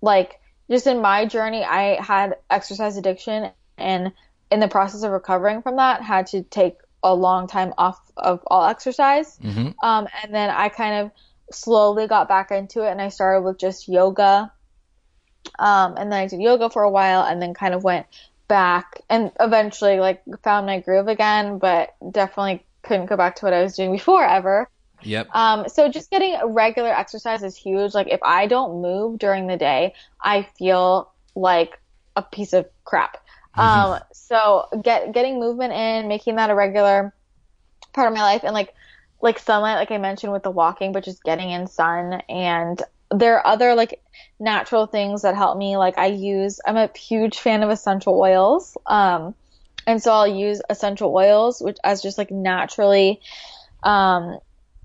like 0.00 0.40
just 0.70 0.86
in 0.86 1.00
my 1.00 1.26
journey, 1.26 1.62
I 1.64 2.02
had 2.02 2.36
exercise 2.50 2.96
addiction, 2.96 3.50
and 3.76 4.12
in 4.50 4.60
the 4.60 4.68
process 4.68 5.02
of 5.02 5.10
recovering 5.10 5.62
from 5.62 5.76
that, 5.76 6.02
had 6.02 6.28
to 6.28 6.42
take 6.42 6.76
a 7.02 7.14
long 7.14 7.48
time 7.48 7.74
off 7.76 8.00
of 8.16 8.40
all 8.46 8.64
exercise. 8.66 9.38
Mm-hmm. 9.38 9.72
Um, 9.82 10.08
and 10.22 10.34
then 10.34 10.48
I 10.50 10.70
kind 10.70 11.04
of 11.04 11.10
slowly 11.52 12.06
got 12.06 12.28
back 12.28 12.50
into 12.50 12.86
it, 12.86 12.90
and 12.90 13.00
I 13.00 13.08
started 13.08 13.42
with 13.42 13.58
just 13.58 13.88
yoga. 13.88 14.50
Um, 15.58 15.96
and 15.98 16.10
then 16.10 16.20
I 16.20 16.26
did 16.26 16.40
yoga 16.40 16.70
for 16.70 16.82
a 16.82 16.90
while, 16.90 17.22
and 17.22 17.42
then 17.42 17.52
kind 17.52 17.74
of 17.74 17.84
went 17.84 18.06
back 18.48 19.00
and 19.08 19.32
eventually 19.40 19.98
like 20.00 20.22
found 20.42 20.66
my 20.66 20.80
groove 20.80 21.08
again, 21.08 21.58
but 21.58 21.94
definitely 22.10 22.64
couldn't 22.82 23.06
go 23.06 23.16
back 23.16 23.36
to 23.36 23.44
what 23.44 23.54
I 23.54 23.62
was 23.62 23.76
doing 23.76 23.92
before 23.92 24.24
ever. 24.24 24.68
Yep. 25.02 25.28
Um, 25.34 25.68
so 25.68 25.88
just 25.88 26.10
getting 26.10 26.36
regular 26.44 26.90
exercise 26.90 27.42
is 27.42 27.56
huge. 27.56 27.94
Like 27.94 28.08
if 28.08 28.20
I 28.22 28.46
don't 28.46 28.80
move 28.80 29.18
during 29.18 29.46
the 29.46 29.56
day, 29.56 29.94
I 30.20 30.48
feel 30.58 31.10
like 31.34 31.78
a 32.16 32.22
piece 32.22 32.52
of 32.52 32.66
crap. 32.84 33.18
Mm-hmm. 33.56 33.60
Um, 33.60 34.00
so 34.12 34.68
get 34.82 35.12
getting 35.12 35.38
movement 35.38 35.72
in, 35.72 36.08
making 36.08 36.36
that 36.36 36.50
a 36.50 36.54
regular 36.54 37.12
part 37.92 38.08
of 38.08 38.14
my 38.14 38.22
life, 38.22 38.42
and 38.44 38.54
like 38.54 38.74
like 39.20 39.38
sunlight, 39.38 39.76
like 39.76 39.90
I 39.90 39.98
mentioned 39.98 40.32
with 40.32 40.42
the 40.42 40.50
walking, 40.50 40.92
but 40.92 41.04
just 41.04 41.22
getting 41.22 41.50
in 41.50 41.66
sun 41.66 42.14
and 42.28 42.82
there 43.18 43.36
are 43.36 43.46
other 43.46 43.74
like 43.74 44.02
natural 44.38 44.86
things 44.86 45.22
that 45.22 45.34
help 45.34 45.56
me. 45.56 45.76
Like 45.76 45.98
I 45.98 46.06
use, 46.06 46.60
I'm 46.66 46.76
a 46.76 46.90
huge 46.96 47.38
fan 47.38 47.62
of 47.62 47.70
essential 47.70 48.18
oils. 48.18 48.76
Um, 48.86 49.34
and 49.86 50.02
so 50.02 50.12
I'll 50.12 50.26
use 50.26 50.62
essential 50.68 51.14
oils, 51.14 51.60
which 51.60 51.78
as 51.84 52.02
just 52.02 52.18
like 52.18 52.30
naturally, 52.30 53.20
um, 53.82 54.38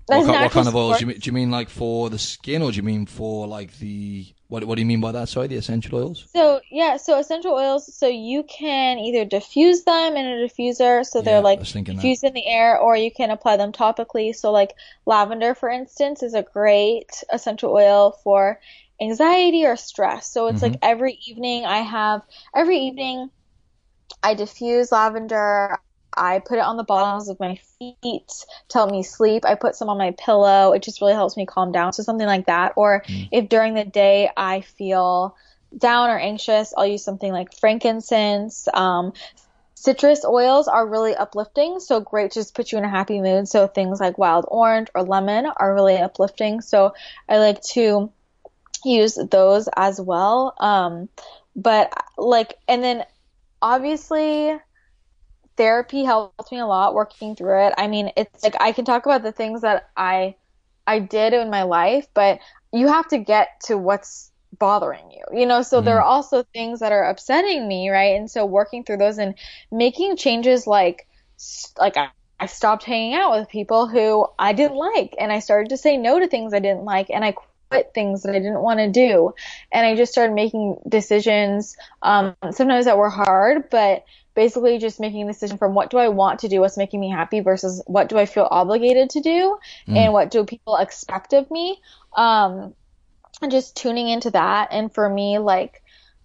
what, 0.06 0.26
what, 0.26 0.50
kind 0.50 0.68
of 0.68 0.74
oils 0.74 0.98
do 0.98 1.02
you, 1.02 1.06
mean, 1.06 1.18
do 1.18 1.28
you 1.28 1.32
mean 1.32 1.50
like 1.50 1.68
for 1.68 2.10
the 2.10 2.18
skin 2.18 2.62
or 2.62 2.70
do 2.70 2.76
you 2.76 2.82
mean 2.82 3.06
for 3.06 3.46
like 3.46 3.78
the 3.78 4.26
what 4.50 4.64
what 4.64 4.74
do 4.74 4.82
you 4.82 4.86
mean 4.86 5.00
by 5.00 5.12
that 5.12 5.28
sorry 5.28 5.46
the 5.46 5.56
essential 5.56 5.98
oils 5.98 6.26
so 6.34 6.60
yeah 6.70 6.96
so 6.96 7.18
essential 7.18 7.52
oils 7.52 7.92
so 7.94 8.06
you 8.06 8.42
can 8.42 8.98
either 8.98 9.24
diffuse 9.24 9.84
them 9.84 10.16
in 10.16 10.26
a 10.26 10.46
diffuser 10.46 11.06
so 11.06 11.22
they're 11.22 11.36
yeah, 11.36 11.40
like 11.40 11.60
diffused 11.60 12.24
in 12.24 12.34
the 12.34 12.46
air 12.46 12.78
or 12.78 12.94
you 12.96 13.10
can 13.10 13.30
apply 13.30 13.56
them 13.56 13.72
topically 13.72 14.34
so 14.34 14.52
like 14.52 14.74
lavender 15.06 15.54
for 15.54 15.70
instance 15.70 16.22
is 16.22 16.34
a 16.34 16.42
great 16.42 17.24
essential 17.32 17.72
oil 17.72 18.12
for 18.22 18.60
anxiety 19.00 19.64
or 19.64 19.76
stress 19.76 20.30
so 20.30 20.48
it's 20.48 20.60
mm-hmm. 20.60 20.72
like 20.72 20.78
every 20.82 21.18
evening 21.26 21.64
i 21.64 21.78
have 21.78 22.22
every 22.54 22.78
evening 22.78 23.30
I 24.22 24.34
diffuse 24.34 24.92
lavender. 24.92 25.78
I 26.14 26.40
put 26.40 26.58
it 26.58 26.64
on 26.64 26.76
the 26.76 26.84
bottoms 26.84 27.28
of 27.28 27.38
my 27.40 27.58
feet 27.78 28.28
to 28.68 28.78
help 28.78 28.90
me 28.90 29.02
sleep. 29.02 29.44
I 29.44 29.54
put 29.54 29.74
some 29.74 29.88
on 29.88 29.98
my 29.98 30.12
pillow. 30.12 30.72
It 30.72 30.82
just 30.82 31.00
really 31.00 31.12
helps 31.14 31.36
me 31.36 31.46
calm 31.46 31.72
down. 31.72 31.92
So 31.92 32.02
something 32.02 32.26
like 32.26 32.46
that. 32.46 32.74
Or 32.76 33.02
mm. 33.06 33.28
if 33.30 33.48
during 33.48 33.74
the 33.74 33.84
day 33.84 34.30
I 34.36 34.60
feel 34.62 35.36
down 35.76 36.10
or 36.10 36.18
anxious, 36.18 36.74
I'll 36.76 36.86
use 36.86 37.04
something 37.04 37.32
like 37.32 37.54
frankincense. 37.54 38.68
Um, 38.72 39.12
citrus 39.74 40.24
oils 40.24 40.68
are 40.68 40.86
really 40.86 41.14
uplifting, 41.14 41.80
so 41.80 42.00
great 42.00 42.32
to 42.32 42.40
just 42.40 42.54
put 42.54 42.70
you 42.72 42.78
in 42.78 42.84
a 42.84 42.90
happy 42.90 43.20
mood. 43.20 43.48
So 43.48 43.66
things 43.66 44.00
like 44.00 44.18
wild 44.18 44.44
orange 44.48 44.88
or 44.94 45.02
lemon 45.02 45.46
are 45.46 45.74
really 45.74 45.96
uplifting. 45.96 46.60
So 46.60 46.94
I 47.28 47.38
like 47.38 47.62
to 47.74 48.12
use 48.84 49.18
those 49.30 49.68
as 49.76 50.00
well. 50.00 50.54
Um, 50.58 51.08
but 51.56 51.92
like, 52.18 52.54
and 52.68 52.82
then 52.82 53.04
obviously 53.62 54.58
therapy 55.60 56.04
helped 56.04 56.50
me 56.50 56.58
a 56.58 56.66
lot 56.66 56.94
working 56.94 57.36
through 57.36 57.66
it. 57.66 57.74
I 57.76 57.86
mean, 57.86 58.12
it's 58.16 58.42
like 58.42 58.56
I 58.58 58.72
can 58.72 58.86
talk 58.86 59.04
about 59.04 59.22
the 59.22 59.30
things 59.30 59.60
that 59.60 59.90
I 59.94 60.36
I 60.86 61.00
did 61.00 61.34
in 61.34 61.50
my 61.50 61.64
life, 61.64 62.06
but 62.14 62.40
you 62.72 62.88
have 62.88 63.06
to 63.08 63.18
get 63.18 63.60
to 63.64 63.76
what's 63.76 64.32
bothering 64.58 65.10
you. 65.10 65.38
You 65.38 65.44
know, 65.44 65.60
so 65.60 65.82
mm. 65.82 65.84
there 65.84 65.98
are 65.98 66.02
also 66.02 66.44
things 66.54 66.80
that 66.80 66.92
are 66.92 67.04
upsetting 67.04 67.68
me, 67.68 67.90
right? 67.90 68.16
And 68.16 68.30
so 68.30 68.46
working 68.46 68.84
through 68.84 68.96
those 68.96 69.18
and 69.18 69.34
making 69.70 70.16
changes 70.16 70.66
like 70.66 71.06
like 71.78 71.98
I, 71.98 72.08
I 72.38 72.46
stopped 72.46 72.84
hanging 72.84 73.12
out 73.12 73.38
with 73.38 73.50
people 73.50 73.86
who 73.86 74.26
I 74.38 74.54
didn't 74.54 74.78
like 74.78 75.14
and 75.18 75.30
I 75.30 75.40
started 75.40 75.68
to 75.70 75.76
say 75.76 75.98
no 75.98 76.18
to 76.18 76.26
things 76.26 76.54
I 76.54 76.60
didn't 76.60 76.84
like 76.84 77.10
and 77.10 77.22
I 77.22 77.34
quit 77.70 77.92
things 77.94 78.22
that 78.22 78.34
I 78.34 78.38
didn't 78.38 78.62
want 78.62 78.80
to 78.80 78.90
do. 78.90 79.34
And 79.72 79.86
I 79.86 79.94
just 79.96 80.12
started 80.12 80.34
making 80.34 80.78
decisions, 80.88 81.76
um, 82.02 82.34
sometimes 82.50 82.86
that 82.86 82.98
were 82.98 83.08
hard, 83.08 83.70
but 83.70 84.04
basically 84.34 84.78
just 84.78 85.00
making 85.00 85.22
a 85.22 85.26
decision 85.26 85.58
from 85.58 85.74
what 85.74 85.90
do 85.90 85.98
I 85.98 86.08
want 86.08 86.40
to 86.40 86.48
do, 86.48 86.60
what's 86.60 86.76
making 86.76 87.00
me 87.00 87.10
happy 87.10 87.40
versus 87.40 87.82
what 87.86 88.08
do 88.08 88.18
I 88.18 88.26
feel 88.26 88.48
obligated 88.50 89.10
to 89.10 89.20
do 89.20 89.58
mm. 89.88 89.96
and 89.96 90.12
what 90.12 90.30
do 90.30 90.44
people 90.44 90.76
expect 90.76 91.32
of 91.32 91.50
me. 91.50 91.80
Um, 92.16 92.74
and 93.42 93.50
just 93.50 93.76
tuning 93.76 94.08
into 94.08 94.30
that. 94.32 94.68
And 94.72 94.92
for 94.92 95.08
me, 95.08 95.38
like, 95.38 95.82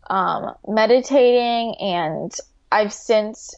um, 0.07 0.55
meditating 0.67 1.75
and 1.79 2.31
I've 2.71 2.93
since, 2.93 3.55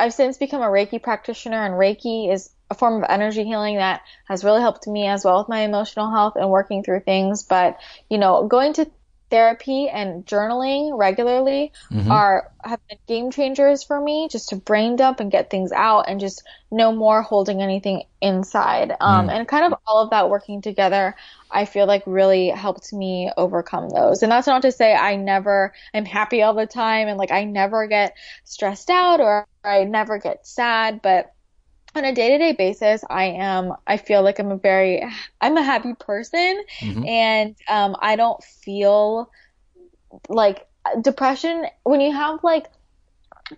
I've 0.00 0.14
since 0.14 0.38
become 0.38 0.62
a 0.62 0.66
Reiki 0.66 1.02
practitioner 1.02 1.64
and 1.64 1.74
Reiki 1.74 2.32
is 2.32 2.50
a 2.70 2.74
form 2.74 3.02
of 3.02 3.08
energy 3.08 3.44
healing 3.44 3.76
that 3.76 4.02
has 4.24 4.44
really 4.44 4.60
helped 4.60 4.86
me 4.86 5.06
as 5.06 5.24
well 5.24 5.38
with 5.38 5.48
my 5.48 5.60
emotional 5.60 6.10
health 6.10 6.34
and 6.36 6.50
working 6.50 6.82
through 6.82 7.00
things. 7.00 7.42
But, 7.42 7.78
you 8.08 8.18
know, 8.18 8.46
going 8.46 8.72
to 8.74 8.90
therapy 9.30 9.88
and 9.88 10.24
journaling 10.24 10.96
regularly 10.96 11.72
mm-hmm. 11.90 12.10
are 12.10 12.52
have 12.62 12.80
been 12.88 12.98
game 13.08 13.30
changers 13.30 13.82
for 13.82 14.00
me 14.00 14.28
just 14.30 14.50
to 14.50 14.56
brain 14.56 14.94
dump 14.94 15.18
and 15.18 15.32
get 15.32 15.50
things 15.50 15.72
out 15.72 16.08
and 16.08 16.20
just 16.20 16.44
no 16.70 16.92
more 16.92 17.22
holding 17.22 17.60
anything 17.60 18.04
inside 18.20 18.92
um, 19.00 19.26
mm. 19.26 19.32
and 19.32 19.48
kind 19.48 19.64
of 19.64 19.78
all 19.86 20.00
of 20.00 20.10
that 20.10 20.30
working 20.30 20.62
together 20.62 21.16
i 21.50 21.64
feel 21.64 21.86
like 21.86 22.04
really 22.06 22.50
helped 22.50 22.92
me 22.92 23.30
overcome 23.36 23.88
those 23.88 24.22
and 24.22 24.30
that's 24.30 24.46
not 24.46 24.62
to 24.62 24.70
say 24.70 24.94
i 24.94 25.16
never 25.16 25.72
am 25.92 26.04
happy 26.04 26.42
all 26.42 26.54
the 26.54 26.66
time 26.66 27.08
and 27.08 27.18
like 27.18 27.32
i 27.32 27.42
never 27.42 27.88
get 27.88 28.14
stressed 28.44 28.90
out 28.90 29.20
or 29.20 29.46
i 29.64 29.82
never 29.82 30.18
get 30.18 30.46
sad 30.46 31.02
but 31.02 31.32
on 31.96 32.04
a 32.04 32.14
day-to-day 32.14 32.52
basis 32.52 33.02
i 33.08 33.24
am 33.24 33.72
i 33.86 33.96
feel 33.96 34.22
like 34.22 34.38
i'm 34.38 34.50
a 34.52 34.56
very 34.56 35.02
i'm 35.40 35.56
a 35.56 35.62
happy 35.62 35.94
person. 35.94 36.62
Mm-hmm. 36.80 37.06
and 37.06 37.56
um, 37.68 37.96
i 38.00 38.16
don't 38.16 38.42
feel 38.42 39.30
like 40.28 40.66
depression 41.00 41.66
when 41.82 42.00
you 42.00 42.12
have 42.12 42.44
like 42.44 42.66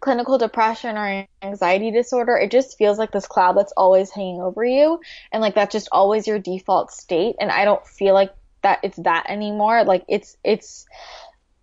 clinical 0.01 0.39
depression 0.39 0.97
or 0.97 1.27
anxiety 1.43 1.91
disorder 1.91 2.37
it 2.37 2.51
just 2.51 2.77
feels 2.77 2.99
like 2.99 3.11
this 3.11 3.27
cloud 3.27 3.57
that's 3.57 3.73
always 3.77 4.11
hanging 4.11 4.43
over 4.43 4.63
you. 4.63 5.01
And 5.33 5.41
like 5.41 5.55
that's 5.55 5.73
just 5.73 5.89
always 5.91 6.27
your 6.27 6.39
default 6.39 6.91
state. 6.91 7.37
And 7.41 7.51
i 7.51 7.65
don't 7.65 7.87
feel 7.87 8.13
like 8.13 8.35
that 8.63 8.81
it's 8.83 8.99
that 8.99 9.27
anymore. 9.29 9.85
Like 9.85 10.05
it's 10.09 10.37
it's 10.45 10.87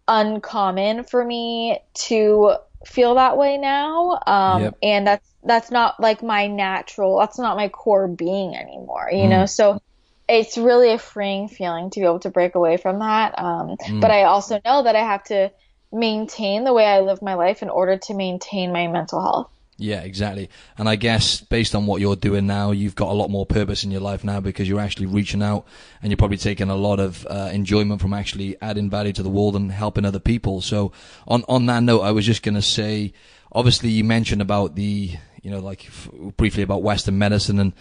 uncommon 0.08 1.04
for 1.04 1.24
me 1.24 1.80
to 1.94 2.56
feel 2.86 3.15
that 3.15 3.38
way 3.38 3.58
now 3.58 4.20
um, 4.28 4.62
yep. 4.62 4.78
and 4.84 5.08
that's 5.08 5.28
that's 5.44 5.72
not 5.72 6.00
like 6.00 6.22
my 6.22 6.48
natural 6.48 7.20
that's 7.20 7.39
not 7.39 7.58
my 7.58 7.70
core 7.70 8.08
being 8.08 8.56
anymore 8.56 9.10
you 9.12 9.24
mm. 9.24 9.30
know 9.30 9.46
so 9.46 9.82
it's 10.28 10.58
really 10.58 10.91
a 10.91 11.00
freeing 11.00 11.48
feeling 11.48 11.89
to 11.89 12.00
be 12.00 12.06
able 12.06 12.20
to 12.20 12.30
break 12.30 12.56
away 12.56 12.78
from 12.78 13.00
that 13.00 13.38
um, 13.39 13.76
mm. 13.78 14.02
but 14.02 14.12
i 14.12 14.24
also 14.24 14.60
know 14.63 14.84
that 14.84 14.96
i 14.96 15.02
have 15.02 15.24
to 15.24 15.52
maintain 15.91 16.63
the 16.63 16.74
way 16.74 16.86
i 16.86 17.00
live 17.00 17.22
my 17.22 17.34
life 17.34 17.63
in 17.63 17.70
order 17.70 17.98
to 17.98 18.13
maintain 18.13 18.72
my 18.72 18.88
mental 18.88 19.22
health 19.22 19.50
yeah, 19.77 20.01
exactly. 20.01 20.49
And 20.77 20.88
I 20.88 20.95
guess 20.95 21.41
based 21.41 21.75
on 21.75 21.85
what 21.85 21.99
you're 21.99 22.15
doing 22.15 22.47
now, 22.47 22.71
you've 22.71 22.95
got 22.95 23.09
a 23.09 23.13
lot 23.13 23.29
more 23.29 23.45
purpose 23.45 23.83
in 23.83 23.91
your 23.91 23.99
life 23.99 24.23
now 24.23 24.39
because 24.39 24.69
you're 24.69 24.79
actually 24.79 25.07
reaching 25.07 25.43
out 25.43 25.65
and 26.01 26.11
you're 26.11 26.17
probably 26.17 26.38
taking 26.38 26.69
a 26.69 26.75
lot 26.75 27.01
of 27.01 27.27
uh, 27.29 27.49
enjoyment 27.51 28.01
from 28.01 28.13
actually 28.13 28.55
adding 28.61 28.89
value 28.89 29.11
to 29.11 29.23
the 29.23 29.29
world 29.29 29.55
and 29.55 29.71
helping 29.73 30.05
other 30.05 30.19
people. 30.19 30.61
So 30.61 30.93
on, 31.27 31.43
on 31.49 31.65
that 31.65 31.83
note, 31.83 32.01
I 32.01 32.11
was 32.11 32.25
just 32.25 32.41
going 32.41 32.55
to 32.55 32.61
say, 32.61 33.11
obviously 33.51 33.89
you 33.89 34.05
mentioned 34.05 34.41
about 34.41 34.75
the, 34.75 35.11
you 35.41 35.51
know, 35.51 35.59
like 35.59 35.85
f- 35.88 36.09
briefly 36.38 36.63
about 36.63 36.81
Western 36.81 37.17
medicine 37.17 37.59
and, 37.59 37.73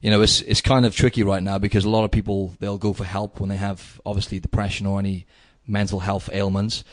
you 0.00 0.10
know, 0.10 0.22
it's, 0.22 0.40
it's 0.42 0.62
kind 0.62 0.86
of 0.86 0.96
tricky 0.96 1.22
right 1.22 1.42
now 1.42 1.58
because 1.58 1.84
a 1.84 1.90
lot 1.90 2.04
of 2.04 2.10
people, 2.10 2.54
they'll 2.58 2.78
go 2.78 2.94
for 2.94 3.04
help 3.04 3.38
when 3.38 3.50
they 3.50 3.56
have 3.56 4.00
obviously 4.06 4.40
depression 4.40 4.86
or 4.86 4.98
any 4.98 5.26
mental 5.66 6.00
health 6.00 6.30
ailments 6.32 6.84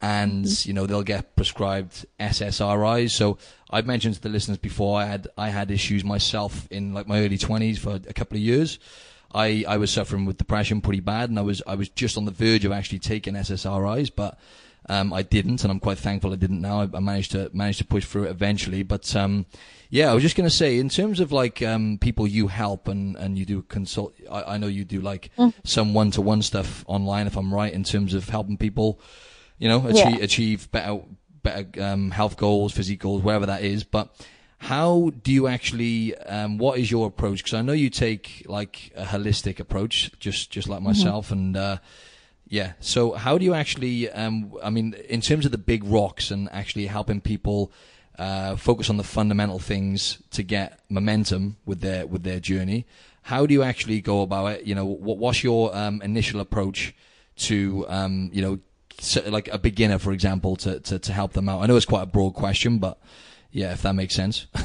and, 0.00 0.44
mm-hmm. 0.44 0.68
you 0.68 0.74
know, 0.74 0.86
they'll 0.86 1.02
get 1.02 1.34
prescribed 1.36 2.06
SSRIs. 2.20 3.10
So 3.10 3.38
I've 3.70 3.86
mentioned 3.86 4.14
to 4.14 4.20
the 4.20 4.28
listeners 4.28 4.58
before, 4.58 5.00
I 5.00 5.06
had, 5.06 5.28
I 5.36 5.48
had 5.48 5.70
issues 5.70 6.04
myself 6.04 6.68
in 6.70 6.94
like 6.94 7.08
my 7.08 7.20
early 7.20 7.38
twenties 7.38 7.78
for 7.78 7.94
a 7.94 8.12
couple 8.12 8.36
of 8.36 8.42
years. 8.42 8.78
I, 9.34 9.64
I 9.68 9.76
was 9.76 9.90
suffering 9.90 10.24
with 10.24 10.38
depression 10.38 10.80
pretty 10.80 11.00
bad 11.00 11.28
and 11.28 11.38
I 11.38 11.42
was, 11.42 11.62
I 11.66 11.74
was 11.74 11.88
just 11.90 12.16
on 12.16 12.24
the 12.24 12.30
verge 12.30 12.64
of 12.64 12.72
actually 12.72 13.00
taking 13.00 13.34
SSRIs, 13.34 14.10
but 14.14 14.38
um, 14.88 15.12
I 15.12 15.22
didn't, 15.22 15.62
and 15.64 15.70
I'm 15.70 15.80
quite 15.80 15.98
thankful 15.98 16.32
I 16.32 16.36
didn't. 16.36 16.60
Now 16.60 16.80
I, 16.80 16.88
I 16.94 17.00
managed 17.00 17.32
to 17.32 17.50
managed 17.52 17.78
to 17.78 17.84
push 17.84 18.06
through 18.06 18.24
it 18.24 18.30
eventually. 18.30 18.82
But 18.82 19.14
um, 19.14 19.46
yeah, 19.90 20.10
I 20.10 20.14
was 20.14 20.22
just 20.22 20.36
going 20.36 20.48
to 20.48 20.54
say, 20.54 20.78
in 20.78 20.88
terms 20.88 21.20
of 21.20 21.32
like 21.32 21.62
um, 21.62 21.98
people 22.00 22.26
you 22.26 22.48
help 22.48 22.88
and, 22.88 23.16
and 23.16 23.38
you 23.38 23.44
do 23.44 23.62
consult, 23.62 24.14
I, 24.30 24.54
I 24.54 24.58
know 24.58 24.66
you 24.66 24.84
do 24.84 25.00
like 25.00 25.30
mm. 25.36 25.52
some 25.64 25.94
one 25.94 26.10
to 26.12 26.22
one 26.22 26.42
stuff 26.42 26.84
online, 26.88 27.26
if 27.26 27.36
I'm 27.36 27.52
right, 27.52 27.72
in 27.72 27.84
terms 27.84 28.14
of 28.14 28.28
helping 28.28 28.56
people, 28.56 29.00
you 29.58 29.68
know, 29.68 29.86
achieve 29.86 30.18
yeah. 30.18 30.24
achieve 30.24 30.70
better 30.70 31.00
better 31.42 31.82
um, 31.82 32.10
health 32.10 32.36
goals, 32.36 32.72
physique 32.72 33.00
goals, 33.00 33.22
whatever 33.22 33.46
that 33.46 33.62
is. 33.62 33.84
But 33.84 34.14
how 34.58 35.12
do 35.22 35.32
you 35.32 35.46
actually? 35.46 36.16
Um, 36.18 36.58
what 36.58 36.78
is 36.78 36.90
your 36.90 37.06
approach? 37.06 37.38
Because 37.38 37.54
I 37.54 37.62
know 37.62 37.72
you 37.72 37.90
take 37.90 38.44
like 38.46 38.92
a 38.96 39.04
holistic 39.04 39.60
approach, 39.60 40.10
just 40.18 40.50
just 40.50 40.68
like 40.68 40.78
mm-hmm. 40.78 40.88
myself, 40.88 41.26
mm-hmm. 41.26 41.34
and 41.34 41.56
uh, 41.56 41.78
yeah. 42.48 42.72
So 42.80 43.12
how 43.12 43.38
do 43.38 43.44
you 43.44 43.54
actually? 43.54 44.10
Um, 44.10 44.52
I 44.62 44.70
mean, 44.70 44.94
in 45.08 45.20
terms 45.20 45.44
of 45.44 45.52
the 45.52 45.58
big 45.58 45.84
rocks 45.84 46.30
and 46.30 46.48
actually 46.52 46.86
helping 46.86 47.20
people 47.20 47.72
uh, 48.18 48.56
focus 48.56 48.90
on 48.90 48.96
the 48.96 49.04
fundamental 49.04 49.58
things 49.58 50.20
to 50.30 50.42
get 50.42 50.80
momentum 50.88 51.56
with 51.64 51.80
their 51.80 52.06
with 52.06 52.24
their 52.24 52.40
journey. 52.40 52.84
How 53.22 53.46
do 53.46 53.54
you 53.54 53.62
actually 53.62 54.00
go 54.00 54.22
about 54.22 54.46
it? 54.52 54.64
You 54.64 54.74
know, 54.74 54.86
what, 54.86 55.18
what's 55.18 55.44
your 55.44 55.74
um, 55.76 56.02
initial 56.02 56.40
approach 56.40 56.94
to 57.36 57.86
um, 57.88 58.30
you 58.32 58.42
know, 58.42 58.58
so, 58.98 59.22
like 59.28 59.48
a 59.48 59.58
beginner, 59.58 59.98
for 59.98 60.12
example, 60.12 60.56
to, 60.56 60.80
to 60.80 60.98
to 60.98 61.12
help 61.12 61.32
them 61.32 61.48
out? 61.48 61.62
I 61.62 61.66
know 61.66 61.76
it's 61.76 61.86
quite 61.86 62.02
a 62.02 62.06
broad 62.06 62.34
question, 62.34 62.78
but 62.78 62.98
yeah, 63.50 63.72
if 63.72 63.82
that 63.82 63.94
makes 63.94 64.14
sense. 64.14 64.46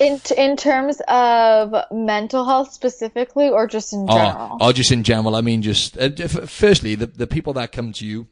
In 0.00 0.20
in 0.36 0.56
terms 0.56 1.00
of 1.06 1.74
mental 1.92 2.46
health 2.46 2.72
specifically, 2.72 3.50
or 3.50 3.66
just 3.66 3.92
in 3.92 4.06
oh, 4.08 4.16
general? 4.16 4.56
Oh, 4.58 4.72
just 4.72 4.90
in 4.90 5.02
general. 5.02 5.36
I 5.36 5.42
mean, 5.42 5.60
just 5.60 5.98
uh, 5.98 6.08
firstly, 6.46 6.94
the 6.94 7.06
the 7.06 7.26
people 7.26 7.52
that 7.52 7.72
come 7.72 7.92
to 7.92 8.06
you 8.06 8.26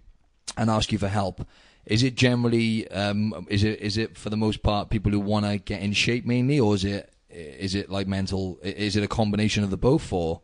and 0.56 0.70
ask 0.70 0.90
you 0.90 0.98
for 0.98 1.08
help. 1.08 1.46
Is 1.86 2.02
it 2.02 2.14
generally 2.14 2.88
um, 2.88 3.46
is 3.50 3.62
it 3.62 3.78
is 3.80 3.98
it 3.98 4.16
for 4.16 4.30
the 4.30 4.38
most 4.38 4.62
part 4.62 4.88
people 4.90 5.12
who 5.12 5.20
want 5.20 5.44
to 5.44 5.58
get 5.58 5.82
in 5.82 5.92
shape 5.92 6.24
mainly, 6.24 6.58
or 6.58 6.74
is 6.74 6.84
it 6.84 7.12
is 7.28 7.74
it 7.74 7.90
like 7.90 8.06
mental? 8.06 8.58
Is 8.62 8.96
it 8.96 9.04
a 9.04 9.08
combination 9.08 9.62
of 9.62 9.70
the 9.70 9.76
both, 9.76 10.12
or? 10.12 10.40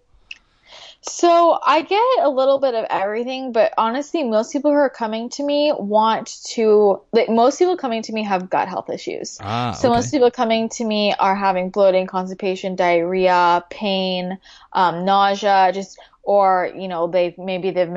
So 1.09 1.59
I 1.65 1.83
get 1.83 2.03
a 2.23 2.29
little 2.29 2.59
bit 2.59 2.75
of 2.75 2.85
everything, 2.91 3.53
but 3.53 3.73
honestly, 3.79 4.25
most 4.25 4.53
people 4.53 4.73
who 4.73 4.77
are 4.77 4.91
coming 4.91 5.29
to 5.31 5.45
me 5.45 5.73
want 5.77 6.43
to. 6.47 7.01
Like, 7.13 7.29
most 7.29 7.59
people 7.59 7.77
coming 7.77 8.03
to 8.03 8.13
me 8.13 8.25
have 8.25 8.51
gut 8.51 8.69
health 8.69 8.91
issues. 8.91 9.39
Ah, 9.41 9.71
so 9.71 9.89
okay. 9.89 9.97
most 9.97 10.11
people 10.11 10.31
coming 10.31 10.69
to 10.71 10.85
me 10.85 11.15
are 11.19 11.37
having 11.37 11.71
bloating, 11.71 12.07
constipation, 12.07 12.75
diarrhea, 12.75 13.65
pain, 13.71 14.39
um, 14.73 15.05
nausea, 15.05 15.71
just 15.73 15.99
or 16.25 16.73
you 16.77 16.89
know 16.89 17.07
they've 17.07 17.39
maybe 17.39 17.71
they've 17.71 17.95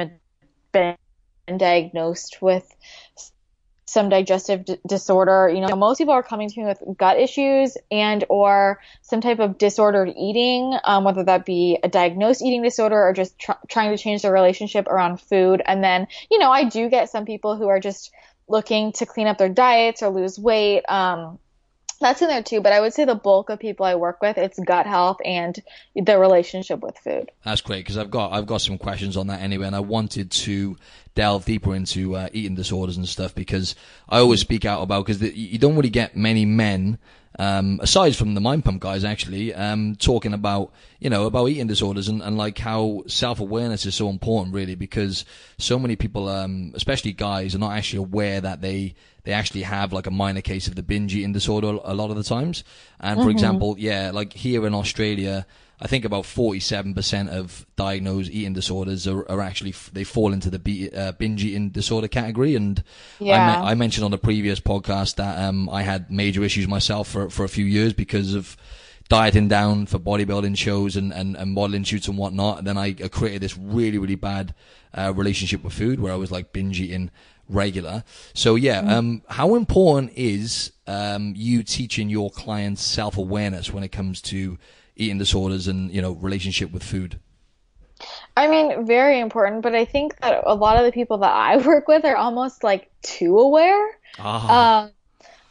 been 0.72 0.96
diagnosed 1.58 2.42
with 2.42 2.76
some 3.90 4.10
digestive 4.10 4.66
d- 4.66 4.78
disorder. 4.88 5.50
You 5.50 5.62
know, 5.62 5.76
most 5.76 5.98
people 5.98 6.14
are 6.14 6.24
coming 6.24 6.50
to 6.50 6.60
me 6.60 6.66
with 6.66 6.82
gut 6.98 7.20
issues 7.20 7.78
and 7.92 8.24
or 8.30 8.80
some 9.02 9.22
type 9.22 9.40
of 9.40 9.58
disordered 9.58 10.14
eating, 10.18 10.78
um, 10.84 11.04
whether 11.04 11.24
that 11.24 11.46
be 11.46 11.80
a 11.84 11.90
diagnosed 11.90 12.42
eating 12.42 12.62
disorder 12.62 13.02
or 13.02 13.14
just 13.14 13.38
tr- 13.40 13.52
trying 13.68 13.96
to 13.96 14.02
change 14.02 14.22
their 14.22 14.34
relationship 14.34 14.88
around 14.88 15.20
food. 15.20 15.62
And 15.66 15.84
then, 15.84 16.08
you 16.30 16.40
know, 16.40 16.52
I 16.52 16.64
do 16.66 16.90
get 16.90 17.10
some 17.10 17.26
people 17.26 17.56
who 17.56 17.68
are 17.68 17.80
just 17.80 18.12
looking 18.48 18.92
to 18.94 19.06
clean 19.06 19.28
up 19.28 19.38
their 19.38 19.50
diets 19.50 20.02
or 20.02 20.10
lose 20.10 20.40
weight. 20.40 20.84
Um, 20.90 21.40
that's 22.00 22.22
in 22.22 22.30
there 22.30 22.44
too, 22.44 22.62
but 22.62 22.72
I 22.72 22.80
would 22.80 22.94
say 22.94 23.06
the 23.06 23.16
bulk 23.16 23.50
of 23.50 23.60
people 23.60 23.86
I 23.86 23.96
work 23.96 24.22
with, 24.22 24.38
it's 24.38 24.60
gut 24.60 24.86
health 24.86 25.18
and 25.26 25.58
the 25.96 26.18
relationship 26.18 26.80
with 26.80 26.98
food. 26.98 27.32
That's 27.44 27.62
great 27.62 27.80
because 27.80 27.98
I've 27.98 28.12
got 28.12 28.32
I've 28.32 28.46
got 28.46 28.62
some 28.62 28.78
questions 28.78 29.18
on 29.18 29.28
that 29.28 29.42
anyway, 29.42 29.68
and 29.68 29.76
I 29.76 29.82
wanted 29.82 30.32
to 30.32 30.78
delve 31.16 31.46
deeper 31.46 31.76
into 31.76 32.16
uh, 32.16 32.30
eating 32.32 32.56
disorders 32.56 32.98
and 32.98 33.08
stuff 33.08 33.36
because 33.36 33.76
I 34.08 34.20
always 34.20 34.40
speak 34.40 34.66
out 34.66 34.82
about 34.82 35.06
because 35.06 35.22
you 35.22 35.58
don't 35.58 35.76
really 35.76 35.90
get 35.90 36.16
many 36.16 36.46
men 36.46 36.98
um, 37.38 37.80
aside 37.82 38.16
from 38.16 38.34
the 38.34 38.42
mind 38.42 38.66
pump 38.66 38.82
guys 38.82 39.04
actually 39.04 39.54
um, 39.54 39.96
talking 39.96 40.34
about 40.34 40.74
you 41.00 41.10
know 41.10 41.26
about 41.26 41.48
eating 41.48 41.68
disorders 41.68 42.08
and, 42.08 42.22
and 42.22 42.38
like 42.38 42.58
how 42.58 43.04
self 43.08 43.40
awareness 43.40 43.86
is 43.86 43.96
so 43.96 44.10
important 44.10 44.54
really 44.54 44.76
because 44.76 45.26
so 45.58 45.78
many 45.78 45.96
people 45.96 46.28
um, 46.28 46.72
especially 46.76 47.12
guys 47.12 47.56
are 47.56 47.60
not 47.60 47.74
actually 47.74 48.00
aware 48.00 48.42
that 48.42 48.62
they 48.62 48.96
they 49.30 49.36
actually 49.36 49.62
have 49.62 49.94
like 49.94 50.08
a 50.08 50.12
minor 50.12 50.42
case 50.42 50.68
of 50.68 50.74
the 50.74 50.82
binge 50.82 51.14
eating 51.14 51.34
disorder 51.34 51.78
a 51.84 51.94
lot 51.94 52.10
of 52.10 52.16
the 52.16 52.24
times 52.24 52.64
and 53.00 53.18
for 53.18 53.22
mm-hmm. 53.22 53.30
example 53.30 53.76
yeah 53.78 54.10
like 54.12 54.34
here 54.34 54.66
in 54.66 54.74
Australia 54.74 55.46
I 55.82 55.88
think 55.88 56.04
about 56.04 56.26
47% 56.26 57.30
of 57.30 57.66
diagnosed 57.78 58.32
eating 58.32 58.52
disorders 58.52 59.08
are, 59.08 59.30
are 59.32 59.40
actually, 59.40 59.74
they 59.94 60.04
fall 60.04 60.34
into 60.34 60.50
the 60.50 60.60
be, 60.60 60.94
uh, 60.94 61.14
binge 61.14 61.46
eating 61.46 61.70
disorder 61.70 62.10
category. 62.10 62.56
And 62.56 62.84
yeah. 63.18 63.62
I, 63.62 63.72
I, 63.72 63.76
mentioned 63.76 64.04
on 64.04 64.12
the 64.12 64.18
previous 64.18 64.60
podcast 64.60 65.16
that, 65.16 65.40
um, 65.40 65.70
I 65.70 65.84
had 65.84 66.12
major 66.12 66.44
issues 66.44 66.68
myself 66.68 67.08
for, 67.08 67.30
for 67.30 67.46
a 67.46 67.50
few 67.50 67.64
years 67.64 67.94
because 67.94 68.34
of 68.34 68.58
dieting 69.08 69.48
down 69.48 69.86
for 69.86 70.00
bodybuilding 70.00 70.58
shows 70.58 70.98
and, 70.98 71.14
and, 71.14 71.38
and 71.38 71.54
modeling 71.54 71.84
shoots 71.84 72.10
and 72.10 72.18
whatnot. 72.18 72.58
And 72.58 72.68
then 72.68 72.78
I, 72.78 72.88
I 73.02 73.08
created 73.08 73.42
this 73.42 73.58
really, 73.58 73.98
really 73.98 74.16
bad, 74.16 74.54
uh, 74.94 75.14
relationship 75.16 75.64
with 75.64 75.74
food 75.74 76.02
where 76.02 76.12
I 76.12 76.18
was 76.18 76.30
like 76.30 76.52
binge 76.52 76.82
eating 76.82 77.10
regular. 77.50 78.04
So 78.34 78.56
yeah, 78.56 78.82
mm-hmm. 78.82 78.90
um, 78.90 79.22
how 79.28 79.56
important 79.56 80.14
is, 80.16 80.72
um, 80.88 81.34
you 81.36 81.64
teaching 81.64 82.10
your 82.10 82.30
clients 82.30 82.84
self 82.84 83.18
awareness 83.18 83.74
when 83.74 83.84
it 83.84 83.90
comes 83.90 84.22
to 84.24 84.58
eating 84.96 85.18
disorders 85.18 85.68
and 85.68 85.92
you 85.92 86.02
know 86.02 86.14
relationship 86.14 86.72
with 86.72 86.84
food? 86.84 87.20
I 88.38 88.48
mean, 88.48 88.86
very 88.86 89.20
important, 89.20 89.62
but 89.62 89.76
I 89.76 89.86
think 89.86 90.18
that 90.22 90.44
a 90.46 90.56
lot 90.56 90.78
of 90.78 90.86
the 90.86 90.92
people 90.92 91.18
that 91.20 91.32
I 91.32 91.58
work 91.66 91.88
with 91.88 92.06
are 92.06 92.16
almost 92.16 92.64
like 92.64 92.90
too 93.02 93.38
aware. 93.38 93.90
Ah. 94.18 94.84
Um, 94.84 94.92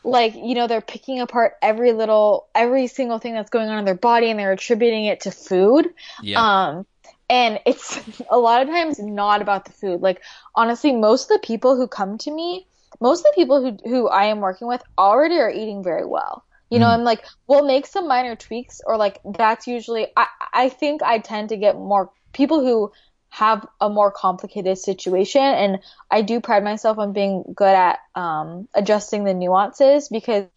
like, 0.04 0.34
you 0.34 0.54
know, 0.54 0.66
they're 0.66 0.80
picking 0.80 1.20
apart 1.20 1.54
every 1.60 1.92
little, 1.92 2.48
every 2.54 2.86
single 2.86 3.18
thing 3.18 3.34
that's 3.34 3.50
going 3.50 3.68
on 3.68 3.78
in 3.78 3.84
their 3.84 3.94
body 3.94 4.30
and 4.30 4.38
they're 4.38 4.52
attributing 4.52 5.04
it 5.04 5.20
to 5.22 5.30
food. 5.30 5.88
Yeah. 6.22 6.40
Um, 6.40 6.86
and 7.28 7.60
it's 7.66 8.00
a 8.30 8.38
lot 8.38 8.62
of 8.62 8.68
times 8.68 8.98
not 8.98 9.42
about 9.42 9.64
the 9.64 9.72
food. 9.72 10.00
Like, 10.00 10.22
honestly, 10.54 10.92
most 10.92 11.30
of 11.30 11.40
the 11.40 11.46
people 11.46 11.76
who 11.76 11.86
come 11.86 12.18
to 12.18 12.30
me, 12.30 12.66
most 13.00 13.20
of 13.20 13.24
the 13.24 13.40
people 13.40 13.62
who, 13.62 13.88
who 13.88 14.08
I 14.08 14.26
am 14.26 14.40
working 14.40 14.68
with 14.68 14.82
already 14.96 15.38
are 15.38 15.50
eating 15.50 15.82
very 15.82 16.06
well. 16.06 16.44
You 16.70 16.78
know, 16.78 16.86
mm. 16.86 16.94
I'm 16.94 17.04
like, 17.04 17.24
we'll 17.46 17.64
make 17.64 17.86
some 17.86 18.06
minor 18.06 18.36
tweaks, 18.36 18.82
or 18.84 18.98
like 18.98 19.20
that's 19.24 19.66
usually. 19.66 20.08
I 20.16 20.26
I 20.52 20.68
think 20.68 21.02
I 21.02 21.18
tend 21.18 21.48
to 21.48 21.56
get 21.56 21.76
more 21.76 22.10
people 22.34 22.60
who 22.60 22.92
have 23.30 23.66
a 23.80 23.88
more 23.88 24.10
complicated 24.10 24.78
situation, 24.78 25.42
and 25.42 25.78
I 26.10 26.22
do 26.22 26.40
pride 26.40 26.64
myself 26.64 26.98
on 26.98 27.12
being 27.12 27.44
good 27.54 27.74
at 27.74 27.98
um, 28.14 28.68
adjusting 28.74 29.24
the 29.24 29.34
nuances 29.34 30.08
because 30.08 30.48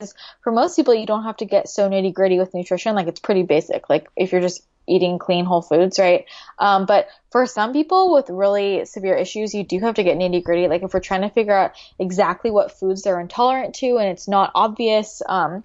for 0.42 0.52
most 0.52 0.76
people, 0.76 0.94
you 0.94 1.06
don't 1.06 1.24
have 1.24 1.38
to 1.38 1.46
get 1.46 1.70
so 1.70 1.90
nitty 1.90 2.14
gritty 2.14 2.40
with 2.40 2.54
nutrition. 2.54 2.96
Like 2.96 3.08
it's 3.08 3.20
pretty 3.20 3.44
basic. 3.44 3.90
Like 3.90 4.08
if 4.16 4.32
you're 4.32 4.42
just 4.42 4.64
eating 4.88 5.20
clean 5.20 5.46
whole 5.46 5.62
foods, 5.62 6.00
right? 6.00 6.26
Um, 6.60 6.86
but 6.86 7.08
for 7.32 7.46
some 7.46 7.74
people 7.74 8.14
with 8.14 8.30
really 8.30 8.86
severe 8.86 9.16
issues, 9.16 9.54
you 9.54 9.64
do 9.64 9.80
have 9.80 9.96
to 9.96 10.04
get 10.04 10.18
nitty 10.18 10.44
gritty. 10.44 10.68
Like 10.68 10.84
if 10.84 10.94
we're 10.94 11.00
trying 11.00 11.22
to 11.22 11.30
figure 11.30 11.56
out 11.56 11.74
exactly 12.00 12.52
what 12.52 12.78
foods 12.78 13.04
they're 13.04 13.20
intolerant 13.20 13.76
to 13.76 13.98
and 13.98 14.10
it's 14.10 14.28
not 14.28 14.52
obvious, 14.56 15.22
um, 15.28 15.64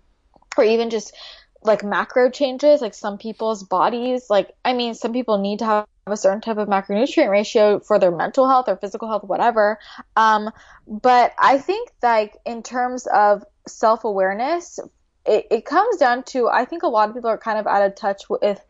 or 0.56 0.64
even 0.64 0.90
just 0.90 1.14
like 1.62 1.82
macro 1.82 2.30
changes, 2.30 2.80
like 2.80 2.94
some 2.94 3.18
people's 3.18 3.62
bodies, 3.62 4.30
like, 4.30 4.54
I 4.64 4.72
mean, 4.72 4.94
some 4.94 5.12
people 5.12 5.38
need 5.38 5.58
to 5.60 5.66
have 5.66 5.86
a 6.12 6.16
certain 6.16 6.40
type 6.40 6.56
of 6.56 6.68
macronutrient 6.68 7.28
ratio 7.28 7.80
for 7.80 7.98
their 7.98 8.12
mental 8.12 8.48
health 8.48 8.68
or 8.68 8.76
physical 8.76 9.08
health, 9.08 9.24
whatever. 9.24 9.78
Um, 10.14 10.50
but 10.86 11.32
I 11.38 11.58
think 11.58 11.90
like 12.02 12.36
in 12.44 12.62
terms 12.62 13.06
of 13.06 13.44
self 13.66 14.04
awareness, 14.04 14.78
it, 15.26 15.46
it 15.50 15.64
comes 15.64 15.96
down 15.96 16.22
to, 16.24 16.48
I 16.48 16.64
think 16.64 16.84
a 16.84 16.88
lot 16.88 17.08
of 17.08 17.14
people 17.14 17.30
are 17.30 17.38
kind 17.38 17.58
of 17.58 17.66
out 17.66 17.82
of 17.82 17.96
touch 17.96 18.30
with 18.30 18.64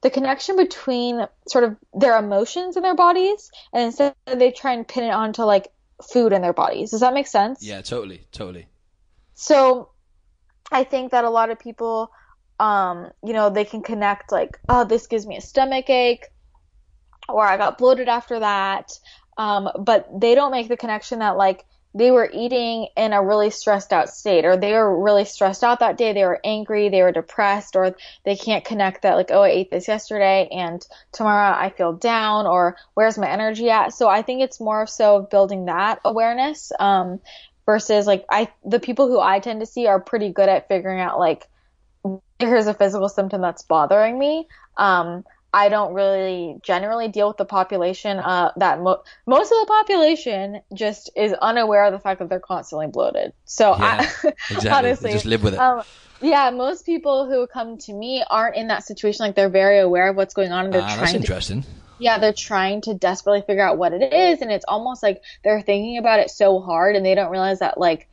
the 0.00 0.08
connection 0.08 0.56
between 0.56 1.26
sort 1.46 1.64
of 1.64 1.76
their 1.92 2.16
emotions 2.16 2.76
and 2.76 2.84
their 2.84 2.94
bodies 2.94 3.50
and 3.72 3.82
instead 3.82 4.14
they 4.26 4.50
try 4.50 4.72
and 4.72 4.86
pin 4.86 5.04
it 5.04 5.10
onto 5.10 5.42
like 5.42 5.68
food 6.02 6.32
in 6.32 6.40
their 6.40 6.52
bodies. 6.54 6.92
Does 6.92 7.00
that 7.00 7.12
make 7.12 7.26
sense? 7.26 7.62
Yeah, 7.62 7.82
totally, 7.82 8.26
totally. 8.32 8.66
So 9.34 9.90
I 10.72 10.84
think 10.84 11.12
that 11.12 11.24
a 11.24 11.30
lot 11.30 11.50
of 11.50 11.58
people, 11.58 12.10
um, 12.58 13.10
you 13.22 13.34
know, 13.34 13.50
they 13.50 13.66
can 13.66 13.82
connect 13.82 14.32
like, 14.32 14.58
oh, 14.70 14.84
this 14.84 15.06
gives 15.06 15.26
me 15.26 15.36
a 15.36 15.40
stomach 15.42 15.90
ache, 15.90 16.28
or 17.28 17.46
I 17.46 17.56
got 17.56 17.78
bloated 17.78 18.08
after 18.08 18.40
that. 18.40 18.92
Um, 19.38 19.68
but 19.78 20.08
they 20.18 20.34
don't 20.34 20.50
make 20.50 20.68
the 20.68 20.76
connection 20.76 21.18
that 21.18 21.36
like 21.36 21.64
they 21.94 22.10
were 22.10 22.30
eating 22.30 22.88
in 22.94 23.14
a 23.14 23.24
really 23.24 23.48
stressed 23.48 23.92
out 23.92 24.10
state, 24.10 24.44
or 24.44 24.56
they 24.56 24.72
were 24.72 25.02
really 25.02 25.24
stressed 25.24 25.64
out 25.64 25.80
that 25.80 25.96
day. 25.96 26.12
They 26.12 26.24
were 26.24 26.40
angry, 26.44 26.90
they 26.90 27.02
were 27.02 27.12
depressed, 27.12 27.74
or 27.74 27.96
they 28.24 28.36
can't 28.36 28.64
connect 28.64 29.02
that 29.02 29.14
like, 29.14 29.30
oh, 29.30 29.42
I 29.42 29.48
ate 29.48 29.70
this 29.70 29.88
yesterday 29.88 30.48
and 30.52 30.86
tomorrow 31.12 31.56
I 31.56 31.70
feel 31.70 31.94
down, 31.94 32.46
or 32.46 32.76
where's 32.94 33.16
my 33.16 33.30
energy 33.30 33.70
at? 33.70 33.94
So 33.94 34.08
I 34.08 34.22
think 34.22 34.42
it's 34.42 34.60
more 34.60 34.86
so 34.86 35.26
building 35.30 35.66
that 35.66 36.00
awareness. 36.04 36.70
Um, 36.78 37.20
versus 37.66 38.06
like 38.06 38.24
I 38.30 38.48
the 38.64 38.80
people 38.80 39.08
who 39.08 39.20
I 39.20 39.40
tend 39.40 39.60
to 39.60 39.66
see 39.66 39.86
are 39.88 40.00
pretty 40.00 40.30
good 40.30 40.48
at 40.48 40.68
figuring 40.68 41.00
out 41.00 41.18
like 41.18 41.48
here's 42.38 42.68
a 42.68 42.74
physical 42.74 43.08
symptom 43.08 43.42
that's 43.42 43.64
bothering 43.64 44.18
me. 44.18 44.48
Um, 44.76 45.24
I 45.56 45.70
don't 45.70 45.94
really 45.94 46.58
generally 46.62 47.08
deal 47.08 47.28
with 47.28 47.38
the 47.38 47.46
population 47.46 48.18
uh, 48.18 48.52
that 48.56 48.80
mo- 48.80 49.02
most 49.26 49.50
of 49.50 49.58
the 49.60 49.66
population 49.66 50.60
just 50.74 51.08
is 51.16 51.32
unaware 51.32 51.86
of 51.86 51.92
the 51.92 51.98
fact 51.98 52.18
that 52.18 52.28
they're 52.28 52.40
constantly 52.40 52.88
bloated. 52.88 53.32
So 53.46 53.74
yeah, 53.78 54.10
I, 54.24 54.32
exactly. 54.50 54.70
honestly, 54.70 55.12
just 55.12 55.24
live 55.24 55.42
with 55.42 55.54
it. 55.54 55.60
Um, 55.60 55.82
yeah, 56.20 56.50
most 56.50 56.84
people 56.84 57.26
who 57.26 57.46
come 57.46 57.78
to 57.78 57.92
me 57.94 58.22
aren't 58.28 58.56
in 58.56 58.68
that 58.68 58.84
situation. 58.84 59.24
Like 59.24 59.34
they're 59.34 59.48
very 59.48 59.78
aware 59.78 60.10
of 60.10 60.16
what's 60.16 60.34
going 60.34 60.52
on 60.52 60.66
and 60.66 60.74
they're 60.74 60.82
ah, 60.82 60.88
trying 60.88 60.98
that's 60.98 61.12
to 61.12 61.18
interesting 61.18 61.64
yeah, 61.98 62.18
they're 62.18 62.32
trying 62.32 62.82
to 62.82 62.94
desperately 62.94 63.42
figure 63.46 63.66
out 63.66 63.78
what 63.78 63.92
it 63.92 64.12
is, 64.12 64.42
and 64.42 64.52
it's 64.52 64.64
almost 64.68 65.02
like 65.02 65.22
they're 65.42 65.62
thinking 65.62 65.98
about 65.98 66.20
it 66.20 66.30
so 66.30 66.60
hard, 66.60 66.96
and 66.96 67.04
they 67.04 67.14
don't 67.14 67.30
realize 67.30 67.60
that, 67.60 67.78
like, 67.78 68.08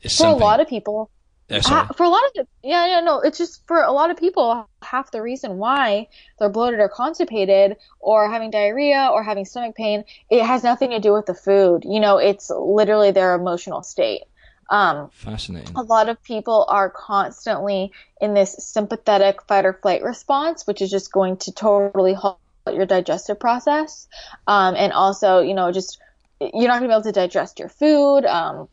it's 0.00 0.14
for 0.14 0.24
something. 0.24 0.40
a 0.40 0.44
lot 0.44 0.60
of 0.60 0.68
people, 0.68 1.10
yeah, 1.48 1.86
for 1.88 2.04
a 2.04 2.08
lot 2.08 2.22
of 2.36 2.46
yeah, 2.62 2.86
yeah, 2.86 3.00
no, 3.00 3.20
it's 3.20 3.38
just 3.38 3.66
for 3.66 3.82
a 3.82 3.92
lot 3.92 4.10
of 4.10 4.18
people, 4.18 4.68
half 4.82 5.10
the 5.10 5.22
reason 5.22 5.56
why 5.56 6.08
they're 6.38 6.50
bloated 6.50 6.80
or 6.80 6.88
constipated 6.88 7.76
or 8.00 8.30
having 8.30 8.50
diarrhea 8.50 9.08
or 9.12 9.22
having 9.22 9.44
stomach 9.44 9.74
pain, 9.74 10.04
it 10.30 10.44
has 10.44 10.62
nothing 10.62 10.90
to 10.90 11.00
do 11.00 11.12
with 11.12 11.26
the 11.26 11.34
food. 11.34 11.84
You 11.86 12.00
know, 12.00 12.18
it's 12.18 12.50
literally 12.50 13.12
their 13.12 13.34
emotional 13.34 13.82
state. 13.82 14.22
Um, 14.70 15.08
Fascinating. 15.10 15.74
A 15.76 15.82
lot 15.82 16.10
of 16.10 16.22
people 16.22 16.66
are 16.68 16.90
constantly 16.90 17.92
in 18.20 18.34
this 18.34 18.54
sympathetic 18.58 19.42
fight 19.44 19.64
or 19.64 19.72
flight 19.72 20.02
response, 20.02 20.66
which 20.66 20.82
is 20.82 20.90
just 20.90 21.10
going 21.10 21.38
to 21.38 21.52
totally 21.52 22.12
halt 22.12 22.38
your 22.66 22.84
digestive 22.84 23.40
process. 23.40 24.06
Um, 24.46 24.74
and 24.76 24.92
also, 24.92 25.40
you 25.40 25.54
know, 25.54 25.72
just 25.72 25.98
you're 26.40 26.68
not 26.68 26.80
going 26.80 26.82
to 26.82 26.88
be 26.88 26.92
able 26.92 27.02
to 27.04 27.12
digest 27.12 27.58
your 27.58 27.70
food. 27.70 28.26
Um, 28.26 28.68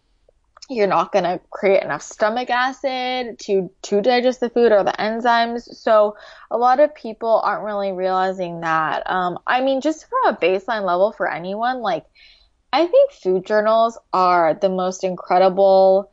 you're 0.69 0.87
not 0.87 1.11
going 1.11 1.25
to 1.25 1.39
create 1.51 1.83
enough 1.83 2.01
stomach 2.01 2.49
acid 2.49 3.37
to 3.39 3.69
to 3.83 4.01
digest 4.01 4.39
the 4.39 4.49
food 4.49 4.71
or 4.71 4.83
the 4.83 4.95
enzymes. 4.97 5.63
So 5.75 6.17
a 6.49 6.57
lot 6.57 6.79
of 6.79 6.95
people 6.95 7.41
aren't 7.43 7.63
really 7.63 7.91
realizing 7.91 8.61
that. 8.61 9.09
Um, 9.09 9.37
I 9.45 9.61
mean, 9.61 9.81
just 9.81 10.07
from 10.09 10.33
a 10.33 10.37
baseline 10.37 10.85
level 10.85 11.11
for 11.11 11.31
anyone, 11.31 11.81
like 11.81 12.05
I 12.73 12.87
think 12.87 13.11
food 13.11 13.45
journals 13.45 13.97
are 14.11 14.55
the 14.55 14.69
most 14.69 15.03
incredible 15.03 16.11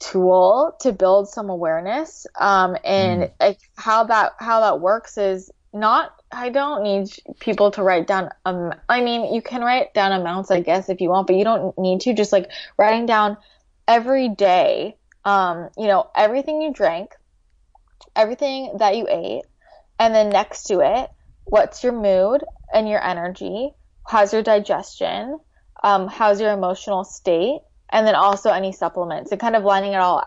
tool 0.00 0.76
to 0.80 0.92
build 0.92 1.28
some 1.28 1.48
awareness. 1.48 2.26
Um, 2.38 2.76
and 2.84 3.22
mm. 3.22 3.32
like 3.40 3.58
how 3.76 4.04
that 4.04 4.32
how 4.38 4.60
that 4.60 4.80
works 4.80 5.16
is 5.18 5.50
not. 5.72 6.14
I 6.30 6.50
don't 6.50 6.82
need 6.82 7.10
people 7.38 7.70
to 7.72 7.82
write 7.82 8.06
down. 8.06 8.30
Um, 8.44 8.74
I 8.88 9.00
mean, 9.00 9.32
you 9.32 9.40
can 9.40 9.60
write 9.62 9.94
down 9.94 10.12
amounts, 10.12 10.50
I 10.50 10.60
guess, 10.60 10.88
if 10.88 11.00
you 11.00 11.10
want, 11.10 11.26
but 11.26 11.36
you 11.36 11.44
don't 11.44 11.76
need 11.78 12.00
to. 12.02 12.12
Just 12.14 12.32
like 12.32 12.50
writing 12.76 13.06
down 13.06 13.36
every 13.86 14.28
day. 14.28 14.96
Um, 15.24 15.70
you 15.78 15.86
know, 15.86 16.10
everything 16.14 16.60
you 16.60 16.72
drank, 16.72 17.10
everything 18.14 18.76
that 18.78 18.96
you 18.96 19.06
ate, 19.08 19.44
and 19.98 20.14
then 20.14 20.28
next 20.28 20.64
to 20.64 20.80
it, 20.80 21.10
what's 21.44 21.82
your 21.82 21.94
mood 21.94 22.44
and 22.72 22.88
your 22.88 23.02
energy? 23.02 23.72
How's 24.06 24.34
your 24.34 24.42
digestion? 24.42 25.38
Um, 25.82 26.08
how's 26.08 26.40
your 26.40 26.52
emotional 26.52 27.04
state? 27.04 27.60
and 27.94 28.06
then 28.06 28.16
also 28.16 28.50
any 28.50 28.72
supplements 28.72 29.30
and 29.30 29.40
kind 29.40 29.56
of 29.56 29.62
lining 29.62 29.92
it 29.92 29.96
all 29.98 30.24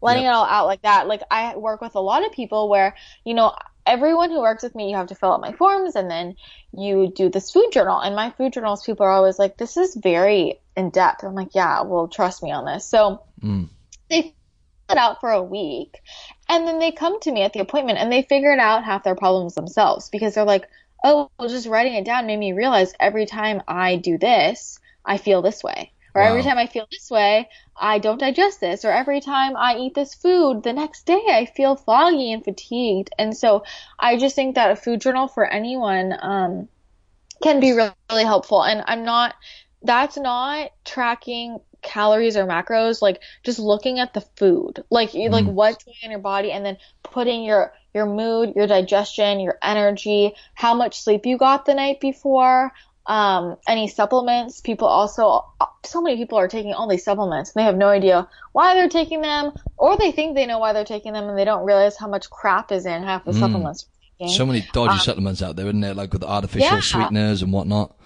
lining 0.00 0.24
yep. 0.24 0.32
it 0.32 0.34
all 0.34 0.46
out 0.46 0.66
like 0.66 0.82
that. 0.82 1.06
Like 1.06 1.20
I 1.30 1.56
work 1.56 1.82
with 1.82 1.94
a 1.94 2.00
lot 2.00 2.24
of 2.24 2.32
people 2.32 2.70
where, 2.70 2.96
you 3.24 3.34
know, 3.34 3.54
everyone 3.90 4.30
who 4.30 4.40
works 4.40 4.62
with 4.62 4.74
me, 4.76 4.90
you 4.90 4.96
have 4.96 5.08
to 5.08 5.16
fill 5.16 5.32
out 5.32 5.40
my 5.40 5.52
forms 5.52 5.96
and 5.96 6.08
then 6.08 6.36
you 6.72 7.12
do 7.14 7.28
this 7.28 7.50
food 7.50 7.70
journal. 7.72 7.98
And 7.98 8.14
my 8.14 8.30
food 8.30 8.52
journals, 8.52 8.84
people 8.84 9.04
are 9.04 9.10
always 9.10 9.38
like, 9.38 9.56
this 9.56 9.76
is 9.76 9.96
very 9.96 10.60
in 10.76 10.90
depth. 10.90 11.24
I'm 11.24 11.34
like, 11.34 11.54
yeah, 11.54 11.82
well, 11.82 12.06
trust 12.06 12.42
me 12.42 12.52
on 12.52 12.64
this. 12.64 12.86
So 12.86 13.24
mm. 13.42 13.68
they 14.08 14.22
fill 14.22 14.32
it 14.90 14.96
out 14.96 15.20
for 15.20 15.32
a 15.32 15.42
week 15.42 15.98
and 16.48 16.66
then 16.68 16.78
they 16.78 16.92
come 16.92 17.18
to 17.20 17.32
me 17.32 17.42
at 17.42 17.52
the 17.52 17.60
appointment 17.60 17.98
and 17.98 18.12
they 18.12 18.22
figured 18.22 18.60
out 18.60 18.84
half 18.84 19.02
their 19.02 19.16
problems 19.16 19.56
themselves 19.56 20.08
because 20.08 20.34
they're 20.34 20.44
like, 20.44 20.68
oh, 21.02 21.28
well, 21.38 21.48
just 21.48 21.66
writing 21.66 21.94
it 21.94 22.04
down 22.04 22.26
made 22.26 22.38
me 22.38 22.52
realize 22.52 22.92
every 23.00 23.26
time 23.26 23.60
I 23.66 23.96
do 23.96 24.18
this, 24.18 24.78
I 25.04 25.16
feel 25.16 25.42
this 25.42 25.64
way. 25.64 25.92
Or 26.14 26.22
wow. 26.22 26.28
every 26.28 26.42
time 26.42 26.58
I 26.58 26.66
feel 26.66 26.86
this 26.90 27.10
way, 27.10 27.48
I 27.76 27.98
don't 27.98 28.18
digest 28.18 28.60
this. 28.60 28.84
Or 28.84 28.90
every 28.90 29.20
time 29.20 29.56
I 29.56 29.76
eat 29.76 29.94
this 29.94 30.14
food, 30.14 30.62
the 30.62 30.72
next 30.72 31.06
day 31.06 31.22
I 31.28 31.46
feel 31.46 31.76
foggy 31.76 32.32
and 32.32 32.44
fatigued. 32.44 33.10
And 33.18 33.36
so 33.36 33.64
I 33.98 34.16
just 34.16 34.34
think 34.34 34.54
that 34.54 34.70
a 34.70 34.76
food 34.76 35.00
journal 35.00 35.28
for 35.28 35.46
anyone 35.46 36.14
um, 36.20 36.68
can 37.42 37.60
be 37.60 37.72
really, 37.72 37.92
really 38.10 38.24
helpful. 38.24 38.62
And 38.62 38.82
I'm 38.86 39.04
not, 39.04 39.34
that's 39.82 40.16
not 40.16 40.70
tracking 40.84 41.60
calories 41.82 42.36
or 42.36 42.44
macros 42.44 43.00
like 43.00 43.22
just 43.42 43.58
looking 43.58 43.98
at 43.98 44.12
the 44.14 44.20
food 44.36 44.84
like 44.90 45.12
mm. 45.12 45.30
like 45.30 45.46
what's 45.46 45.84
going 45.84 45.96
on 46.02 46.06
in 46.06 46.10
your 46.10 46.20
body 46.20 46.52
and 46.52 46.64
then 46.64 46.76
putting 47.02 47.42
your 47.42 47.72
your 47.94 48.06
mood 48.06 48.52
your 48.54 48.66
digestion 48.66 49.40
your 49.40 49.58
energy 49.62 50.34
how 50.54 50.74
much 50.74 51.00
sleep 51.00 51.24
you 51.26 51.38
got 51.38 51.64
the 51.64 51.74
night 51.74 52.00
before 52.00 52.72
um, 53.06 53.56
any 53.66 53.88
supplements. 53.88 54.60
People 54.60 54.88
also, 54.88 55.46
so 55.84 56.00
many 56.00 56.16
people 56.16 56.38
are 56.38 56.48
taking 56.48 56.74
all 56.74 56.88
these 56.88 57.04
supplements 57.04 57.50
and 57.50 57.60
they 57.60 57.64
have 57.64 57.76
no 57.76 57.88
idea 57.88 58.28
why 58.52 58.74
they're 58.74 58.88
taking 58.88 59.22
them, 59.22 59.52
or 59.76 59.96
they 59.96 60.12
think 60.12 60.34
they 60.34 60.46
know 60.46 60.58
why 60.58 60.72
they're 60.72 60.84
taking 60.84 61.12
them 61.12 61.28
and 61.28 61.38
they 61.38 61.44
don't 61.44 61.64
realize 61.64 61.96
how 61.96 62.08
much 62.08 62.30
crap 62.30 62.72
is 62.72 62.86
in 62.86 63.02
half 63.02 63.24
the 63.24 63.32
mm. 63.32 63.38
supplements. 63.38 63.86
So 64.28 64.44
many 64.44 64.66
dodgy 64.72 64.92
um, 64.92 64.98
supplements 64.98 65.40
out 65.40 65.56
there, 65.56 65.66
isn't 65.66 65.80
there? 65.80 65.94
Like 65.94 66.12
with 66.12 66.24
artificial 66.24 66.76
yeah. 66.76 66.80
sweeteners 66.80 67.42
and 67.42 67.52
whatnot. 67.52 67.96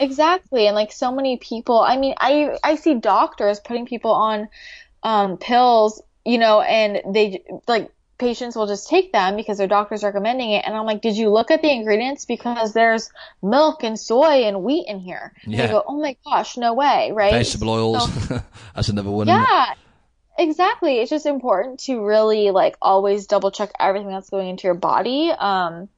Exactly, 0.00 0.66
and 0.66 0.74
like 0.74 0.92
so 0.92 1.12
many 1.12 1.36
people. 1.36 1.78
I 1.80 1.98
mean, 1.98 2.14
I 2.18 2.56
I 2.64 2.76
see 2.76 2.94
doctors 2.94 3.60
putting 3.60 3.84
people 3.84 4.12
on 4.12 4.48
um, 5.02 5.36
pills, 5.36 6.00
you 6.24 6.38
know, 6.38 6.62
and 6.62 7.02
they 7.12 7.44
like 7.66 7.90
patients 8.18 8.56
will 8.56 8.66
just 8.66 8.88
take 8.88 9.12
them 9.12 9.36
because 9.36 9.58
their 9.58 9.68
doctor's 9.68 10.02
recommending 10.02 10.50
it. 10.50 10.64
And 10.66 10.74
I'm 10.74 10.84
like, 10.84 11.00
did 11.00 11.16
you 11.16 11.30
look 11.30 11.50
at 11.50 11.62
the 11.62 11.70
ingredients? 11.70 12.24
Because 12.24 12.72
there's 12.72 13.10
milk 13.42 13.84
and 13.84 13.98
soy 13.98 14.44
and 14.44 14.62
wheat 14.62 14.86
in 14.88 14.98
here. 14.98 15.32
Yeah. 15.46 15.62
And 15.62 15.70
go, 15.70 15.84
oh 15.86 16.00
my 16.00 16.16
gosh, 16.24 16.56
no 16.56 16.74
way, 16.74 17.12
right? 17.12 17.32
Vegetable 17.32 17.70
oils. 17.70 18.28
So, 18.28 18.42
That's 18.74 18.88
another 18.88 19.10
one. 19.10 19.28
Yeah. 19.28 19.74
Exactly. 20.38 20.98
It's 20.98 21.10
just 21.10 21.26
important 21.26 21.80
to 21.80 22.00
really 22.00 22.50
like 22.50 22.76
always 22.80 23.26
double 23.26 23.50
check 23.50 23.70
everything 23.78 24.08
that's 24.08 24.30
going 24.30 24.48
into 24.48 24.68
your 24.68 24.74
body. 24.74 25.32
Um, 25.36 25.88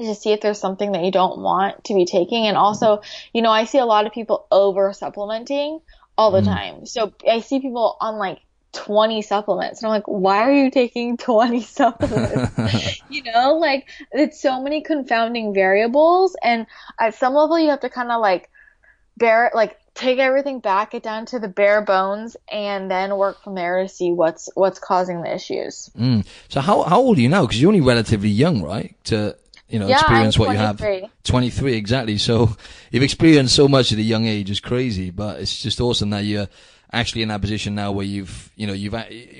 to 0.00 0.14
see 0.14 0.30
if 0.30 0.40
there's 0.40 0.60
something 0.60 0.92
that 0.92 1.02
you 1.02 1.10
don't 1.10 1.40
want 1.40 1.82
to 1.84 1.94
be 1.94 2.04
taking. 2.04 2.46
And 2.46 2.56
also, 2.56 3.02
you 3.32 3.42
know, 3.42 3.50
I 3.50 3.64
see 3.64 3.78
a 3.78 3.84
lot 3.84 4.06
of 4.06 4.12
people 4.12 4.46
over 4.50 4.92
supplementing 4.92 5.80
all 6.16 6.30
the 6.30 6.40
mm. 6.40 6.44
time. 6.44 6.86
So 6.86 7.12
I 7.28 7.40
see 7.40 7.60
people 7.60 7.96
on 8.00 8.16
like 8.16 8.38
20 8.78 9.22
supplements. 9.22 9.82
And 9.82 9.88
I'm 9.88 9.92
like, 9.92 10.06
why 10.06 10.42
are 10.42 10.52
you 10.52 10.70
taking 10.70 11.16
20 11.16 11.62
supplements? 11.62 13.02
you 13.10 13.24
know, 13.24 13.56
like 13.56 13.88
it's 14.12 14.40
so 14.40 14.62
many 14.62 14.82
confounding 14.82 15.52
variables. 15.52 16.36
And 16.42 16.66
at 16.98 17.16
some 17.16 17.34
level, 17.34 17.58
you 17.58 17.70
have 17.70 17.80
to 17.80 17.90
kind 17.90 18.12
of 18.12 18.20
like 18.20 18.48
bear, 19.16 19.50
like 19.52 19.76
take 19.94 20.20
everything 20.20 20.60
back, 20.60 20.92
get 20.92 21.02
down 21.02 21.26
to 21.26 21.40
the 21.40 21.48
bare 21.48 21.82
bones, 21.82 22.36
and 22.50 22.88
then 22.88 23.16
work 23.16 23.42
from 23.42 23.56
there 23.56 23.82
to 23.82 23.88
see 23.88 24.12
what's, 24.12 24.48
what's 24.54 24.78
causing 24.78 25.22
the 25.22 25.34
issues. 25.34 25.90
Mm. 25.98 26.24
So 26.48 26.60
how, 26.60 26.82
how 26.84 27.00
old 27.00 27.18
are 27.18 27.20
you 27.20 27.28
now? 27.28 27.44
Cause 27.46 27.60
you're 27.60 27.68
only 27.68 27.80
relatively 27.80 28.28
young, 28.28 28.62
right? 28.62 28.94
To, 29.06 29.36
you 29.68 29.80
know, 29.80 29.88
yeah, 29.88 29.98
experience 29.98 30.38
what 30.38 30.52
you 30.52 30.56
have. 30.56 30.80
23, 31.24 31.74
exactly. 31.74 32.16
So 32.16 32.56
you've 32.92 33.02
experienced 33.02 33.56
so 33.56 33.66
much 33.66 33.90
at 33.92 33.98
a 33.98 34.02
young 34.02 34.26
age. 34.26 34.52
It's 34.52 34.60
crazy, 34.60 35.10
but 35.10 35.40
it's 35.40 35.60
just 35.60 35.80
awesome 35.80 36.10
that 36.10 36.22
you're, 36.22 36.46
actually 36.92 37.22
in 37.22 37.28
that 37.28 37.40
position 37.40 37.74
now 37.74 37.92
where 37.92 38.06
you've 38.06 38.50
you 38.56 38.66
know 38.66 38.72
you've 38.72 38.94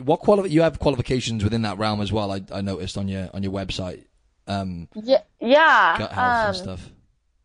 what 0.04 0.20
quali- 0.20 0.50
you 0.50 0.62
have 0.62 0.78
qualifications 0.78 1.44
within 1.44 1.62
that 1.62 1.78
realm 1.78 2.00
as 2.00 2.12
well. 2.12 2.30
I, 2.32 2.42
I 2.52 2.61
noticed 2.61 2.98
on 2.98 3.08
your 3.08 3.30
on 3.34 3.42
your 3.42 3.52
website. 3.52 4.04
Um, 4.46 4.88
yeah, 4.94 5.22
yeah, 5.40 5.98
gut 5.98 6.12
health 6.12 6.37
um, 6.37 6.46
and 6.48 6.56
stuff. 6.56 6.90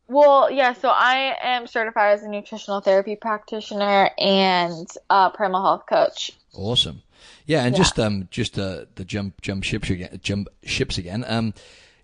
Well, 0.08 0.52
yeah. 0.52 0.74
So 0.74 0.90
I 0.90 1.36
am 1.42 1.68
certified 1.68 2.14
as 2.14 2.24
a 2.24 2.30
nutritional 2.30 2.82
therapy 2.82 3.16
practitioner 3.16 4.12
and 4.18 4.88
a 5.10 5.30
primal 5.30 5.62
health 5.62 5.86
coach. 5.88 6.32
Awesome. 6.54 7.02
Yeah, 7.46 7.64
and 7.64 7.74
yeah. 7.74 7.78
just 7.78 8.00
um 8.00 8.28
just 8.32 8.60
uh, 8.60 8.86
the 8.96 9.06
jump 9.06 9.42
jump 9.42 9.64
ships 9.64 9.90
again 9.90 10.20
jump 10.22 10.50
ships 10.64 10.98
again. 10.98 11.26
Um, 11.28 11.54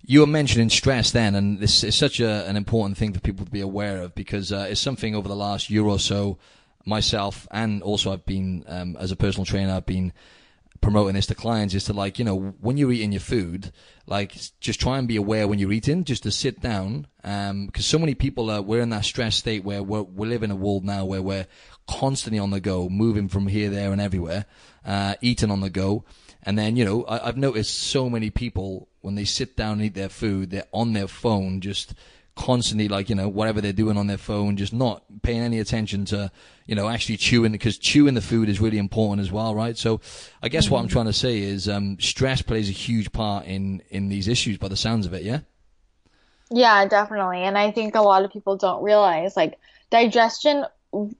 you 0.05 0.21
were 0.21 0.27
mentioning 0.27 0.69
stress 0.69 1.11
then, 1.11 1.35
and 1.35 1.59
this 1.59 1.83
is 1.83 1.93
such 1.93 2.19
a, 2.19 2.47
an 2.47 2.55
important 2.55 2.97
thing 2.97 3.13
for 3.13 3.19
people 3.19 3.45
to 3.45 3.51
be 3.51 3.59
aware 3.59 4.01
of 4.01 4.15
because 4.15 4.51
uh, 4.51 4.67
it's 4.69 4.79
something 4.79 5.13
over 5.13 5.27
the 5.27 5.35
last 5.35 5.69
year 5.69 5.83
or 5.83 5.99
so 5.99 6.37
myself 6.89 7.47
and 7.51 7.81
also 7.83 8.11
I've 8.11 8.25
been 8.25 8.65
um, 8.67 8.97
as 8.99 9.11
a 9.11 9.15
personal 9.15 9.45
trainer 9.45 9.73
I've 9.73 9.85
been 9.85 10.11
promoting 10.81 11.15
this 11.15 11.27
to 11.27 11.35
clients 11.35 11.73
is 11.73 11.83
to 11.85 11.93
like 11.93 12.19
you 12.19 12.25
know 12.25 12.55
when 12.61 12.77
you're 12.77 12.91
eating 12.91 13.11
your 13.11 13.19
food 13.21 13.71
like 14.07 14.35
just 14.59 14.79
try 14.79 14.97
and 14.97 15.07
be 15.07 15.17
aware 15.17 15.47
when 15.47 15.59
you're 15.59 15.71
eating 15.71 16.03
just 16.03 16.23
to 16.23 16.31
sit 16.31 16.61
down 16.61 17.05
because 17.21 17.49
um, 17.49 17.71
so 17.75 17.99
many 17.99 18.15
people 18.15 18.49
are 18.49 18.61
we're 18.61 18.81
in 18.81 18.89
that 18.89 19.05
stress 19.05 19.35
state 19.35 19.63
where 19.63 19.83
we're, 19.83 20.01
we 20.01 20.27
live 20.27 20.43
in 20.43 20.51
a 20.51 20.55
world 20.55 20.85
now 20.85 21.03
where 21.05 21.21
we're 21.21 21.47
constantly 21.87 22.39
on 22.39 22.51
the 22.51 22.61
go 22.61 22.87
moving 22.87 23.27
from 23.27 23.47
here 23.47 23.69
there 23.69 23.91
and 23.91 24.01
everywhere 24.01 24.45
uh, 24.85 25.15
eating 25.21 25.51
on 25.51 25.61
the 25.61 25.69
go. 25.69 26.03
And 26.43 26.57
then 26.57 26.75
you 26.75 26.85
know 26.85 27.03
I, 27.03 27.27
I've 27.27 27.37
noticed 27.37 27.77
so 27.77 28.09
many 28.09 28.29
people 28.29 28.87
when 29.01 29.15
they 29.15 29.25
sit 29.25 29.57
down 29.57 29.73
and 29.73 29.83
eat 29.83 29.93
their 29.93 30.09
food 30.09 30.49
they're 30.49 30.67
on 30.73 30.93
their 30.93 31.07
phone 31.07 31.61
just 31.61 31.93
constantly 32.39 32.87
like 32.87 33.09
you 33.09 33.15
know 33.15 33.27
whatever 33.27 33.59
they're 33.59 33.73
doing 33.73 33.97
on 33.97 34.07
their 34.07 34.17
phone 34.17 34.55
just 34.55 34.71
not 34.71 35.03
paying 35.23 35.41
any 35.41 35.59
attention 35.59 36.05
to 36.05 36.31
you 36.65 36.73
know 36.73 36.87
actually 36.87 37.17
chewing 37.17 37.51
because 37.51 37.77
chewing 37.77 38.13
the 38.13 38.21
food 38.21 38.47
is 38.47 38.61
really 38.61 38.77
important 38.77 39.19
as 39.19 39.29
well 39.29 39.53
right 39.53 39.77
so 39.77 39.99
i 40.41 40.47
guess 40.47 40.65
mm-hmm. 40.65 40.75
what 40.75 40.79
i'm 40.79 40.87
mm. 40.87 40.91
trying 40.91 41.05
to 41.05 41.13
say 41.13 41.39
is 41.39 41.67
um, 41.67 41.99
stress 41.99 42.41
plays 42.41 42.69
a 42.69 42.71
huge 42.71 43.11
part 43.11 43.45
in 43.45 43.83
in 43.89 44.07
these 44.07 44.29
issues 44.29 44.57
by 44.57 44.69
the 44.69 44.77
sounds 44.77 45.05
of 45.05 45.13
it 45.13 45.23
yeah 45.23 45.41
yeah 46.49 46.85
definitely 46.85 47.39
and 47.43 47.57
i 47.57 47.71
think 47.71 47.93
a 47.93 48.01
lot 48.01 48.23
of 48.23 48.31
people 48.31 48.55
don't 48.55 48.81
realize 48.81 49.35
like 49.35 49.59
digestion 49.89 50.63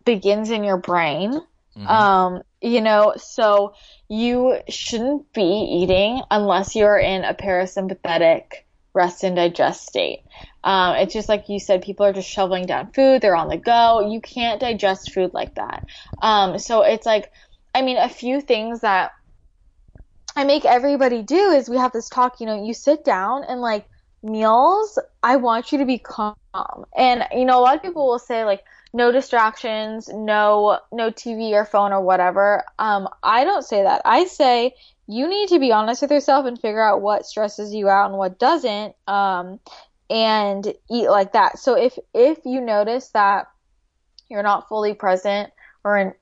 begins 0.05 0.49
in 0.49 0.63
your 0.63 0.77
brain 0.77 1.33
mm-hmm. 1.33 1.85
um 1.85 2.41
you 2.61 2.79
know 2.79 3.13
so 3.17 3.73
you 4.07 4.57
shouldn't 4.69 5.33
be 5.33 5.41
eating 5.81 6.21
unless 6.31 6.77
you're 6.77 6.97
in 6.97 7.25
a 7.25 7.33
parasympathetic 7.33 8.63
rest 8.93 9.23
and 9.23 9.35
digest 9.35 9.87
state. 9.87 10.19
Um, 10.63 10.95
it's 10.95 11.13
just 11.13 11.29
like 11.29 11.49
you 11.49 11.59
said, 11.59 11.81
people 11.81 12.05
are 12.05 12.13
just 12.13 12.29
shoveling 12.29 12.65
down 12.65 12.91
food. 12.91 13.21
They're 13.21 13.35
on 13.35 13.47
the 13.47 13.57
go. 13.57 14.09
You 14.09 14.19
can't 14.19 14.59
digest 14.59 15.11
food 15.11 15.33
like 15.33 15.55
that. 15.55 15.85
Um, 16.21 16.59
so 16.59 16.81
it's 16.81 17.05
like, 17.05 17.31
I 17.73 17.81
mean, 17.81 17.97
a 17.97 18.09
few 18.09 18.41
things 18.41 18.81
that 18.81 19.11
I 20.35 20.43
make 20.43 20.65
everybody 20.65 21.21
do 21.21 21.51
is 21.51 21.69
we 21.69 21.77
have 21.77 21.91
this 21.91 22.09
talk, 22.09 22.39
you 22.39 22.45
know, 22.45 22.63
you 22.63 22.73
sit 22.73 23.03
down 23.03 23.43
and 23.43 23.61
like 23.61 23.87
meals, 24.21 24.99
I 25.23 25.37
want 25.37 25.71
you 25.71 25.79
to 25.79 25.85
be 25.85 25.97
calm. 25.97 26.35
And, 26.97 27.25
you 27.33 27.45
know, 27.45 27.59
a 27.59 27.61
lot 27.61 27.75
of 27.75 27.81
people 27.81 28.07
will 28.07 28.19
say 28.19 28.43
like, 28.43 28.63
no 28.91 29.11
distractions, 29.11 30.09
no, 30.09 30.79
no 30.91 31.11
TV 31.11 31.51
or 31.51 31.63
phone 31.63 31.93
or 31.93 32.01
whatever. 32.01 32.63
Um, 32.79 33.07
I 33.21 33.43
don't 33.43 33.63
say 33.63 33.83
that. 33.83 34.01
I 34.03 34.25
say 34.25 34.73
you 35.09 35.27
need 35.27 35.49
to 35.49 35.59
be 35.59 35.71
honest 35.71 36.03
with 36.03 36.11
yourself 36.11 36.45
and 36.45 36.61
figure 36.61 36.87
out 36.87 37.01
what 37.01 37.25
stresses 37.25 37.73
you 37.73 37.89
out 37.89 38.09
and 38.09 38.17
what 38.17 38.37
doesn't 38.37 38.93
um, 39.07 39.59
and 40.07 40.71
eat 40.87 41.09
like 41.09 41.33
that. 41.33 41.57
So 41.57 41.75
if 41.75 41.97
if 42.13 42.37
you 42.45 42.61
notice 42.61 43.07
that 43.09 43.47
you're 44.29 44.43
not 44.43 44.69
fully 44.69 44.93
present 44.93 45.51
or 45.83 45.97
in, 45.97 46.13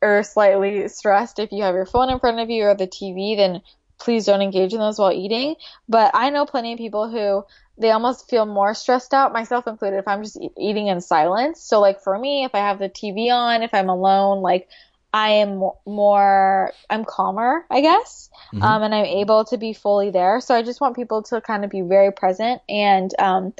or 0.00 0.22
slightly 0.22 0.86
stressed 0.86 1.40
if 1.40 1.50
you 1.50 1.64
have 1.64 1.74
your 1.74 1.84
phone 1.84 2.10
in 2.10 2.20
front 2.20 2.38
of 2.38 2.48
you 2.48 2.62
or 2.62 2.76
the 2.76 2.86
TV 2.86 3.36
then 3.36 3.60
please 3.98 4.26
don't 4.26 4.42
engage 4.42 4.72
in 4.72 4.78
those 4.78 5.00
while 5.00 5.10
eating. 5.10 5.56
But 5.88 6.12
I 6.14 6.30
know 6.30 6.46
plenty 6.46 6.72
of 6.74 6.78
people 6.78 7.10
who 7.10 7.44
they 7.76 7.90
almost 7.90 8.30
feel 8.30 8.46
more 8.46 8.72
stressed 8.72 9.12
out 9.12 9.32
myself 9.32 9.66
included 9.66 9.98
if 9.98 10.06
I'm 10.06 10.22
just 10.22 10.38
eating 10.56 10.86
in 10.86 11.00
silence. 11.00 11.60
So 11.60 11.80
like 11.80 12.02
for 12.02 12.16
me 12.16 12.44
if 12.44 12.54
I 12.54 12.58
have 12.58 12.78
the 12.78 12.88
TV 12.88 13.32
on 13.32 13.64
if 13.64 13.74
I'm 13.74 13.88
alone 13.88 14.42
like 14.42 14.68
I 15.12 15.30
am 15.30 15.62
more, 15.86 16.72
I'm 16.90 17.04
calmer, 17.04 17.64
I 17.70 17.80
guess, 17.80 18.30
mm-hmm. 18.52 18.62
um, 18.62 18.82
and 18.82 18.94
I'm 18.94 19.06
able 19.06 19.44
to 19.46 19.56
be 19.56 19.72
fully 19.72 20.10
there. 20.10 20.40
So 20.40 20.54
I 20.54 20.62
just 20.62 20.80
want 20.80 20.96
people 20.96 21.22
to 21.24 21.40
kind 21.40 21.64
of 21.64 21.70
be 21.70 21.80
very 21.80 22.12
present 22.12 22.60
and 22.68 23.10
um, 23.18 23.54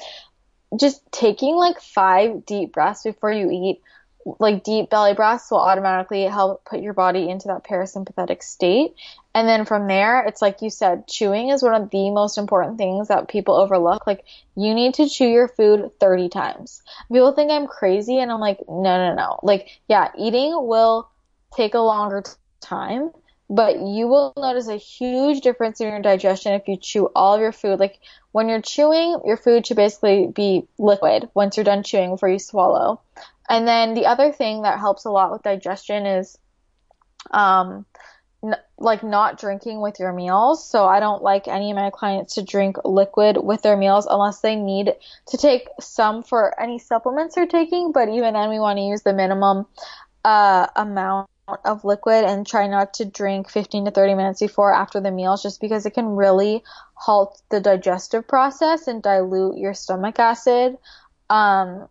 just 0.78 1.01
taking 1.11 1.57
like 1.57 1.80
five 1.80 2.44
deep 2.44 2.72
breaths 2.72 3.05
before 3.05 3.32
you 3.32 3.51
eat 3.51 3.80
like 4.38 4.64
deep 4.64 4.90
belly 4.90 5.14
breaths 5.14 5.51
will 5.51 5.61
automatically 5.61 6.24
help 6.24 6.64
put 6.64 6.80
your 6.80 6.92
body 6.92 7.28
into 7.28 7.49
that 7.49 7.64
parasympathetic 7.64 8.42
state. 8.42 8.94
And 9.34 9.49
then 9.49 9.64
from 9.64 9.86
there, 9.86 10.22
it's 10.22 10.42
like 10.42 10.62
you 10.62 10.70
said, 10.70 11.07
chewing 11.07 11.51
is 11.51 11.62
one 11.62 11.80
of 11.80 11.90
the 11.90 12.11
most 12.11 12.38
important 12.38 12.78
things 12.78 13.09
that 13.09 13.28
people 13.28 13.55
overlook. 13.55 14.07
Like 14.07 14.24
you 14.57 14.74
need 14.74 14.94
to 14.94 15.09
chew 15.09 15.28
your 15.28 15.49
food 15.49 15.90
30 16.01 16.28
times. 16.28 16.82
People 17.11 17.32
think 17.32 17.51
I'm 17.51 17.66
crazy 17.66 18.18
and 18.18 18.30
I'm 18.30 18.40
like, 18.40 18.59
no, 18.68 19.09
no, 19.09 19.14
no. 19.14 19.40
Like, 19.42 19.68
yeah, 19.88 20.11
eating 20.18 20.51
will 20.53 21.09
take 21.55 21.74
a 21.74 21.80
longer 21.80 22.22
time, 22.61 23.11
but 23.51 23.80
you 23.80 24.09
will 24.09 24.32
notice 24.36 24.68
a 24.68 24.76
huge 24.76 25.40
difference 25.40 25.80
in 25.80 25.88
your 25.88 26.01
digestion 26.01 26.53
if 26.53 26.68
you 26.68 26.76
chew 26.76 27.07
all 27.14 27.34
of 27.34 27.40
your 27.40 27.53
food. 27.53 27.80
Like 27.80 27.99
when 28.32 28.49
you're 28.49 28.62
chewing, 28.62 29.20
your 29.24 29.36
food 29.36 29.66
should 29.66 29.76
basically 29.76 30.26
be 30.26 30.68
liquid 30.78 31.28
once 31.34 31.57
you're 31.57 31.64
done 31.64 31.82
chewing 31.82 32.11
before 32.11 32.28
you 32.28 32.38
swallow. 32.38 33.01
And 33.49 33.66
then 33.66 33.94
the 33.94 34.07
other 34.07 34.32
thing 34.32 34.62
that 34.62 34.78
helps 34.78 35.05
a 35.05 35.11
lot 35.11 35.32
with 35.32 35.42
digestion 35.42 36.05
is, 36.05 36.36
um, 37.30 37.86
n- 38.44 38.57
like 38.78 39.03
not 39.03 39.40
drinking 39.40 39.80
with 39.80 39.99
your 39.99 40.12
meals. 40.12 40.68
So 40.68 40.84
I 40.86 41.01
don't 41.01 41.22
like 41.22 41.49
any 41.49 41.70
of 41.70 41.76
my 41.76 41.90
clients 41.90 42.34
to 42.34 42.42
drink 42.42 42.76
liquid 42.84 43.38
with 43.42 43.62
their 43.62 43.76
meals 43.76 44.07
unless 44.09 44.40
they 44.40 44.55
need 44.55 44.92
to 45.28 45.36
take 45.38 45.68
some 45.80 46.22
for 46.22 46.61
any 46.61 46.78
supplements 46.78 47.34
they're 47.34 47.46
taking. 47.46 47.92
But 47.92 48.11
even 48.11 48.34
then, 48.34 48.51
we 48.51 48.61
want 48.61 48.76
to 48.76 48.82
use 48.82 49.03
the 49.03 49.14
minimum 49.14 49.66
uh, 50.24 50.66
amount 50.76 51.30
of 51.64 51.84
liquid 51.84 52.24
and 52.24 52.46
try 52.46 52.66
not 52.66 52.94
to 52.94 53.05
drink 53.05 53.51
15 53.51 53.86
to 53.86 53.90
30 53.90 54.14
minutes 54.14 54.40
before 54.40 54.72
after 54.72 55.01
the 55.01 55.11
meals 55.11 55.42
just 55.42 55.61
because 55.61 55.86
it 55.86 55.94
can 55.94 56.16
really 56.16 56.62
halt 56.94 57.40
the 57.51 57.61
digestive 57.61 58.26
process 58.26 58.86
and 58.86 59.03
dilute 59.03 59.59
your 59.59 59.74
stomach 59.74 60.18
acid. 60.18 60.76
Um, 61.30 61.88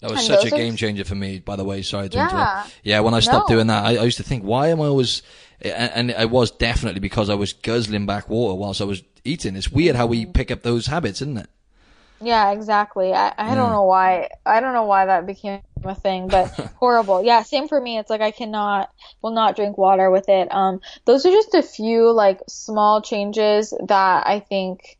that 0.00 0.10
was 0.10 0.26
such 0.26 0.46
a 0.46 0.50
game 0.50 0.76
changer 0.76 1.04
for 1.04 1.14
me, 1.14 1.40
by 1.40 1.56
the 1.56 1.64
way. 1.64 1.82
Sorry 1.82 2.08
to 2.08 2.16
yeah. 2.16 2.28
interrupt. 2.28 2.74
Yeah, 2.82 3.00
when 3.00 3.12
I 3.12 3.20
stopped 3.20 3.50
no. 3.50 3.56
doing 3.56 3.66
that, 3.66 3.84
I, 3.84 3.96
I, 3.96 4.04
used 4.04 4.16
to 4.16 4.22
think, 4.22 4.44
why 4.44 4.68
am 4.68 4.80
I 4.80 4.86
always, 4.86 5.22
and, 5.60 5.92
and 5.92 6.10
it 6.10 6.30
was 6.30 6.50
definitely 6.50 7.00
because 7.00 7.28
I 7.28 7.34
was 7.34 7.52
guzzling 7.52 8.06
back 8.06 8.28
water 8.28 8.54
whilst 8.54 8.80
I 8.80 8.84
was 8.84 9.02
eating. 9.24 9.56
It's 9.56 9.70
weird 9.70 9.96
how 9.96 10.06
we 10.06 10.22
mm-hmm. 10.22 10.32
pick 10.32 10.50
up 10.50 10.62
those 10.62 10.86
habits, 10.86 11.20
isn't 11.20 11.36
it? 11.36 11.50
Yeah, 12.22 12.50
exactly. 12.52 13.12
I, 13.12 13.32
I 13.36 13.54
don't 13.54 13.70
know 13.70 13.84
why. 13.84 14.28
I 14.44 14.60
don't 14.60 14.74
know 14.74 14.84
why 14.84 15.06
that 15.06 15.26
became 15.26 15.60
a 15.84 15.94
thing, 15.94 16.28
but 16.28 16.50
horrible. 16.76 17.24
Yeah, 17.24 17.42
same 17.42 17.68
for 17.68 17.80
me. 17.80 17.98
It's 17.98 18.10
like 18.10 18.20
I 18.20 18.30
cannot, 18.30 18.90
will 19.22 19.32
not 19.32 19.56
drink 19.56 19.78
water 19.78 20.10
with 20.10 20.28
it. 20.28 20.48
Um, 20.52 20.80
those 21.06 21.26
are 21.26 21.30
just 21.30 21.54
a 21.54 21.62
few 21.62 22.12
like 22.12 22.40
small 22.48 23.02
changes 23.02 23.72
that 23.88 24.26
I 24.26 24.40
think 24.40 24.98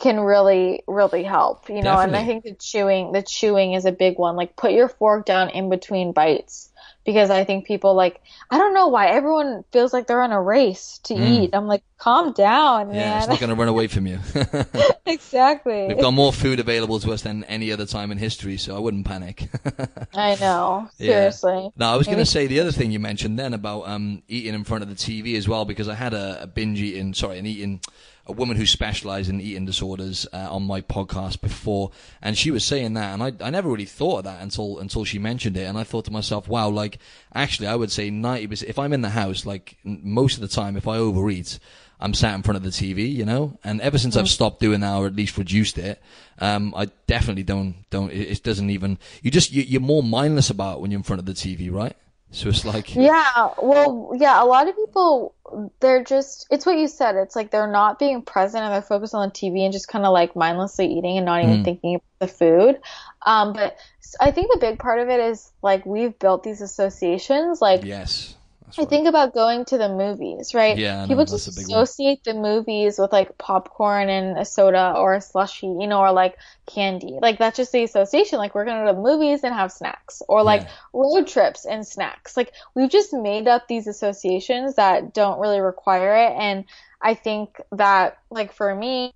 can 0.00 0.20
really 0.20 0.82
really 0.86 1.24
help 1.24 1.68
you 1.68 1.82
know 1.82 1.96
Definitely. 1.96 2.04
and 2.04 2.16
i 2.16 2.26
think 2.26 2.44
the 2.44 2.54
chewing 2.54 3.12
the 3.12 3.22
chewing 3.22 3.72
is 3.72 3.84
a 3.84 3.90
big 3.92 4.18
one 4.18 4.36
like 4.36 4.54
put 4.54 4.72
your 4.72 4.88
fork 4.88 5.26
down 5.26 5.48
in 5.48 5.70
between 5.70 6.12
bites 6.12 6.67
because 7.08 7.30
i 7.30 7.42
think 7.42 7.64
people 7.64 7.94
like 7.94 8.20
i 8.50 8.58
don't 8.58 8.74
know 8.74 8.88
why 8.88 9.06
everyone 9.06 9.64
feels 9.72 9.94
like 9.94 10.06
they're 10.06 10.20
on 10.20 10.30
a 10.30 10.40
race 10.40 11.00
to 11.04 11.14
mm. 11.14 11.26
eat 11.26 11.50
i'm 11.54 11.66
like 11.66 11.82
calm 11.96 12.34
down 12.34 12.92
yeah 12.92 13.12
man. 13.12 13.18
it's 13.20 13.28
not 13.28 13.40
going 13.40 13.48
to 13.48 13.56
run 13.56 13.66
away 13.66 13.86
from 13.86 14.06
you 14.06 14.18
exactly 15.06 15.86
we've 15.86 15.98
got 15.98 16.10
more 16.10 16.34
food 16.34 16.60
available 16.60 17.00
to 17.00 17.10
us 17.10 17.22
than 17.22 17.44
any 17.44 17.72
other 17.72 17.86
time 17.86 18.12
in 18.12 18.18
history 18.18 18.58
so 18.58 18.76
i 18.76 18.78
wouldn't 18.78 19.06
panic 19.06 19.48
i 20.14 20.36
know 20.38 20.86
seriously 20.98 21.62
yeah. 21.62 21.68
no 21.78 21.86
i 21.88 21.96
was 21.96 22.06
going 22.06 22.18
to 22.18 22.26
say 22.26 22.46
the 22.46 22.60
other 22.60 22.72
thing 22.72 22.90
you 22.90 23.00
mentioned 23.00 23.38
then 23.38 23.54
about 23.54 23.88
um, 23.88 24.22
eating 24.28 24.52
in 24.52 24.62
front 24.62 24.82
of 24.82 24.90
the 24.90 24.94
tv 24.94 25.34
as 25.38 25.48
well 25.48 25.64
because 25.64 25.88
i 25.88 25.94
had 25.94 26.12
a, 26.12 26.42
a 26.42 26.46
binge 26.46 26.78
eating 26.78 27.14
sorry 27.14 27.38
an 27.38 27.46
eating 27.46 27.80
a 28.28 28.32
woman 28.32 28.56
who 28.56 28.66
specialized 28.66 29.30
in 29.30 29.40
eating 29.40 29.64
disorders 29.64 30.26
uh, 30.32 30.48
on 30.50 30.64
my 30.64 30.80
podcast 30.80 31.40
before, 31.40 31.90
and 32.20 32.36
she 32.36 32.50
was 32.50 32.64
saying 32.64 32.94
that, 32.94 33.14
and 33.14 33.22
I, 33.22 33.32
I 33.44 33.50
never 33.50 33.68
really 33.68 33.84
thought 33.84 34.18
of 34.18 34.24
that 34.24 34.42
until 34.42 34.78
until 34.78 35.04
she 35.04 35.18
mentioned 35.18 35.56
it, 35.56 35.64
and 35.64 35.78
I 35.78 35.84
thought 35.84 36.04
to 36.06 36.12
myself, 36.12 36.48
wow, 36.48 36.68
like 36.68 36.98
actually, 37.34 37.68
I 37.68 37.74
would 37.74 37.90
say 37.90 38.10
ninety 38.10 38.46
percent. 38.46 38.70
If 38.70 38.78
I'm 38.78 38.92
in 38.92 39.02
the 39.02 39.10
house, 39.10 39.46
like 39.46 39.76
most 39.84 40.34
of 40.34 40.40
the 40.42 40.48
time, 40.48 40.76
if 40.76 40.86
I 40.86 40.96
overeat, 40.96 41.58
I'm 42.00 42.14
sat 42.14 42.34
in 42.34 42.42
front 42.42 42.56
of 42.56 42.62
the 42.62 42.70
TV, 42.70 43.12
you 43.12 43.24
know. 43.24 43.58
And 43.64 43.80
ever 43.80 43.98
since 43.98 44.16
mm. 44.16 44.20
I've 44.20 44.28
stopped 44.28 44.60
doing 44.60 44.80
that, 44.80 44.94
or 44.96 45.06
at 45.06 45.16
least 45.16 45.38
reduced 45.38 45.78
it, 45.78 46.00
um, 46.38 46.74
I 46.76 46.86
definitely 47.06 47.42
don't 47.42 47.76
don't. 47.90 48.10
It, 48.12 48.30
it 48.30 48.42
doesn't 48.42 48.70
even. 48.70 48.98
You 49.22 49.30
just 49.30 49.52
you, 49.52 49.62
you're 49.62 49.80
more 49.80 50.02
mindless 50.02 50.50
about 50.50 50.80
when 50.80 50.90
you're 50.90 50.98
in 50.98 51.04
front 51.04 51.20
of 51.20 51.26
the 51.26 51.32
TV, 51.32 51.72
right? 51.72 51.96
So 52.30 52.48
it's 52.48 52.64
like 52.64 52.94
Yeah, 52.94 53.50
well, 53.60 54.12
yeah, 54.16 54.42
a 54.42 54.44
lot 54.44 54.68
of 54.68 54.76
people 54.76 55.34
they're 55.80 56.04
just 56.04 56.46
it's 56.50 56.66
what 56.66 56.76
you 56.76 56.88
said. 56.88 57.16
It's 57.16 57.34
like 57.34 57.50
they're 57.50 57.70
not 57.70 57.98
being 57.98 58.22
present 58.22 58.64
and 58.64 58.72
they're 58.72 58.82
focused 58.82 59.14
on 59.14 59.28
the 59.28 59.32
TV 59.32 59.64
and 59.64 59.72
just 59.72 59.88
kind 59.88 60.04
of 60.04 60.12
like 60.12 60.36
mindlessly 60.36 60.86
eating 60.86 61.16
and 61.16 61.26
not 61.26 61.42
even 61.42 61.58
mm. 61.58 61.64
thinking 61.64 61.94
about 61.96 62.18
the 62.18 62.28
food. 62.28 62.80
Um, 63.24 63.52
but 63.54 63.78
I 64.20 64.30
think 64.30 64.52
the 64.52 64.58
big 64.60 64.78
part 64.78 65.00
of 65.00 65.08
it 65.08 65.20
is 65.20 65.50
like 65.62 65.86
we've 65.86 66.18
built 66.18 66.42
these 66.42 66.60
associations 66.60 67.60
like 67.60 67.84
Yes. 67.84 68.34
I 68.76 68.84
think 68.84 69.06
about 69.06 69.32
going 69.32 69.64
to 69.66 69.78
the 69.78 69.88
movies, 69.88 70.54
right? 70.54 70.76
Yeah, 70.76 71.06
people 71.06 71.24
just 71.24 71.48
associate 71.48 72.20
one. 72.24 72.36
the 72.36 72.42
movies 72.42 72.98
with 72.98 73.12
like 73.12 73.38
popcorn 73.38 74.08
and 74.08 74.36
a 74.36 74.44
soda 74.44 74.94
or 74.96 75.14
a 75.14 75.20
slushy, 75.20 75.66
you 75.66 75.86
know, 75.86 76.00
or 76.00 76.12
like 76.12 76.36
candy. 76.66 77.18
Like 77.20 77.38
that's 77.38 77.56
just 77.56 77.72
the 77.72 77.84
association. 77.84 78.38
Like 78.38 78.54
we're 78.54 78.64
gonna 78.64 78.84
go 78.84 78.92
to 78.92 78.96
the 78.96 79.02
movies 79.02 79.44
and 79.44 79.54
have 79.54 79.72
snacks, 79.72 80.22
or 80.28 80.42
like 80.42 80.62
yeah. 80.62 80.70
road 80.92 81.26
trips 81.26 81.64
and 81.64 81.86
snacks. 81.86 82.36
Like 82.36 82.52
we've 82.74 82.90
just 82.90 83.12
made 83.12 83.48
up 83.48 83.68
these 83.68 83.86
associations 83.86 84.74
that 84.74 85.14
don't 85.14 85.40
really 85.40 85.60
require 85.60 86.16
it. 86.16 86.32
And 86.36 86.64
I 87.00 87.14
think 87.14 87.60
that, 87.72 88.18
like 88.30 88.52
for 88.52 88.74
me, 88.74 89.14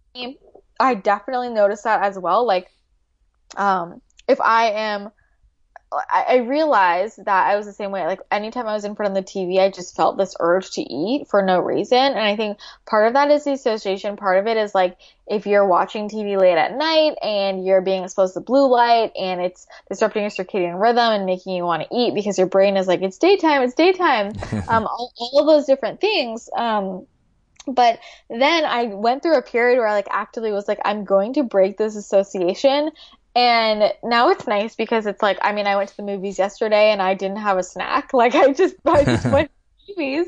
I 0.79 0.95
definitely 0.95 1.51
notice 1.51 1.83
that 1.83 2.03
as 2.03 2.19
well. 2.19 2.47
Like, 2.47 2.71
um, 3.57 4.01
if 4.29 4.41
I 4.41 4.71
am 4.71 5.11
I, 5.93 6.25
I 6.29 6.37
realized 6.37 7.25
that 7.25 7.47
I 7.47 7.57
was 7.57 7.67
the 7.67 7.73
same 7.73 7.91
way. 7.91 8.07
Like 8.07 8.21
anytime 8.31 8.67
I 8.67 8.75
was 8.75 8.85
in 8.85 8.95
front 8.95 9.17
of 9.17 9.25
the 9.25 9.31
TV, 9.31 9.61
I 9.61 9.71
just 9.71 9.95
felt 9.95 10.17
this 10.17 10.35
urge 10.41 10.71
to 10.73 10.83
eat 10.83 11.29
for 11.29 11.43
no 11.43 11.61
reason. 11.61 11.99
And 11.99 12.19
I 12.19 12.37
think 12.37 12.59
part 12.87 13.07
of 13.07 13.15
that 13.15 13.31
is 13.31 13.45
the 13.45 13.53
association. 13.53 14.17
Part 14.17 14.39
of 14.39 14.47
it 14.47 14.57
is 14.57 14.75
like 14.75 14.97
if 15.27 15.47
you're 15.47 15.67
watching 15.67 16.09
TV 16.09 16.41
late 16.41 16.57
at 16.57 16.77
night 16.77 17.17
and 17.23 17.65
you're 17.65 17.81
being 17.81 18.05
exposed 18.05 18.35
to 18.35 18.41
blue 18.41 18.69
light 18.69 19.13
and 19.19 19.41
it's 19.41 19.67
disrupting 19.89 20.23
your 20.23 20.31
circadian 20.31 20.81
rhythm 20.81 21.13
and 21.13 21.27
making 21.27 21.55
you 21.55 21.65
want 21.65 21.83
to 21.83 21.97
eat 21.97 22.15
because 22.15 22.39
your 22.39 22.49
brain 22.49 22.77
is 22.77 22.87
like, 22.87 23.03
it's 23.03 23.19
daytime, 23.19 23.63
it's 23.63 23.75
daytime. 23.75 24.29
um, 24.69 24.87
all, 24.87 25.13
all 25.19 25.41
of 25.41 25.47
those 25.47 25.67
different 25.67 26.01
things. 26.01 26.49
Um, 26.57 27.07
but 27.67 28.01
then 28.29 28.65
I 28.65 28.87
went 28.87 29.23
through 29.23 29.37
a 29.37 29.43
period 29.43 29.79
where 29.79 29.87
I 29.87 29.93
like 29.93 30.09
actively 30.11 30.53
was 30.53 30.67
like, 30.67 30.81
I'm 30.85 31.05
going 31.05 31.35
to 31.35 31.45
break 31.45 31.77
this 31.77 31.97
association 31.97 32.91
and 33.35 33.93
now 34.03 34.29
it's 34.29 34.47
nice 34.47 34.75
because 34.75 35.07
it's 35.07 35.23
like, 35.23 35.39
I 35.43 35.53
mean, 35.53 35.67
I 35.67 35.77
went 35.77 35.89
to 35.91 35.97
the 35.97 36.03
movies 36.03 36.39
yesterday 36.39 36.91
and 36.93 37.01
I 37.01 37.15
didn't 37.15 37.39
have 37.39 37.59
a 37.59 37.63
snack. 37.63 38.13
Like 38.23 38.35
I 38.35 38.53
just, 38.53 38.77
I 38.85 39.05
just 39.05 39.27
went 39.27 39.51
to 39.87 39.95
movies, 39.97 40.27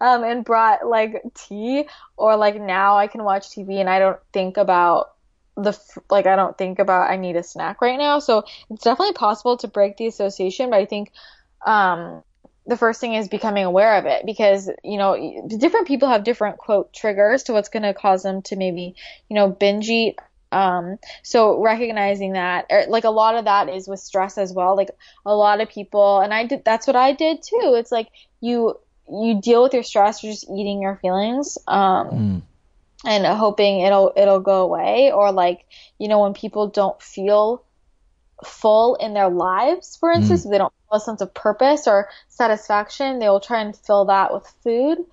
um, 0.00 0.24
and 0.24 0.44
brought 0.44 0.86
like 0.86 1.22
tea 1.34 1.86
or 2.16 2.36
like 2.36 2.60
now 2.60 2.96
I 2.96 3.08
can 3.08 3.22
watch 3.24 3.50
TV 3.50 3.74
and 3.74 3.90
I 3.90 3.98
don't 3.98 4.18
think 4.32 4.56
about 4.56 5.12
the, 5.56 5.78
like, 6.10 6.26
I 6.26 6.36
don't 6.36 6.56
think 6.56 6.78
about 6.78 7.10
I 7.10 7.16
need 7.16 7.36
a 7.36 7.42
snack 7.42 7.80
right 7.80 7.98
now. 7.98 8.18
So 8.18 8.44
it's 8.70 8.84
definitely 8.84 9.14
possible 9.14 9.56
to 9.58 9.68
break 9.68 9.96
the 9.96 10.06
association, 10.06 10.70
but 10.70 10.76
I 10.76 10.86
think, 10.86 11.12
um, 11.64 12.22
the 12.66 12.76
first 12.76 13.00
thing 13.00 13.14
is 13.14 13.28
becoming 13.28 13.64
aware 13.64 13.96
of 13.96 14.06
it 14.06 14.26
because 14.26 14.68
you 14.82 14.98
know 14.98 15.46
different 15.46 15.86
people 15.86 16.08
have 16.08 16.24
different 16.24 16.58
quote 16.58 16.92
triggers 16.92 17.44
to 17.44 17.52
what's 17.52 17.68
going 17.68 17.84
to 17.84 17.94
cause 17.94 18.24
them 18.24 18.42
to 18.42 18.56
maybe 18.56 18.96
you 19.28 19.36
know 19.36 19.48
binge 19.48 19.88
eat 19.88 20.18
um, 20.56 20.98
so 21.22 21.60
recognizing 21.62 22.32
that, 22.32 22.66
or, 22.70 22.78
er, 22.78 22.84
like 22.88 23.04
a 23.04 23.10
lot 23.10 23.34
of 23.34 23.44
that 23.44 23.68
is 23.68 23.86
with 23.86 24.00
stress 24.00 24.38
as 24.38 24.54
well. 24.54 24.74
Like 24.74 24.90
a 25.26 25.34
lot 25.34 25.60
of 25.60 25.68
people, 25.68 26.20
and 26.20 26.32
I 26.32 26.46
did, 26.46 26.64
that's 26.64 26.86
what 26.86 26.96
I 26.96 27.12
did 27.12 27.42
too. 27.42 27.74
It's 27.76 27.92
like 27.92 28.08
you, 28.40 28.78
you 29.08 29.40
deal 29.40 29.62
with 29.62 29.74
your 29.74 29.82
stress, 29.82 30.24
you're 30.24 30.32
just 30.32 30.48
eating 30.50 30.80
your 30.80 30.96
feelings, 30.96 31.58
um, 31.68 32.08
mm. 32.08 32.42
and 33.04 33.26
hoping 33.26 33.80
it'll, 33.80 34.12
it'll 34.16 34.40
go 34.40 34.62
away. 34.62 35.12
Or 35.12 35.30
like, 35.30 35.66
you 35.98 36.08
know, 36.08 36.22
when 36.22 36.32
people 36.32 36.68
don't 36.68 37.00
feel 37.02 37.62
full 38.44 38.94
in 38.94 39.12
their 39.12 39.28
lives, 39.28 39.96
for 40.00 40.10
instance, 40.10 40.42
mm. 40.42 40.46
if 40.46 40.50
they 40.52 40.58
don't 40.58 40.72
feel 40.88 40.96
a 40.96 41.00
sense 41.00 41.20
of 41.20 41.34
purpose 41.34 41.86
or 41.86 42.08
satisfaction, 42.28 43.18
they 43.18 43.28
will 43.28 43.40
try 43.40 43.60
and 43.60 43.76
fill 43.76 44.06
that 44.06 44.32
with 44.32 44.46
food. 44.64 45.04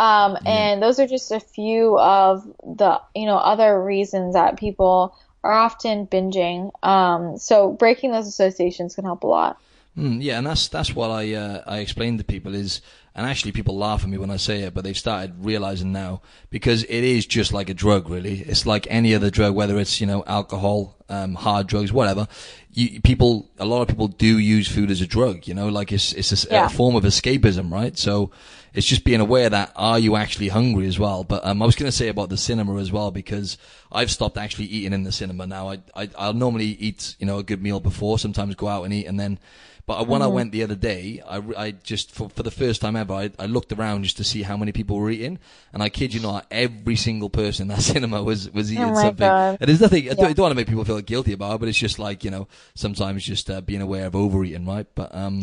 Um, 0.00 0.38
and 0.46 0.82
those 0.82 0.98
are 0.98 1.06
just 1.06 1.30
a 1.30 1.40
few 1.40 1.98
of 1.98 2.44
the, 2.64 3.00
you 3.14 3.26
know, 3.26 3.36
other 3.36 3.82
reasons 3.84 4.32
that 4.32 4.58
people 4.58 5.14
are 5.44 5.52
often 5.52 6.06
binging. 6.06 6.70
Um, 6.82 7.36
so 7.36 7.72
breaking 7.72 8.12
those 8.12 8.26
associations 8.26 8.94
can 8.94 9.04
help 9.04 9.24
a 9.24 9.26
lot. 9.26 9.60
Mm, 9.98 10.22
yeah, 10.22 10.38
and 10.38 10.46
that's 10.46 10.68
that's 10.68 10.94
what 10.94 11.10
I 11.10 11.34
uh, 11.34 11.62
I 11.66 11.78
explain 11.78 12.16
to 12.18 12.24
people 12.24 12.54
is 12.54 12.80
and 13.14 13.26
actually 13.26 13.50
people 13.52 13.76
laugh 13.76 14.04
at 14.04 14.08
me 14.08 14.18
when 14.18 14.30
I 14.30 14.36
say 14.36 14.62
it, 14.62 14.72
but 14.72 14.84
they've 14.84 14.96
started 14.96 15.44
realizing 15.44 15.90
now 15.92 16.22
because 16.48 16.84
it 16.84 17.02
is 17.04 17.26
just 17.26 17.52
like 17.52 17.68
a 17.68 17.74
drug, 17.74 18.08
really. 18.08 18.38
It's 18.40 18.64
like 18.66 18.86
any 18.88 19.14
other 19.16 19.30
drug, 19.30 19.54
whether 19.54 19.78
it's 19.80 20.00
you 20.00 20.06
know 20.06 20.22
alcohol, 20.26 20.96
um, 21.08 21.34
hard 21.34 21.66
drugs, 21.66 21.92
whatever. 21.92 22.28
You, 22.72 23.00
people, 23.00 23.50
a 23.58 23.64
lot 23.66 23.82
of 23.82 23.88
people 23.88 24.06
do 24.06 24.38
use 24.38 24.68
food 24.68 24.92
as 24.92 25.00
a 25.00 25.06
drug. 25.08 25.48
You 25.48 25.54
know, 25.54 25.68
like 25.68 25.90
it's 25.92 26.12
it's 26.12 26.44
a, 26.44 26.48
Yeah. 26.48 26.66
a 26.66 26.68
form 26.68 26.94
of 26.94 27.02
escapism, 27.02 27.72
right? 27.72 27.98
So 27.98 28.30
it's 28.74 28.86
just 28.86 29.04
being 29.04 29.20
aware 29.20 29.48
that 29.50 29.72
are 29.76 29.98
you 29.98 30.16
actually 30.16 30.48
hungry 30.48 30.86
as 30.86 30.98
well. 30.98 31.24
But 31.24 31.44
um, 31.44 31.62
I 31.62 31.66
was 31.66 31.76
going 31.76 31.90
to 31.90 31.96
say 31.96 32.08
about 32.08 32.28
the 32.28 32.36
cinema 32.36 32.76
as 32.76 32.92
well 32.92 33.10
because 33.10 33.58
I've 33.90 34.10
stopped 34.10 34.38
actually 34.38 34.66
eating 34.66 34.92
in 34.92 35.02
the 35.02 35.12
cinema 35.12 35.46
now. 35.46 35.70
I, 35.70 35.78
I 35.94 36.08
I'll 36.16 36.34
normally 36.34 36.66
eat 36.66 37.16
you 37.18 37.26
know 37.26 37.38
a 37.38 37.42
good 37.42 37.62
meal 37.62 37.80
before, 37.80 38.18
sometimes 38.18 38.54
go 38.54 38.68
out 38.68 38.84
and 38.84 38.92
eat, 38.94 39.06
and 39.06 39.18
then. 39.18 39.38
But 39.86 40.06
when 40.06 40.22
I 40.22 40.28
went 40.28 40.52
the 40.52 40.62
other 40.62 40.76
day, 40.76 41.20
I, 41.28 41.42
I 41.56 41.70
just 41.72 42.12
for, 42.12 42.28
for 42.28 42.44
the 42.44 42.50
first 42.52 42.80
time 42.80 42.94
ever, 42.94 43.12
I, 43.12 43.30
I 43.40 43.46
looked 43.46 43.72
around 43.72 44.04
just 44.04 44.18
to 44.18 44.24
see 44.24 44.42
how 44.42 44.56
many 44.56 44.70
people 44.70 44.96
were 44.96 45.10
eating, 45.10 45.40
and 45.72 45.82
I 45.82 45.88
kid 45.88 46.14
you 46.14 46.20
not, 46.20 46.46
every 46.48 46.94
single 46.94 47.28
person 47.28 47.64
in 47.64 47.68
that 47.76 47.82
cinema 47.94 48.22
was 48.22 48.48
was 48.52 48.70
eating 48.70 48.84
Oh 48.84 48.90
my 48.92 49.02
something. 49.02 49.26
God. 49.26 49.56
And 49.60 49.68
there's 49.68 49.80
nothing. 49.80 50.04
I, 50.04 50.08
don't, 50.14 50.18
Yeah. 50.20 50.26
I 50.28 50.32
don't 50.32 50.42
want 50.44 50.52
to 50.52 50.56
make 50.56 50.68
people 50.68 50.84
feel 50.84 51.00
guilty 51.00 51.32
about 51.32 51.54
it, 51.56 51.58
but 51.58 51.68
it's 51.68 51.78
just 51.78 51.98
like 51.98 52.22
you 52.22 52.30
know, 52.30 52.46
sometimes 52.76 53.24
just 53.24 53.50
uh, 53.50 53.62
being 53.62 53.82
aware 53.82 54.06
of 54.06 54.14
overeating, 54.14 54.64
right? 54.64 54.86
But 54.94 55.12
um, 55.12 55.42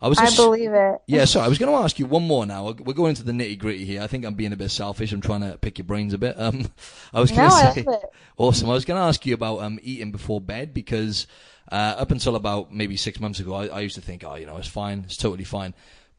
I 0.00 0.08
was 0.08 0.18
I 0.18 0.34
believe 0.34 0.72
it. 0.72 1.00
yeah, 1.06 1.24
sorry. 1.24 1.46
I 1.46 1.48
was 1.48 1.58
going 1.58 1.72
to 1.72 1.82
ask 1.82 1.98
you 1.98 2.06
one 2.06 2.26
more 2.26 2.44
now. 2.44 2.72
We're 2.72 2.92
going 2.94 3.10
into 3.10 3.22
the 3.22 3.32
nitty 3.32 3.58
gritty 3.58 3.84
here. 3.84 4.02
I 4.02 4.06
think 4.06 4.24
I'm 4.24 4.34
being 4.34 4.52
a 4.52 4.56
bit 4.56 4.70
selfish. 4.70 5.12
I'm 5.12 5.20
trying 5.20 5.40
to 5.40 5.56
pick 5.58 5.78
your 5.78 5.86
brains 5.86 6.12
a 6.12 6.18
bit. 6.18 6.38
Um, 6.38 6.68
I 7.14 7.20
was 7.20 7.30
going 7.30 7.48
No, 7.48 7.48
to 7.48 7.54
I 7.68 7.72
say, 7.72 7.86
awesome. 8.36 8.68
I 8.68 8.74
was 8.74 8.84
going 8.84 9.00
to 9.00 9.06
ask 9.06 9.24
you 9.24 9.34
about 9.34 9.60
um 9.60 9.78
eating 9.82 10.12
before 10.12 10.40
bed 10.40 10.74
because 10.74 11.26
uh, 11.72 11.94
up 11.96 12.10
until 12.10 12.36
about 12.36 12.72
maybe 12.72 12.96
six 12.96 13.18
months 13.20 13.40
ago, 13.40 13.54
I, 13.54 13.66
I 13.68 13.80
used 13.80 13.94
to 13.94 14.02
think, 14.02 14.24
oh, 14.26 14.34
you 14.34 14.46
know, 14.46 14.56
it's 14.58 14.68
fine, 14.68 15.04
it's 15.06 15.16
totally 15.16 15.44
fine. 15.44 15.74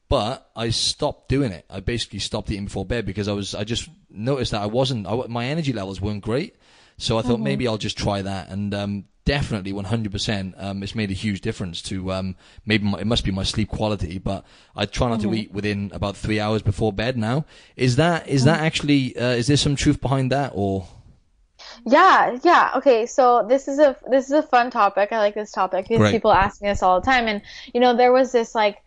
But 0.09 0.49
I 0.55 0.69
stopped 0.69 1.29
doing 1.29 1.51
it. 1.51 1.65
I 1.69 1.79
basically 1.79 2.19
stopped 2.19 2.49
eating 2.51 2.65
before 2.65 2.85
bed 2.85 3.05
because 3.05 3.27
I 3.27 3.33
was, 3.33 3.55
I 3.55 3.63
just 3.63 3.89
noticed 4.09 4.51
that 4.51 4.61
I 4.61 4.67
wasn't, 4.67 5.07
I, 5.07 5.15
my 5.27 5.45
energy 5.47 5.73
levels 5.73 5.99
weren't 5.99 6.23
great. 6.23 6.55
So 6.97 7.17
I 7.19 7.23
thought 7.23 7.41
maybe 7.41 7.67
I'll 7.67 7.77
just 7.77 7.97
try 7.97 8.21
that, 8.21 8.47
and 8.49 8.73
um, 8.73 9.05
definitely 9.25 9.73
100%, 9.73 10.53
um, 10.57 10.83
it's 10.83 10.95
made 10.95 11.09
a 11.09 11.13
huge 11.13 11.41
difference 11.41 11.81
to 11.83 12.11
um, 12.11 12.35
maybe 12.65 12.85
my, 12.85 12.99
it 12.99 13.07
must 13.07 13.25
be 13.25 13.31
my 13.31 13.43
sleep 13.43 13.69
quality. 13.69 14.19
But 14.19 14.45
I 14.75 14.85
try 14.85 15.09
not 15.09 15.21
to 15.21 15.33
eat 15.33 15.51
within 15.51 15.91
about 15.93 16.15
three 16.15 16.39
hours 16.39 16.61
before 16.61 16.93
bed 16.93 17.17
now. 17.17 17.45
Is 17.75 17.95
that 17.97 18.27
is 18.27 18.45
that 18.45 18.61
actually 18.61 19.17
uh, 19.17 19.31
is 19.31 19.47
there 19.47 19.57
some 19.57 19.75
truth 19.75 19.99
behind 19.99 20.31
that 20.31 20.51
or? 20.55 20.87
Yeah, 21.85 22.37
yeah. 22.43 22.71
Okay, 22.77 23.05
so 23.05 23.45
this 23.47 23.67
is 23.67 23.79
a 23.79 23.97
this 24.09 24.25
is 24.25 24.31
a 24.31 24.43
fun 24.43 24.69
topic. 24.71 25.11
I 25.11 25.17
like 25.17 25.35
this 25.35 25.51
topic 25.51 25.85
because 25.85 25.97
Great. 25.97 26.11
people 26.11 26.31
ask 26.31 26.61
me 26.61 26.69
this 26.69 26.83
all 26.83 26.99
the 27.01 27.05
time. 27.05 27.27
And 27.27 27.41
you 27.73 27.81
know, 27.81 27.95
there 27.95 28.13
was 28.13 28.31
this 28.31 28.53
like 28.53 28.77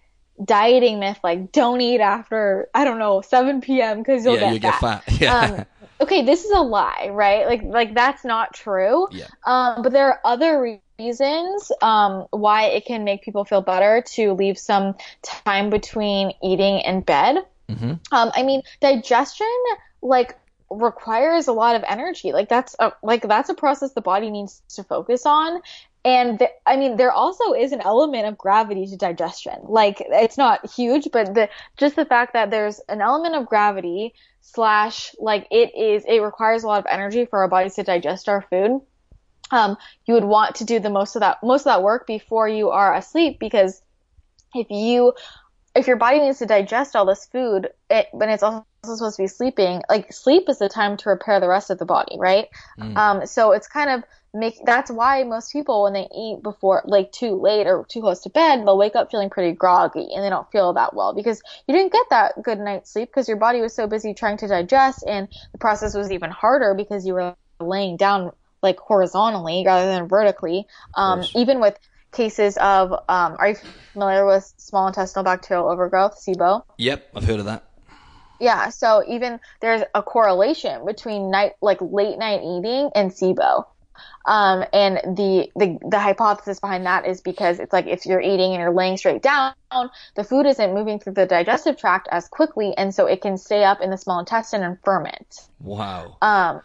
dieting 0.43 1.01
myth, 1.01 1.19
like 1.25 1.53
don't 1.53 1.81
eat 1.81 2.01
after 2.01 2.69
I 2.75 2.85
don't 2.85 2.99
know 2.99 3.21
7 3.21 3.61
p.m. 3.61 3.99
because 3.99 4.25
you'll 4.25 4.35
yeah, 4.35 4.41
get 4.41 4.53
you 4.53 4.59
get 4.61 4.75
fat. 4.77 5.05
fat. 5.05 5.21
Yeah. 5.21 5.41
Um, 5.41 5.67
okay, 6.01 6.25
this 6.25 6.45
is 6.45 6.51
a 6.51 6.61
lie, 6.61 7.09
right? 7.11 7.47
Like 7.47 7.63
like 7.63 7.95
that's 7.95 8.25
not 8.25 8.55
true. 8.55 9.09
Yeah. 9.11 9.27
Um, 9.47 9.83
but 9.83 9.93
there 9.93 10.09
are 10.09 10.21
other 10.25 10.61
re- 10.61 10.81
reasons 10.99 11.71
um, 11.81 12.27
why 12.31 12.67
it 12.67 12.85
can 12.85 13.05
make 13.05 13.23
people 13.23 13.45
feel 13.45 13.63
better 13.63 14.03
to 14.15 14.33
leave 14.33 14.59
some 14.59 14.95
time 15.23 15.71
between 15.71 16.33
eating 16.43 16.83
and 16.83 17.05
bed. 17.05 17.45
hmm 17.69 17.93
Um, 18.13 18.31
I 18.35 18.43
mean, 18.43 18.63
digestion 18.81 19.47
like 20.03 20.37
requires 20.71 21.49
a 21.49 21.53
lot 21.53 21.77
of 21.77 21.85
energy. 21.87 22.33
Like 22.33 22.49
that's 22.49 22.77
a 22.79 22.93
like 23.03 23.27
that's 23.27 23.49
a 23.49 23.55
process 23.55 23.93
the 23.93 24.01
body 24.01 24.31
needs 24.31 24.63
to 24.75 24.85
focus 24.85 25.25
on. 25.27 25.61
And 26.09 26.39
the, 26.39 26.49
I 26.65 26.79
mean, 26.79 26.97
there 26.97 27.13
also 27.13 27.53
is 27.53 27.73
an 27.73 27.83
element 27.83 28.25
of 28.25 28.39
gravity 28.39 28.87
to 28.87 28.97
digestion. 28.97 29.59
Like 29.65 29.99
it's 30.01 30.39
not 30.39 30.65
huge, 30.71 31.09
but 31.13 31.35
the 31.35 31.51
just 31.77 31.97
the 31.97 32.07
fact 32.07 32.33
that 32.33 32.51
there's 32.51 32.81
an 32.89 33.03
element 33.03 33.35
of 33.35 33.45
gravity 33.45 34.15
slash 34.41 35.15
like 35.19 35.47
it 35.51 35.77
is 35.77 36.05
it 36.09 36.21
requires 36.21 36.63
a 36.63 36.67
lot 36.67 36.79
of 36.79 36.87
energy 36.89 37.27
for 37.27 37.41
our 37.41 37.49
bodies 37.49 37.75
to 37.75 37.83
digest 37.83 38.27
our 38.27 38.41
food. 38.41 38.81
Um, 39.51 39.77
you 40.07 40.15
would 40.15 40.25
want 40.25 40.55
to 40.57 40.65
do 40.65 40.79
the 40.79 40.89
most 40.89 41.15
of 41.15 41.21
that 41.21 41.43
most 41.43 41.61
of 41.61 41.73
that 41.73 41.83
work 41.83 42.07
before 42.07 42.49
you 42.49 42.71
are 42.71 42.95
asleep 42.95 43.39
because 43.39 43.83
if 44.55 44.71
you 44.71 45.13
if 45.79 45.87
your 45.87 45.97
body 45.97 46.19
needs 46.19 46.39
to 46.39 46.47
digest 46.47 46.97
all 46.97 47.07
this 47.07 47.27
food 47.27 47.69
it, 47.89 48.09
when 48.13 48.29
it's 48.29 48.43
also 48.43 48.65
supposed 48.85 49.17
to 49.17 49.23
be 49.23 49.27
sleeping 49.27 49.83
like 49.89 50.13
sleep 50.13 50.49
is 50.49 50.59
the 50.59 50.69
time 50.69 50.97
to 50.97 51.09
repair 51.09 51.41
the 51.41 51.49
rest 51.49 51.71
of 51.71 51.79
the 51.79 51.87
body 51.87 52.17
right? 52.19 52.49
Mm. 52.79 52.97
um 52.97 53.27
so 53.27 53.53
it's 53.53 53.69
kind 53.69 53.91
of 53.91 54.03
make 54.35 54.59
that's 54.65 54.91
why 54.91 55.25
most 55.25 55.53
people 55.53 55.85
when 55.85 55.95
they 55.95 56.07
eat 56.15 56.43
before 56.43 56.83
like 56.85 57.11
too 57.13 57.35
late 57.41 57.67
or 57.67 57.87
too 57.89 58.01
close 58.01 58.21
to 58.21 58.31
bed 58.31 58.61
they'll 58.61 58.77
wake 58.77 58.95
up 58.95 59.11
feeling 59.11 59.31
pretty 59.31 59.53
groggy 59.53 60.07
and 60.15 60.23
they 60.23 60.29
don't 60.29 60.51
feel 60.53 60.75
that 60.75 60.95
well 60.95 61.15
because 61.15 61.41
you 61.67 61.75
didn't 61.75 61.93
get 61.93 62.07
that 62.11 62.43
good 62.43 62.59
night's 62.59 62.93
sleep 62.93 63.09
because 63.09 63.27
your 63.27 63.39
body 63.39 63.61
was 63.61 63.75
so 63.75 63.87
busy 63.87 64.13
trying 64.13 64.37
to 64.37 64.47
digest 64.47 65.03
and 65.07 65.29
the 65.53 65.59
process 65.59 65.95
was 65.95 66.11
even 66.11 66.31
harder 66.31 66.75
because 66.75 67.07
you 67.07 67.15
were 67.15 67.35
laying 67.61 67.97
down 67.97 68.31
like 68.63 68.79
horizontally 68.79 69.63
rather 69.65 69.87
than 69.87 70.09
vertically. 70.09 70.67
Um 70.95 71.23
even 71.35 71.61
with 71.61 71.79
cases 72.13 72.57
of 72.57 72.93
um 72.93 73.37
are 73.39 73.49
you 73.51 73.57
familiar 73.93 74.27
with 74.27 74.53
small 74.57 74.87
intestinal 74.89 75.25
bacterial 75.25 75.69
overgrowth 75.69 76.19
SIBO 76.25 76.63
Yep, 76.79 77.09
I've 77.15 77.25
heard 77.25 77.41
of 77.41 77.47
that. 77.47 77.65
yeah, 78.41 78.69
so 78.71 79.03
even 79.09 79.41
there's 79.61 79.83
a 79.95 80.03
correlation 80.03 80.85
between 80.87 81.31
night, 81.31 81.53
like 81.61 81.79
late 81.81 82.19
night 82.19 82.41
eating 82.43 82.91
and 82.95 83.11
SIBO. 83.11 83.65
Um, 84.27 84.65
and 84.73 85.17
the, 85.17 85.51
the, 85.57 85.79
the 85.91 85.99
hypothesis 85.99 86.61
behind 86.61 86.87
that 86.87 87.05
is 87.07 87.21
because 87.21 87.59
it's 87.59 87.73
like 87.73 87.87
if 87.89 88.07
you're 88.07 88.21
eating 88.21 88.53
and 88.53 88.61
you're 88.61 88.73
laying 88.73 88.97
straight 88.97 89.23
down, 89.23 89.55
the 90.15 90.23
food 90.23 90.47
isn't 90.47 90.73
moving 90.75 91.01
through 91.01 91.15
the 91.15 91.27
digestive 91.27 91.77
tract 91.77 92.09
as 92.13 92.29
quickly, 92.29 92.75
and 92.77 92.95
so 92.95 93.07
it 93.07 93.23
can 93.23 93.39
stay 93.39 93.65
up 93.65 93.81
in 93.81 93.91
the 93.91 93.97
small 93.97 94.21
intestine 94.21 94.63
and 94.63 94.79
ferment. 94.85 95.49
Wow. 95.61 96.17
Um, 96.23 96.61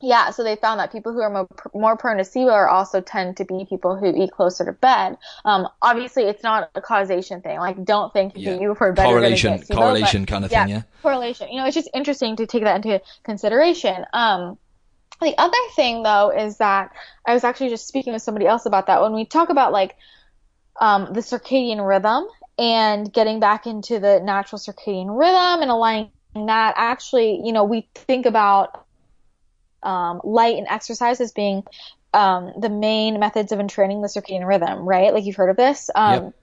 yeah, 0.00 0.30
so 0.30 0.44
they 0.44 0.56
found 0.56 0.80
that 0.80 0.92
people 0.92 1.12
who 1.12 1.20
are 1.20 1.30
more, 1.30 1.48
more 1.74 1.96
prone 1.96 2.18
to 2.18 2.22
SIBO 2.22 2.52
are 2.52 2.68
also 2.68 3.00
tend 3.00 3.38
to 3.38 3.44
be 3.44 3.66
people 3.68 3.96
who 3.96 4.14
eat 4.14 4.30
closer 4.30 4.64
to 4.64 4.72
bed. 4.72 5.16
Um, 5.44 5.68
obviously, 5.80 6.24
it's 6.24 6.42
not 6.42 6.70
a 6.74 6.80
causation 6.80 7.40
thing. 7.40 7.58
Like, 7.58 7.82
don't 7.84 8.12
think 8.12 8.36
if 8.36 8.42
Yeah. 8.42 8.54
you 8.54 8.62
eat 8.62 8.66
before 8.66 8.92
bed, 8.92 9.04
you're 9.08 9.20
gonna 9.20 9.36
correlation, 9.36 9.64
but- 9.68 9.76
correlation 9.76 10.26
kind 10.26 10.44
of 10.44 10.50
thing. 10.50 10.68
Yeah. 10.68 10.82
correlation. 11.02 11.48
You 11.50 11.60
know, 11.60 11.66
it's 11.66 11.74
just 11.74 11.88
interesting 11.94 12.36
to 12.36 12.46
take 12.46 12.64
that 12.64 12.76
into 12.76 13.00
consideration. 13.22 14.04
Um, 14.12 14.58
the 15.22 15.34
other 15.38 15.56
thing 15.74 16.02
though 16.02 16.30
is 16.30 16.58
that 16.58 16.92
I 17.26 17.32
was 17.32 17.42
actually 17.42 17.70
just 17.70 17.88
speaking 17.88 18.12
with 18.12 18.22
somebody 18.22 18.46
else 18.46 18.66
about 18.66 18.88
that 18.88 19.00
when 19.00 19.14
we 19.14 19.24
talk 19.24 19.48
about 19.48 19.72
like 19.72 19.96
um, 20.78 21.14
the 21.14 21.20
circadian 21.20 21.86
rhythm 21.86 22.26
and 22.58 23.10
getting 23.10 23.40
back 23.40 23.66
into 23.66 23.98
the 23.98 24.20
natural 24.20 24.58
circadian 24.58 25.18
rhythm 25.18 25.62
and 25.62 25.70
aligning 25.70 26.10
that. 26.34 26.74
Actually, 26.76 27.40
you 27.44 27.52
know, 27.52 27.64
we 27.64 27.88
think 27.94 28.26
about 28.26 28.85
um, 29.86 30.20
light 30.24 30.58
and 30.58 30.66
exercise 30.68 31.20
as 31.20 31.32
being 31.32 31.62
um, 32.12 32.52
the 32.58 32.68
main 32.68 33.20
methods 33.20 33.52
of 33.52 33.60
entraining 33.60 34.02
the 34.02 34.08
circadian 34.08 34.46
rhythm, 34.46 34.86
right? 34.86 35.14
Like 35.14 35.24
you've 35.24 35.36
heard 35.36 35.50
of 35.50 35.56
this. 35.56 35.90
Um, 35.94 36.24
Yep. 36.24 36.34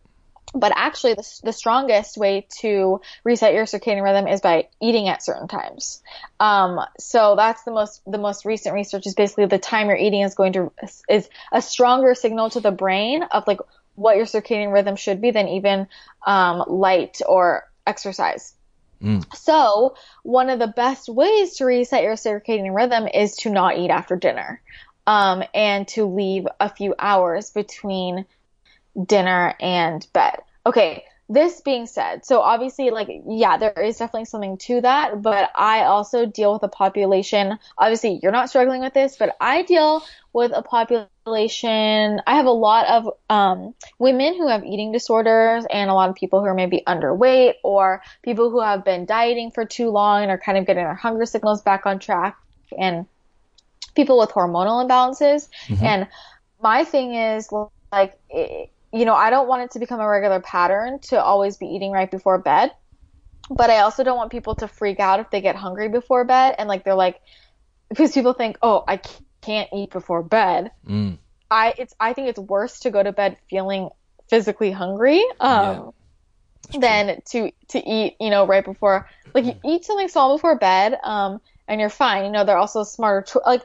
But 0.55 0.71
actually, 0.75 1.15
the, 1.15 1.39
the 1.45 1.53
strongest 1.53 2.15
way 2.15 2.45
to 2.59 3.01
reset 3.23 3.55
your 3.55 3.65
circadian 3.65 4.03
rhythm 4.03 4.27
is 4.27 4.39
by 4.39 4.67
eating 4.79 5.07
at 5.07 5.23
certain 5.23 5.47
times. 5.47 6.03
Um, 6.39 6.79
so 6.99 7.35
that's 7.35 7.63
the 7.63 7.71
most 7.71 8.01
the 8.05 8.19
most 8.19 8.45
recent 8.45 8.75
research 8.75 9.07
is 9.07 9.15
basically 9.15 9.47
the 9.47 9.57
time 9.57 9.87
you're 9.87 9.97
eating 9.97 10.21
is 10.21 10.35
going 10.35 10.53
to 10.53 10.71
is 11.09 11.27
a 11.51 11.59
stronger 11.59 12.13
signal 12.13 12.51
to 12.51 12.59
the 12.59 12.71
brain 12.71 13.23
of 13.23 13.47
like 13.47 13.61
what 13.95 14.15
your 14.15 14.25
circadian 14.25 14.71
rhythm 14.71 14.95
should 14.95 15.21
be 15.21 15.31
than 15.31 15.47
even 15.47 15.87
um, 16.27 16.63
light 16.67 17.21
or 17.27 17.63
exercise. 17.87 18.53
Mm. 19.03 19.35
So 19.35 19.95
one 20.23 20.49
of 20.49 20.59
the 20.59 20.67
best 20.67 21.09
ways 21.09 21.57
to 21.57 21.65
reset 21.65 22.03
your 22.03 22.13
circadian 22.13 22.75
rhythm 22.75 23.07
is 23.07 23.35
to 23.37 23.49
not 23.49 23.77
eat 23.77 23.89
after 23.89 24.15
dinner, 24.15 24.61
um, 25.05 25.43
and 25.53 25.87
to 25.89 26.05
leave 26.05 26.47
a 26.59 26.69
few 26.69 26.95
hours 26.97 27.51
between 27.51 28.25
dinner 29.05 29.55
and 29.59 30.05
bed. 30.13 30.39
Okay, 30.65 31.03
this 31.33 31.61
being 31.61 31.87
said, 31.87 32.25
so 32.25 32.41
obviously, 32.41 32.91
like, 32.91 33.09
yeah, 33.27 33.57
there 33.57 33.81
is 33.81 33.97
definitely 33.97 34.25
something 34.25 34.57
to 34.59 34.81
that, 34.81 35.21
but 35.21 35.49
I 35.55 35.85
also 35.85 36.25
deal 36.25 36.53
with 36.53 36.63
a 36.63 36.67
population. 36.67 37.57
Obviously, 37.77 38.19
you're 38.21 38.31
not 38.31 38.49
struggling 38.49 38.81
with 38.81 38.93
this, 38.93 39.17
but 39.17 39.35
I 39.41 39.63
deal 39.63 40.03
with 40.31 40.51
a 40.53 40.61
population. 40.61 42.21
I 42.27 42.35
have 42.35 42.45
a 42.45 42.51
lot 42.51 42.87
of 42.87 43.13
um, 43.29 43.73
women 43.97 44.35
who 44.35 44.47
have 44.47 44.63
eating 44.63 44.91
disorders 44.91 45.65
and 45.71 45.89
a 45.89 45.93
lot 45.93 46.09
of 46.09 46.15
people 46.15 46.39
who 46.39 46.45
are 46.45 46.53
maybe 46.53 46.83
underweight 46.85 47.55
or 47.63 48.03
people 48.21 48.49
who 48.49 48.61
have 48.61 48.85
been 48.85 49.05
dieting 49.05 49.51
for 49.51 49.65
too 49.65 49.89
long 49.89 50.23
and 50.23 50.31
are 50.31 50.37
kind 50.37 50.57
of 50.57 50.65
getting 50.67 50.83
their 50.83 50.93
hunger 50.93 51.25
signals 51.25 51.61
back 51.61 51.85
on 51.85 51.99
track 51.99 52.37
and 52.77 53.05
people 53.95 54.19
with 54.19 54.29
hormonal 54.29 54.87
imbalances. 54.87 55.47
And 55.81 56.07
my 56.61 56.83
thing 56.83 57.15
is, 57.15 57.49
like, 57.91 58.19
it, 58.29 58.69
you 58.93 59.05
know, 59.05 59.15
I 59.15 59.31
don't 59.31 59.47
want 59.47 59.63
it 59.63 59.71
to 59.71 59.79
become 59.79 59.99
a 59.99 60.07
regular 60.07 60.39
pattern 60.39 60.99
to 61.03 61.21
always 61.21 61.57
be 61.57 61.65
eating 61.65 61.91
right 61.91 62.09
before 62.09 62.37
bed. 62.37 62.71
But 63.49 63.69
I 63.69 63.79
also 63.79 64.03
don't 64.03 64.15
want 64.15 64.31
people 64.31 64.55
to 64.55 64.67
freak 64.67 64.99
out 64.99 65.19
if 65.19 65.29
they 65.29 65.41
get 65.41 65.55
hungry 65.55 65.89
before 65.89 66.23
bed 66.23 66.55
and 66.57 66.69
like 66.69 66.85
they're 66.85 66.95
like, 66.95 67.19
because 67.89 68.13
people 68.13 68.33
think, 68.33 68.57
oh, 68.61 68.83
I 68.87 69.01
can't 69.41 69.67
eat 69.73 69.91
before 69.91 70.23
bed. 70.23 70.71
Mm. 70.87 71.17
I 71.51 71.73
it's 71.77 71.93
I 71.99 72.13
think 72.13 72.29
it's 72.29 72.39
worse 72.39 72.79
to 72.81 72.91
go 72.91 73.03
to 73.03 73.11
bed 73.11 73.37
feeling 73.49 73.89
physically 74.29 74.71
hungry. 74.71 75.23
Um, 75.39 75.93
than 76.79 77.21
to 77.25 77.51
to 77.69 77.79
eat, 77.79 78.15
you 78.19 78.29
know, 78.29 78.47
right 78.47 78.63
before 78.63 79.07
like 79.33 79.45
you 79.45 79.53
eat 79.65 79.85
something 79.85 80.07
small 80.07 80.35
before 80.35 80.57
bed, 80.57 80.97
um, 81.03 81.41
and 81.67 81.79
you're 81.79 81.89
fine. 81.89 82.25
You 82.25 82.31
know, 82.31 82.45
they're 82.45 82.57
also 82.57 82.83
smarter 82.83 83.39
like 83.45 83.63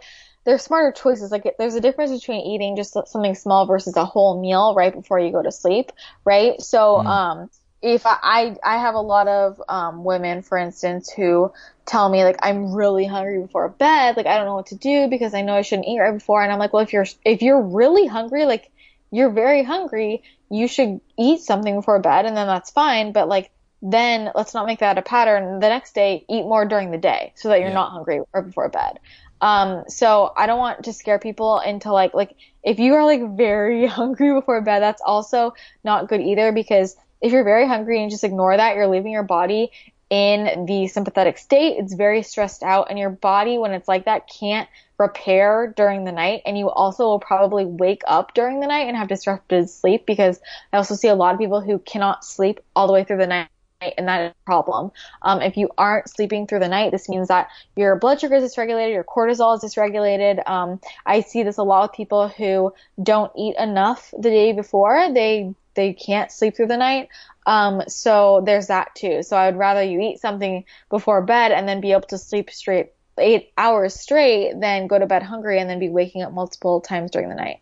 they're 0.49 0.59
smarter 0.59 0.93
choices. 0.93 1.31
Like 1.31 1.45
there's 1.59 1.75
a 1.75 1.81
difference 1.81 2.11
between 2.11 2.41
eating 2.41 2.75
just 2.75 2.95
something 2.95 3.35
small 3.35 3.67
versus 3.67 3.95
a 3.97 4.07
whole 4.07 4.41
meal 4.41 4.75
right 4.75 4.95
before 4.95 5.21
you 5.21 5.31
go 5.31 5.43
to 5.43 5.53
sleep, 5.53 5.93
right? 6.25 6.59
So, 6.63 7.05
um, 7.05 7.51
if 7.83 8.07
I, 8.07 8.17
I, 8.23 8.57
I 8.65 8.79
have 8.79 8.95
a 8.95 9.01
lot 9.01 9.29
of 9.29 9.61
um, 9.69 10.05
women, 10.05 10.41
for 10.43 10.57
instance, 10.57 11.13
who 11.13 11.53
tell 11.87 12.09
me 12.09 12.25
like 12.25 12.39
I'm 12.43 12.73
really 12.75 13.05
hungry 13.05 13.43
before 13.43 13.69
bed, 13.69 14.17
like 14.17 14.27
I 14.27 14.39
don't 14.39 14.47
know 14.47 14.55
what 14.55 14.69
to 14.69 14.77
do 14.77 15.09
because 15.09 15.35
I 15.35 15.43
know 15.43 15.55
I 15.55 15.63
shouldn't 15.63 15.87
eat 15.87 16.01
right 16.01 16.15
before, 16.15 16.43
and 16.43 16.51
I'm 16.51 16.59
like, 16.59 16.73
well, 16.73 16.83
if 16.83 16.95
you're 16.95 17.07
if 17.27 17.43
you're 17.43 17.63
really 17.63 18.07
hungry, 18.07 18.47
like 18.47 18.71
you're 19.11 19.31
very 19.31 19.63
hungry, 19.63 20.23
you 20.51 20.67
should 20.67 21.01
eat 21.19 21.41
something 21.41 21.77
before 21.77 22.01
bed, 22.01 22.25
and 22.25 22.35
then 22.37 22.47
that's 22.47 22.71
fine. 22.71 23.13
But 23.13 23.29
like 23.29 23.51
then 23.83 24.31
let's 24.35 24.55
not 24.55 24.67
make 24.67 24.81
that 24.81 24.99
a 24.99 25.03
pattern. 25.03 25.61
The 25.61 25.69
next 25.69 25.95
day, 25.95 26.25
eat 26.29 26.43
more 26.43 26.65
during 26.65 26.91
the 26.91 26.99
day 26.99 27.33
so 27.37 27.51
that 27.51 27.61
you're 27.61 27.69
Yeah. 27.69 27.75
not 27.75 27.93
hungry 27.93 28.21
right 28.35 28.45
before 28.47 28.69
bed. 28.71 28.99
Um, 29.41 29.85
so 29.89 30.33
I 30.37 30.47
don't 30.47 30.59
want 30.59 30.85
to 30.85 30.93
scare 30.93 31.19
people 31.19 31.61
into 31.61 31.93
like 31.93 32.15
like 32.15 32.37
if 32.63 32.79
you 32.79 32.95
are 32.95 33.05
like 33.05 33.37
very 33.37 33.87
hungry 34.01 34.33
before 34.33 34.61
bed, 34.63 34.81
that's 34.81 35.03
also 35.05 35.55
not 35.85 36.09
good 36.09 36.21
either 36.21 36.53
because 36.53 36.97
if 37.21 37.33
you're 37.33 37.45
very 37.45 37.67
hungry 37.67 37.97
and 37.97 38.05
you 38.05 38.11
just 38.11 38.25
ignore 38.25 38.57
that, 38.57 38.77
you're 38.77 38.89
leaving 38.89 39.13
your 39.13 39.25
body 39.25 39.71
in 40.11 40.65
the 40.67 40.87
sympathetic 40.87 41.39
state. 41.39 41.77
It's 41.79 41.93
very 41.93 42.23
stressed 42.23 42.63
out 42.63 42.87
and 42.91 42.99
your 42.99 43.11
body 43.11 43.59
when 43.59 43.73
it's 43.73 43.89
like 43.89 44.07
that 44.07 44.29
can't 44.29 44.69
repair 44.99 45.73
during 45.77 46.05
the 46.05 46.13
night 46.13 46.43
and 46.45 46.59
you 46.59 46.69
also 46.71 47.05
will 47.05 47.21
probably 47.21 47.65
wake 47.65 48.03
up 48.07 48.35
during 48.35 48.61
the 48.61 48.67
night 48.67 48.89
and 48.89 48.97
have 48.97 49.09
disrupted 49.09 49.71
sleep 49.71 50.07
because 50.07 50.41
I 50.73 50.79
also 50.79 50.95
see 50.95 51.09
a 51.09 51.15
lot 51.15 51.35
of 51.35 51.41
people 51.41 51.61
who 51.61 51.79
cannot 51.79 52.25
sleep 52.25 52.61
all 52.75 52.87
the 52.87 52.93
way 52.93 53.05
through 53.05 53.19
the 53.19 53.27
night 53.27 53.49
and 53.81 54.09
that 54.09 54.23
is 54.23 54.31
a 54.31 54.45
problem. 54.45 54.91
Um, 55.23 55.41
if 55.41 55.57
you 55.57 55.71
aren't 55.79 56.09
sleeping 56.09 56.47
through 56.47 56.61
the 56.61 56.69
night, 56.69 56.91
this 56.91 57.09
means 57.09 57.29
that 57.29 57.49
your 57.77 57.97
blood 57.97 58.21
sugar 58.21 58.37
is 58.37 58.53
dysregulated, 58.53 58.93
your 58.93 59.05
cortisol 59.05 59.57
is 59.57 59.63
dysregulated. 59.63 60.49
Um, 60.49 60.81
I 61.07 61.21
see 61.21 61.43
this 61.43 61.59
a 61.59 61.63
lot 61.63 61.83
with 61.83 61.97
people 61.97 62.29
who 62.29 62.75
don't 63.03 63.31
eat 63.37 63.57
enough 63.57 64.13
the 64.13 64.31
day 64.31 64.53
before. 64.53 65.13
They 65.13 65.55
they 65.75 65.93
can't 65.93 66.33
sleep 66.33 66.57
through 66.57 66.67
the 66.67 66.77
night. 66.77 67.09
Um, 67.47 67.83
so 67.87 68.43
there's 68.45 68.67
that 68.67 68.95
too. 68.97 69.23
So 69.23 69.37
I 69.37 69.49
would 69.49 69.59
rather 69.59 69.83
you 69.83 70.01
eat 70.01 70.19
something 70.19 70.65
before 70.91 71.23
bed 71.23 71.53
and 71.53 71.69
then 71.69 71.81
be 71.81 71.93
able 71.93 72.09
to 72.09 72.19
sleep 72.19 72.51
straight 72.51 72.93
eight 73.17 73.53
hours 73.57 73.95
straight 73.95 74.61
than 74.61 74.87
go 74.87 74.99
to 74.99 75.07
bed 75.07 75.23
hungry 75.23 75.59
and 75.61 75.69
then 75.69 75.79
be 75.79 75.89
waking 75.89 76.23
up 76.23 76.33
multiple 76.33 76.81
times 76.81 77.11
during 77.11 77.29
the 77.29 77.35
night. 77.35 77.61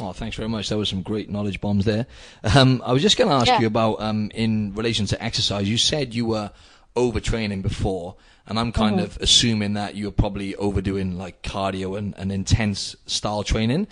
Oh, 0.00 0.12
thanks 0.12 0.36
very 0.36 0.48
much. 0.48 0.68
That 0.68 0.78
was 0.78 0.88
some 0.88 1.02
great 1.02 1.28
knowledge 1.30 1.60
bombs 1.60 1.84
there. 1.84 2.06
Um, 2.54 2.82
I 2.86 2.92
was 2.92 3.02
just 3.02 3.16
going 3.18 3.28
to 3.28 3.34
ask 3.36 3.46
Yeah. 3.48 3.60
you 3.60 3.66
about 3.66 4.00
um, 4.00 4.30
in 4.34 4.72
relation 4.74 5.06
to 5.06 5.22
exercise. 5.22 5.68
You 5.68 5.76
said 5.78 6.14
you 6.14 6.26
were 6.26 6.50
overtraining 6.96 7.62
before, 7.62 8.16
and 8.46 8.58
I'm 8.58 8.72
kind 8.72 8.96
Mm-hmm. 8.96 9.04
of 9.04 9.18
assuming 9.20 9.74
that 9.74 9.96
you're 9.96 10.10
probably 10.10 10.54
overdoing 10.56 11.18
like 11.18 11.42
cardio 11.42 11.98
and, 11.98 12.14
and 12.16 12.32
intense 12.32 12.96
style 13.06 13.42
training. 13.42 13.88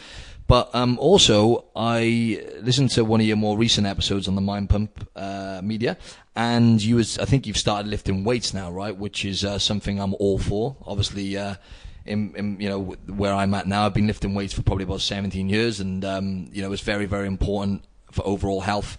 But 0.47 0.75
um, 0.75 0.99
also, 0.99 1.67
I 1.77 2.43
listened 2.63 2.91
to 2.93 3.05
one 3.05 3.21
of 3.21 3.27
your 3.27 3.37
more 3.37 3.59
recent 3.59 3.87
episodes 3.87 4.29
on 4.29 4.35
the 4.35 4.41
Mind 4.41 4.71
Pump 4.71 5.07
uh, 5.15 5.61
media, 5.63 5.99
and 6.35 6.83
you 6.83 6.97
was 6.97 7.19
I 7.19 7.27
think 7.27 7.47
you've 7.47 7.59
started 7.59 7.87
lifting 7.87 8.25
weights 8.25 8.55
now, 8.55 8.71
right? 8.71 8.97
Which 8.97 9.27
is 9.27 9.45
uh, 9.45 9.59
something 9.59 10.01
I'm 10.01 10.15
all 10.15 10.39
for. 10.39 10.75
Obviously, 10.87 11.37
uh, 11.37 11.57
in, 12.09 12.35
in 12.37 12.61
you 12.61 12.69
know 12.69 12.81
where 13.07 13.33
I'm 13.33 13.55
at 13.55 13.67
now, 13.67 13.87
I've 13.87 13.95
been 13.95 14.07
lifting 14.07 14.35
weights 14.35 14.55
for 14.55 14.63
probably 14.63 14.85
about 14.85 15.01
17 15.01 15.49
years, 15.49 15.81
and 15.81 16.05
um, 16.05 16.49
you 16.53 16.63
know 16.63 16.73
it's 16.73 16.83
very 16.83 17.07
very 17.07 17.27
important 17.27 17.85
for 18.11 18.27
overall 18.27 18.63
health. 18.63 18.99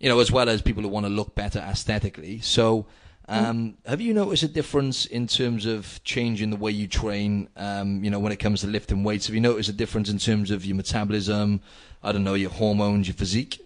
You 0.00 0.08
know, 0.08 0.20
as 0.20 0.30
well 0.30 0.48
as 0.48 0.60
people 0.60 0.82
who 0.82 0.88
want 0.88 1.06
to 1.06 1.10
look 1.10 1.34
better 1.34 1.58
aesthetically. 1.58 2.40
So. 2.40 2.86
Um, 3.28 3.76
have 3.84 4.00
you 4.00 4.14
noticed 4.14 4.44
a 4.44 4.48
difference 4.48 5.04
in 5.04 5.26
terms 5.26 5.66
of 5.66 6.00
changing 6.04 6.50
the 6.50 6.56
way 6.56 6.70
you 6.70 6.86
train? 6.86 7.48
Um, 7.56 8.04
you 8.04 8.08
know, 8.08 8.20
when 8.20 8.30
it 8.30 8.36
comes 8.36 8.60
to 8.60 8.68
lifting 8.68 9.02
weights, 9.02 9.26
have 9.26 9.34
you 9.34 9.40
noticed 9.40 9.68
a 9.68 9.72
difference 9.72 10.08
in 10.08 10.18
terms 10.18 10.52
of 10.52 10.64
your 10.64 10.76
metabolism? 10.76 11.60
I 12.04 12.12
don't 12.12 12.22
know, 12.22 12.34
your 12.34 12.50
hormones, 12.50 13.08
your 13.08 13.16
physique, 13.16 13.65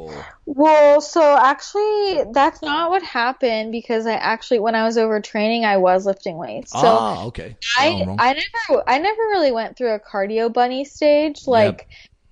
or 0.00 0.24
Well, 0.46 1.00
so 1.00 1.22
actually, 1.22 2.32
that's 2.32 2.62
not 2.62 2.90
what 2.90 3.02
happened 3.02 3.72
because 3.72 4.06
I 4.06 4.14
actually, 4.14 4.60
when 4.60 4.74
I 4.74 4.84
was 4.84 4.96
overtraining, 4.96 5.64
I 5.64 5.76
was 5.76 6.06
lifting 6.06 6.36
weights. 6.36 6.72
So 6.72 6.78
ah, 6.80 7.24
okay, 7.26 7.56
I. 7.78 8.06
I 8.18 8.32
never, 8.32 8.84
I 8.86 8.98
never 8.98 9.22
really 9.22 9.52
went 9.52 9.76
through 9.76 9.94
a 9.94 10.00
cardio 10.00 10.52
bunny 10.52 10.84
stage. 10.84 11.46
Like, 11.46 11.88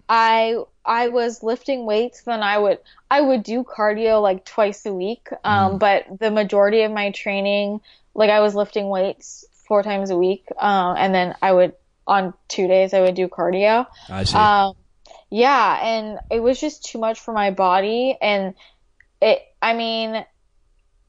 I, 0.09 0.57
I 0.85 1.09
was 1.09 1.43
lifting 1.43 1.85
weights, 1.85 2.23
then 2.23 2.43
I 2.43 2.57
would, 2.57 2.79
I 3.11 3.21
would 3.21 3.43
do 3.43 3.63
cardio 3.63 4.23
like 4.23 4.45
twice 4.45 4.87
a 4.87 4.93
week. 4.93 5.29
Um, 5.45 5.73
Mm-hmm. 5.73 5.79
but 5.79 6.07
the 6.19 6.31
majority 6.31 6.83
of 6.83 6.93
my 6.93 7.11
training, 7.11 7.81
like 8.15 8.31
I 8.31 8.41
was 8.41 8.55
lifting 8.55 8.89
weights 8.89 9.45
four 9.67 9.83
times 9.83 10.11
a 10.11 10.17
week. 10.17 10.47
Um, 10.59 10.97
and 10.97 11.15
then 11.15 11.35
I 11.43 11.53
would, 11.53 11.75
on 12.07 12.33
two 12.49 12.69
days, 12.69 12.95
I 12.95 13.01
would 13.03 13.15
do 13.15 13.29
cardio. 13.29 13.87
I 14.09 14.25
see. 14.25 14.39
Um, 14.39 14.73
yeah, 15.31 15.79
and 15.83 16.19
it 16.31 16.41
was 16.41 16.61
just 16.61 16.85
too 16.85 16.99
much 16.99 17.21
for 17.21 17.33
my 17.33 17.51
body. 17.51 18.17
And 18.21 18.55
it, 19.21 19.43
I 19.61 19.75
mean, 19.75 20.25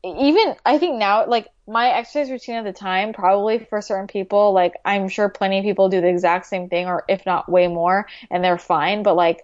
even 0.04 0.56
I 0.66 0.78
think 0.78 0.98
now, 0.98 1.28
like 1.28 1.48
my 1.68 1.90
exercise 1.90 2.32
routine 2.32 2.56
at 2.56 2.64
the 2.66 2.74
time, 2.74 3.14
probably 3.14 3.60
for 3.60 3.82
certain 3.82 4.08
people, 4.08 4.54
like 4.54 4.74
I'm 4.84 5.08
sure 5.10 5.30
plenty 5.30 5.60
of 5.60 5.64
people 5.64 5.90
do 5.90 6.02
the 6.02 6.08
exact 6.08 6.48
same 6.48 6.70
thing, 6.70 6.88
or 6.88 7.04
if 7.08 7.26
not 7.26 7.50
way 7.50 7.68
more, 7.68 8.08
and 8.30 8.44
they're 8.44 8.58
fine. 8.58 9.04
But 9.04 9.16
like 9.16 9.42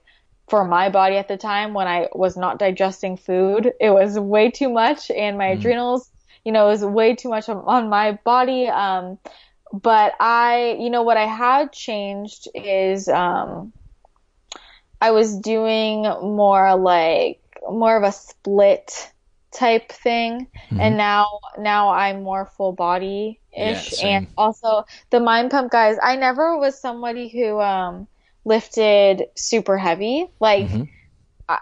for 0.48 0.66
my 0.66 0.90
body 0.90 1.18
at 1.18 1.28
the 1.28 1.38
time, 1.38 1.74
when 1.74 1.88
I 1.88 2.08
was 2.14 2.38
not 2.38 2.60
digesting 2.60 3.18
food, 3.18 3.74
it 3.80 3.90
was 3.92 4.20
way 4.20 4.52
too 4.52 4.70
much, 4.70 5.10
and 5.10 5.38
my 5.38 5.48
adrenals, 5.48 6.10
you 6.44 6.52
know, 6.52 6.68
was 6.68 6.84
way 6.84 7.16
too 7.16 7.30
much 7.30 7.50
on, 7.50 7.58
on 7.66 7.90
my 7.90 8.20
body. 8.24 8.68
Um, 8.68 9.20
but 9.74 10.14
I, 10.20 10.78
you 10.80 10.90
know, 10.90 11.04
what 11.04 11.18
I 11.18 11.26
had 11.26 11.72
changed 11.72 12.48
is, 12.54 13.08
um, 13.08 13.74
I 15.02 15.12
was 15.12 15.38
doing 15.39 16.04
more 16.04 16.76
like 16.76 17.39
more 17.70 17.96
of 17.98 18.04
a 18.04 18.12
split 18.12 19.12
type 19.52 19.91
thing. 19.91 20.48
And 20.80 20.98
now 20.98 21.39
now 21.58 21.89
I'm 21.91 22.24
more 22.24 22.46
full 22.46 22.74
body 22.74 23.39
ish. 23.54 23.93
same. 23.93 24.08
and 24.08 24.28
also 24.38 24.84
the 25.12 25.20
mind 25.20 25.52
pump 25.52 25.72
guys 25.72 25.98
I 26.02 26.16
never 26.18 26.58
was 26.58 26.80
somebody 26.80 27.30
who 27.30 27.60
um 27.62 28.08
lifted 28.46 29.26
super 29.36 29.78
heavy. 29.78 30.28
Like 30.39 30.68
Mhm. 30.70 30.89
I, 31.48 31.60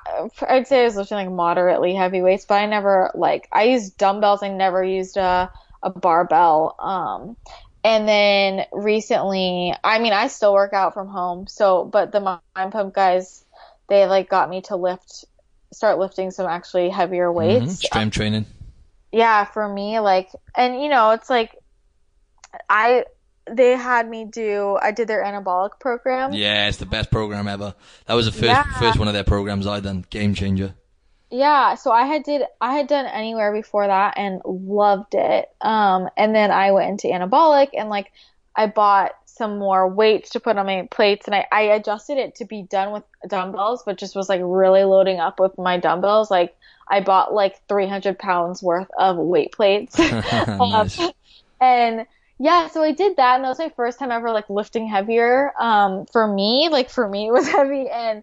I'd 0.48 0.68
say 0.68 0.82
I 0.82 0.86
was 0.86 0.96
lifting 0.96 1.18
like 1.18 1.30
moderately 1.32 1.94
heavy 1.94 2.22
weights 2.22 2.46
but 2.46 2.56
I 2.56 2.66
never 2.66 3.12
like 3.16 3.48
I 3.52 3.64
used 3.66 3.98
dumbbells. 3.98 4.44
I 4.44 4.50
never 4.50 4.84
used 4.84 5.18
a 5.18 5.52
a 5.84 5.90
barbell. 5.90 6.76
Um 6.80 7.38
and 7.84 8.08
then 8.08 8.66
recently, 8.72 9.74
I 9.84 10.00
mean, 10.00 10.14
I 10.14 10.28
still 10.28 10.54
work 10.54 10.74
out 10.74 10.94
from 10.94 11.08
home. 11.08 11.48
So, 11.48 11.84
but 11.86 12.12
the 12.12 12.20
Mind 12.20 12.72
Pump 12.72 12.94
guys, 12.94 13.44
they 13.90 14.06
like 14.06 14.30
got 14.30 14.50
me 14.50 14.62
to 14.64 14.76
lift, 14.76 15.26
start 15.74 16.00
lifting 16.00 16.32
some 16.32 16.48
actually 16.48 16.90
heavier 16.90 17.28
Mhm. 17.28 17.34
weights. 17.34 17.86
Strength 17.86 18.14
training. 18.14 18.46
Yeah, 19.12 19.46
for 19.46 19.68
me, 19.68 20.00
like, 20.00 20.30
and 20.56 20.82
you 20.82 20.90
know, 20.90 21.12
it's 21.12 21.30
like, 21.30 21.56
I, 22.70 23.06
they 23.50 23.72
had 23.72 24.10
me 24.10 24.26
do, 24.26 24.78
I 24.82 24.92
did 24.92 25.08
their 25.08 25.24
anabolic 25.24 25.80
program. 25.80 26.34
Yeah, 26.34 26.68
it's 26.68 26.78
the 26.78 26.86
best 26.86 27.12
program 27.12 27.48
ever. 27.48 27.76
That 28.06 28.14
was 28.14 28.26
the 28.26 28.32
first 28.32 28.44
Yeah. 28.44 28.64
first 28.80 28.98
one 28.98 29.08
of 29.08 29.14
their 29.14 29.24
programs 29.24 29.68
I 29.68 29.82
done. 29.82 30.06
Game 30.10 30.34
changer. 30.34 30.74
Yeah, 31.34 31.74
so 31.74 31.92
I 31.92 32.06
had 32.06 32.22
did 32.22 32.44
I 32.62 32.76
had 32.76 32.86
done 32.86 33.08
anywhere 33.08 33.52
before 33.52 33.88
that 33.88 34.14
and 34.18 34.40
loved 34.46 35.16
it. 35.16 35.50
Um, 35.62 36.08
and 36.16 36.36
then 36.36 36.52
I 36.52 36.72
went 36.74 36.92
into 36.92 37.08
anabolic 37.08 37.70
and 37.74 37.90
like 37.90 38.12
I 38.56 38.68
bought 38.68 39.14
some 39.26 39.58
more 39.58 39.90
weights 39.90 40.30
to 40.32 40.40
put 40.40 40.58
on 40.58 40.68
my 40.68 40.88
plates 40.92 41.26
and 41.26 41.34
I, 41.34 41.48
I 41.52 41.62
adjusted 41.62 42.20
it 42.20 42.36
to 42.36 42.46
be 42.46 42.62
done 42.62 42.92
with 42.92 43.02
dumbbells, 43.28 43.82
but 43.84 43.98
just 43.98 44.16
was 44.16 44.30
like 44.30 44.42
really 44.44 44.84
loading 44.84 45.20
up 45.20 45.40
with 45.40 45.58
my 45.58 45.80
dumbbells. 45.80 46.30
Like 46.30 46.56
I 46.88 47.00
bought 47.02 47.34
like 47.34 47.60
300 47.68 48.20
pounds 48.20 48.62
worth 48.62 48.92
of 49.00 49.18
weight 49.18 49.54
plates. 49.54 49.98
nice. 50.48 51.00
And 51.60 52.06
yeah, 52.38 52.68
so 52.68 52.84
I 52.84 52.92
did 52.92 53.18
that, 53.18 53.36
and 53.36 53.44
that 53.44 53.50
was 53.50 53.58
my 53.60 53.72
first 53.76 53.98
time 53.98 54.12
ever 54.12 54.32
like 54.32 54.50
lifting 54.50 54.88
heavier. 54.88 55.52
Um, 55.60 56.06
for 56.12 56.28
me, 56.28 56.70
like 56.72 56.92
for 56.92 57.08
me, 57.08 57.28
it 57.28 57.32
was 57.32 57.48
heavy, 57.52 57.90
and 57.90 58.22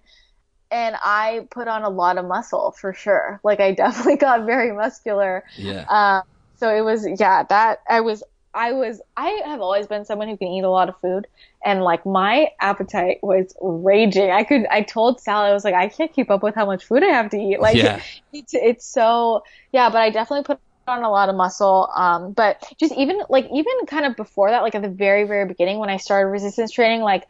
and 0.71 0.97
I 1.03 1.47
put 1.51 1.69
on 1.69 1.83
a 1.83 1.89
lot 1.89 2.19
of 2.19 2.25
muscle 2.27 2.73
for 2.73 2.93
sure. 2.93 3.41
Like 3.45 3.61
I 3.61 3.73
definitely 3.75 4.17
got 4.17 4.47
very 4.47 4.73
muscular. 4.73 5.45
Yeah. 5.57 5.85
Um, 5.89 6.23
so 6.57 6.75
it 6.75 6.83
was 6.83 7.07
yeah, 7.19 7.43
that 7.45 7.81
I 7.89 8.01
was 8.01 8.23
I 8.53 8.73
was 8.73 9.01
I 9.17 9.43
have 9.47 9.61
always 9.61 9.87
been 9.87 10.05
someone 10.05 10.29
who 10.29 10.37
can 10.37 10.49
eat 10.49 10.65
a 10.65 10.71
lot 10.71 10.89
of 10.89 11.01
food, 11.01 11.27
and 11.65 11.83
like 11.83 12.05
my 12.05 12.49
appetite 12.61 13.19
was 13.23 13.55
raging. 13.61 14.31
I 14.31 14.45
could 14.45 14.67
I 14.71 14.83
told 14.83 15.21
Sally 15.21 15.51
I 15.51 15.55
was 15.55 15.65
like 15.65 15.75
I 15.75 15.89
can't 15.89 16.13
keep 16.13 16.31
up 16.31 16.43
with 16.43 16.55
how 16.55 16.67
much 16.67 16.85
food 16.85 17.03
I 17.03 17.09
have 17.09 17.31
to 17.31 17.39
eat. 17.39 17.61
Like 17.61 17.77
Yeah. 17.77 18.03
it's 18.33 18.53
it's 18.55 18.87
so 18.87 19.43
yeah, 19.73 19.89
but 19.91 19.99
I 19.99 20.11
definitely 20.11 20.45
put 20.45 20.61
on 20.89 21.03
a 21.05 21.11
lot 21.11 21.29
of 21.29 21.37
muscle. 21.37 21.89
Um, 21.95 22.33
but 22.33 22.63
just 22.79 22.93
even 22.95 23.21
like 23.29 23.47
even 23.53 23.73
kind 23.87 24.05
of 24.07 24.17
before 24.17 24.51
that, 24.51 24.63
like 24.63 24.75
at 24.75 24.83
the 24.83 24.89
very 24.89 25.25
very 25.25 25.47
beginning 25.47 25.79
when 25.79 25.89
I 25.91 25.97
started 25.97 26.29
resistance 26.29 26.73
training, 26.73 27.01
like 27.03 27.27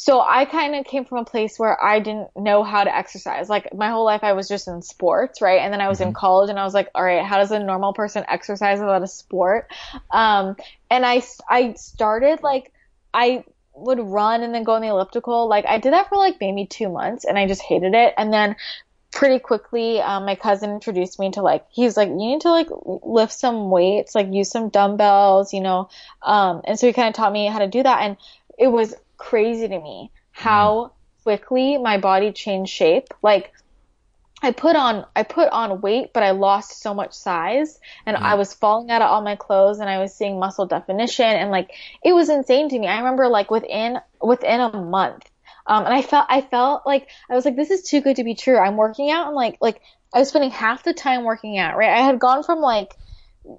so 0.00 0.20
I 0.20 0.44
kind 0.44 0.76
of 0.76 0.84
came 0.84 1.04
from 1.04 1.18
a 1.18 1.24
place 1.24 1.58
where 1.58 1.82
I 1.82 1.98
didn't 1.98 2.28
know 2.36 2.62
how 2.62 2.84
to 2.84 2.96
exercise. 2.96 3.48
Like 3.48 3.74
my 3.74 3.90
whole 3.90 4.04
life 4.04 4.22
I 4.22 4.32
was 4.32 4.46
just 4.46 4.68
in 4.68 4.80
sports, 4.80 5.42
right? 5.42 5.60
And 5.60 5.72
then 5.72 5.80
I 5.80 5.88
was 5.88 5.98
mm-hmm. 5.98 6.10
in 6.10 6.14
college 6.14 6.50
and 6.50 6.58
I 6.58 6.62
was 6.62 6.72
like, 6.72 6.88
all 6.94 7.02
right, 7.02 7.24
how 7.24 7.38
does 7.38 7.50
a 7.50 7.58
normal 7.58 7.92
person 7.92 8.24
exercise 8.28 8.78
without 8.78 9.02
a 9.02 9.08
sport? 9.08 9.68
Um, 10.12 10.56
and 10.88 11.04
I, 11.04 11.24
I 11.50 11.72
started 11.72 12.44
like, 12.44 12.72
I 13.12 13.42
would 13.74 13.98
run 13.98 14.44
and 14.44 14.54
then 14.54 14.62
go 14.62 14.74
on 14.74 14.82
the 14.82 14.86
elliptical. 14.86 15.48
Like 15.48 15.66
I 15.66 15.78
did 15.78 15.92
that 15.92 16.08
for 16.08 16.16
like 16.16 16.36
maybe 16.40 16.66
two 16.66 16.88
months 16.90 17.24
and 17.24 17.36
I 17.36 17.48
just 17.48 17.62
hated 17.62 17.94
it. 17.94 18.14
And 18.16 18.32
then 18.32 18.54
pretty 19.10 19.40
quickly, 19.40 20.00
um, 20.00 20.26
my 20.26 20.36
cousin 20.36 20.70
introduced 20.70 21.18
me 21.18 21.32
to 21.32 21.42
like, 21.42 21.66
he's 21.70 21.96
like, 21.96 22.08
you 22.08 22.14
need 22.14 22.42
to 22.42 22.50
like 22.50 22.68
lift 23.02 23.32
some 23.32 23.68
weights, 23.68 24.14
like 24.14 24.32
use 24.32 24.48
some 24.48 24.68
dumbbells, 24.68 25.52
you 25.52 25.60
know? 25.60 25.88
Um, 26.22 26.62
and 26.66 26.78
so 26.78 26.86
he 26.86 26.92
kind 26.92 27.08
of 27.08 27.14
taught 27.14 27.32
me 27.32 27.48
how 27.48 27.58
to 27.58 27.66
do 27.66 27.82
that. 27.82 28.02
And 28.02 28.16
it 28.56 28.68
was 28.68 28.94
crazy 29.18 29.68
to 29.68 29.78
me 29.78 30.10
how 30.30 30.92
mm. 30.92 31.22
quickly 31.24 31.76
my 31.76 31.98
body 31.98 32.32
changed 32.32 32.72
shape. 32.72 33.08
Like 33.22 33.52
I 34.40 34.52
put 34.52 34.76
on 34.76 35.04
I 35.16 35.24
put 35.24 35.50
on 35.50 35.80
weight, 35.80 36.12
but 36.12 36.22
I 36.22 36.30
lost 36.30 36.80
so 36.80 36.94
much 36.94 37.12
size, 37.12 37.78
and 38.06 38.16
mm. 38.16 38.22
I 38.22 38.36
was 38.36 38.54
falling 38.54 38.90
out 38.90 39.02
of 39.02 39.10
all 39.10 39.20
my 39.20 39.36
clothes, 39.36 39.80
and 39.80 39.90
I 39.90 39.98
was 39.98 40.14
seeing 40.14 40.38
muscle 40.38 40.66
definition, 40.66 41.26
and 41.26 41.50
like 41.50 41.70
it 42.04 42.12
was 42.12 42.28
insane 42.28 42.68
to 42.68 42.78
me. 42.78 42.86
I 42.86 42.98
remember 42.98 43.28
like 43.28 43.50
within 43.50 43.98
within 44.22 44.60
a 44.60 44.72
month, 44.72 45.28
um, 45.66 45.84
and 45.84 45.92
I 45.92 46.02
felt 46.02 46.26
I 46.30 46.40
felt 46.40 46.86
like 46.86 47.08
I 47.28 47.34
was 47.34 47.44
like 47.44 47.56
this 47.56 47.70
is 47.70 47.82
too 47.82 48.00
good 48.00 48.16
to 48.16 48.24
be 48.24 48.34
true. 48.34 48.56
I'm 48.56 48.76
working 48.76 49.10
out, 49.10 49.26
and 49.26 49.36
like 49.36 49.58
like 49.60 49.80
I 50.14 50.20
was 50.20 50.28
spending 50.28 50.50
half 50.50 50.84
the 50.84 50.94
time 50.94 51.24
working 51.24 51.58
out. 51.58 51.76
Right, 51.76 51.90
I 51.90 52.02
had 52.02 52.20
gone 52.20 52.44
from 52.44 52.60
like 52.60 52.94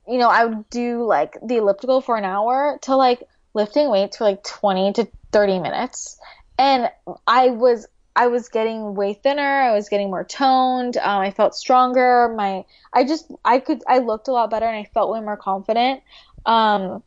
you 0.07 0.17
know 0.17 0.29
I 0.29 0.45
would 0.45 0.69
do 0.69 1.03
like 1.03 1.37
the 1.45 1.57
elliptical 1.57 1.99
for 1.99 2.15
an 2.15 2.25
hour 2.25 2.79
to 2.83 2.95
like 2.95 3.23
lifting 3.53 3.89
weights 3.89 4.17
for 4.17 4.25
like 4.25 4.43
20 4.43 4.93
to 4.93 5.07
30 5.31 5.59
minutes. 5.59 6.17
And 6.57 6.89
I 7.27 7.49
was 7.49 7.87
I 8.15 8.27
was 8.27 8.49
getting 8.49 8.95
way 8.95 9.13
thinner. 9.13 9.41
I 9.41 9.73
was 9.73 9.87
getting 9.87 10.09
more 10.09 10.25
toned. 10.25 10.97
Um, 10.97 11.21
I 11.21 11.31
felt 11.31 11.55
stronger. 11.55 12.33
My 12.35 12.65
I 12.91 13.05
just 13.05 13.31
I 13.45 13.59
could 13.59 13.81
I 13.87 13.99
looked 13.99 14.27
a 14.27 14.31
lot 14.31 14.49
better 14.49 14.65
and 14.65 14.75
I 14.75 14.89
felt 14.93 15.11
way 15.11 15.21
more 15.21 15.37
confident. 15.37 16.01
Um, 16.45 17.01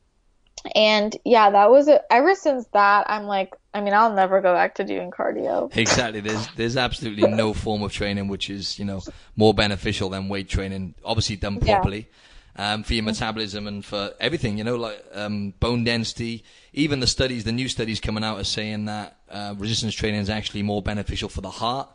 and 0.75 1.15
yeah, 1.25 1.51
that 1.51 1.71
was 1.71 1.89
it. 1.89 2.03
Ever 2.11 2.35
since 2.35 2.67
that, 2.73 3.11
I'm 3.11 3.25
like, 3.25 3.53
I 3.75 3.81
mean, 3.81 3.95
I'll 3.95 4.15
never 4.15 4.41
go 4.41 4.55
back 4.55 4.77
to 4.77 4.85
doing 4.85 5.11
cardio. 5.11 5.75
Exactly. 5.77 6.21
There's 6.21 6.47
there's 6.57 6.77
absolutely 6.77 7.29
no 7.29 7.53
form 7.53 7.83
of 7.83 7.93
training 7.93 8.29
which 8.29 8.49
is 8.49 8.79
you 8.79 8.85
know 8.85 9.03
more 9.37 9.53
beneficial 9.53 10.09
than 10.09 10.29
weight 10.29 10.49
training. 10.49 10.95
Obviously 11.05 11.37
done 11.37 11.61
properly. 11.61 11.99
Yeah 11.99 12.19
um, 12.57 12.83
for 12.83 12.95
your 12.95 13.03
metabolism 13.05 13.67
and 13.67 13.85
for 13.85 14.13
everything, 14.21 14.59
you 14.59 14.65
know, 14.65 14.77
like 14.77 15.05
um, 15.13 15.55
bone 15.61 15.85
density. 15.85 16.45
Even 16.73 17.01
the 17.01 17.07
studies, 17.07 17.45
the 17.45 17.53
new 17.53 17.69
studies 17.69 18.01
coming 18.01 18.25
out 18.25 18.39
are 18.39 18.45
saying 18.45 18.87
that 18.87 19.17
uh, 19.31 19.55
resistance 19.57 19.95
training 19.95 20.21
is 20.21 20.31
actually 20.31 20.63
more 20.63 20.83
beneficial 20.83 21.29
for 21.29 21.41
the 21.41 21.51
heart. 21.51 21.89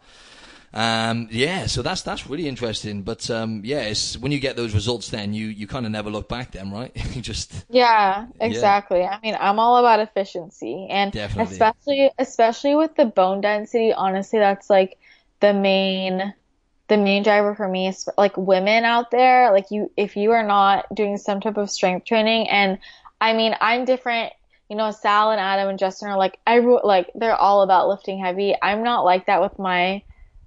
Um, 0.74 1.30
yeah, 1.32 1.66
so 1.66 1.82
that's 1.82 2.02
that's 2.02 2.28
really 2.28 2.48
interesting. 2.48 3.02
But 3.04 3.30
um, 3.32 3.62
yeah, 3.64 3.82
it's 3.82 4.18
when 4.18 4.32
you 4.32 4.40
get 4.40 4.56
those 4.56 4.74
results, 4.74 5.10
then 5.10 5.34
you 5.34 5.48
you 5.48 5.66
kind 5.66 5.86
of 5.86 5.92
never 5.92 6.10
look 6.10 6.28
back, 6.28 6.52
then, 6.52 6.72
right? 6.72 6.92
you 7.16 7.22
just 7.22 7.66
yeah, 7.70 8.28
exactly. 8.40 9.00
Yeah. 9.00 9.18
I 9.18 9.20
mean, 9.26 9.38
I'm 9.40 9.60
all 9.60 9.78
about 9.78 10.00
efficiency, 10.00 10.88
and 10.90 11.12
Definitely. 11.12 11.54
especially 11.54 12.12
especially 12.20 12.76
with 12.76 12.96
the 12.96 13.06
bone 13.06 13.42
density. 13.42 13.94
Honestly, 13.94 14.40
that's 14.40 14.70
like 14.70 15.00
the 15.40 15.54
main 15.54 16.34
the 16.88 16.98
main 16.98 17.24
driver 17.24 17.54
for 17.56 17.68
me 17.68 17.88
is 17.88 18.08
like 18.18 18.38
women 18.38 18.86
out 18.86 19.12
there, 19.12 19.52
like 19.52 19.72
you, 19.72 19.92
if 19.98 20.16
you 20.16 20.32
are 20.32 20.46
not 20.46 20.94
doing 20.94 21.18
some 21.18 21.42
type 21.42 21.58
of 21.58 21.70
strength 21.70 22.06
training, 22.06 22.50
and 22.50 22.80
I 23.20 23.34
mean, 23.34 23.56
I'm 23.60 23.86
different. 23.86 24.34
You 24.70 24.76
know, 24.76 24.92
Sal 24.92 25.32
and 25.32 25.40
Adam 25.40 25.70
and 25.70 25.80
Justin 25.80 26.10
are 26.10 26.18
like, 26.18 26.40
I 26.46 26.60
like, 26.60 27.10
they're 27.16 27.36
all 27.36 27.62
about 27.62 27.88
lifting 27.88 28.20
heavy. 28.20 28.54
I'm 28.62 28.84
not 28.84 29.06
like 29.06 29.28
that 29.28 29.42
with 29.42 29.58
my 29.58 30.04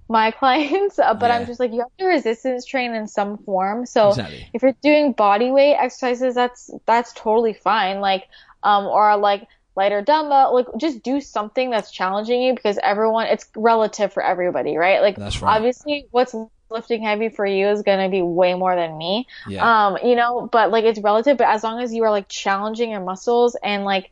my 0.07 0.31
clients, 0.39 0.97
but 0.97 1.21
yeah. 1.21 1.37
I'm 1.37 1.45
just 1.45 1.59
like, 1.59 1.71
you 1.71 1.79
have 1.79 1.97
to 1.97 2.05
resistance 2.05 2.65
train 2.65 2.93
in 2.93 3.07
some 3.07 3.37
form. 3.39 3.85
So 3.85 4.09
exactly. 4.09 4.47
if 4.53 4.61
you're 4.61 4.75
doing 4.83 5.13
body 5.13 5.51
weight 5.51 5.75
exercises, 5.75 6.35
that's, 6.35 6.69
that's 6.85 7.13
totally 7.13 7.53
fine. 7.53 8.01
Like, 8.01 8.27
um, 8.61 8.85
or 8.85 9.17
like 9.17 9.47
lighter 9.75 10.01
dumbbell, 10.01 10.53
like 10.53 10.67
just 10.77 11.03
do 11.03 11.21
something 11.21 11.69
that's 11.69 11.91
challenging 11.91 12.41
you 12.41 12.53
because 12.53 12.77
everyone, 12.83 13.27
it's 13.27 13.47
relative 13.55 14.13
for 14.13 14.23
everybody, 14.23 14.77
right? 14.77 15.01
Like 15.01 15.17
right. 15.17 15.43
obviously 15.43 16.07
what's 16.11 16.35
lifting 16.69 17.03
heavy 17.03 17.29
for 17.29 17.45
you 17.45 17.67
is 17.67 17.81
going 17.81 17.99
to 17.99 18.09
be 18.09 18.21
way 18.21 18.53
more 18.53 18.75
than 18.75 18.97
me. 18.97 19.27
Yeah. 19.47 19.87
Um, 19.87 19.97
you 20.03 20.15
know, 20.15 20.49
but 20.51 20.71
like 20.71 20.85
it's 20.85 20.99
relative, 20.99 21.37
but 21.37 21.47
as 21.47 21.63
long 21.63 21.81
as 21.81 21.93
you 21.93 22.03
are 22.03 22.11
like 22.11 22.27
challenging 22.27 22.91
your 22.91 23.01
muscles 23.01 23.55
and 23.61 23.83
like 23.83 24.11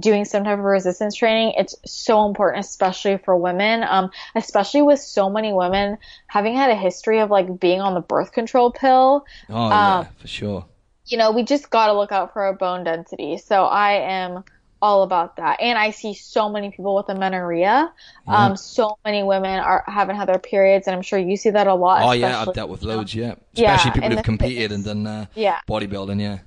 doing 0.00 0.24
some 0.24 0.44
type 0.44 0.58
of 0.58 0.64
resistance 0.64 1.14
training, 1.14 1.54
it's 1.56 1.74
so 1.86 2.26
important, 2.26 2.64
especially 2.64 3.18
for 3.18 3.36
women. 3.36 3.84
Um, 3.88 4.10
especially 4.34 4.82
with 4.82 5.00
so 5.00 5.30
many 5.30 5.52
women 5.52 5.98
having 6.26 6.54
had 6.54 6.70
a 6.70 6.76
history 6.76 7.20
of 7.20 7.30
like 7.30 7.60
being 7.60 7.80
on 7.80 7.94
the 7.94 8.00
birth 8.00 8.32
control 8.32 8.72
pill. 8.72 9.24
Oh, 9.48 9.54
um, 9.54 9.70
yeah, 9.70 10.06
for 10.18 10.28
sure. 10.28 10.66
You 11.06 11.16
know, 11.16 11.30
we 11.30 11.42
just 11.42 11.70
got 11.70 11.86
to 11.86 11.94
look 11.94 12.12
out 12.12 12.34
for 12.34 12.42
our 12.42 12.52
bone 12.52 12.84
density. 12.84 13.38
So 13.38 13.64
I 13.64 13.92
am 13.92 14.44
all 14.80 15.02
about 15.02 15.36
that. 15.36 15.60
And 15.60 15.78
I 15.78 15.90
see 15.90 16.14
so 16.14 16.48
many 16.48 16.70
people 16.70 16.94
with 16.94 17.08
amenorrhea. 17.08 17.92
Mm. 18.26 18.32
Um, 18.32 18.56
so 18.56 18.98
many 19.04 19.22
women 19.22 19.58
are 19.58 19.84
haven't 19.86 20.16
had 20.16 20.28
their 20.28 20.38
periods, 20.38 20.86
and 20.86 20.94
I'm 20.94 21.02
sure 21.02 21.18
you 21.18 21.36
see 21.36 21.50
that 21.50 21.66
a 21.66 21.74
lot. 21.74 22.02
Oh 22.02 22.12
yeah, 22.12 22.40
I've 22.40 22.54
dealt 22.54 22.70
with 22.70 22.82
loads. 22.82 23.14
Yeah, 23.14 23.34
especially 23.54 23.62
yeah, 23.62 23.92
people 23.92 24.10
who've 24.10 24.22
competed 24.22 24.70
fitness. 24.70 24.86
and 24.86 25.04
done 25.04 25.06
uh, 25.06 25.26
yeah. 25.34 25.60
bodybuilding. 25.68 26.20
Yeah, 26.20 26.38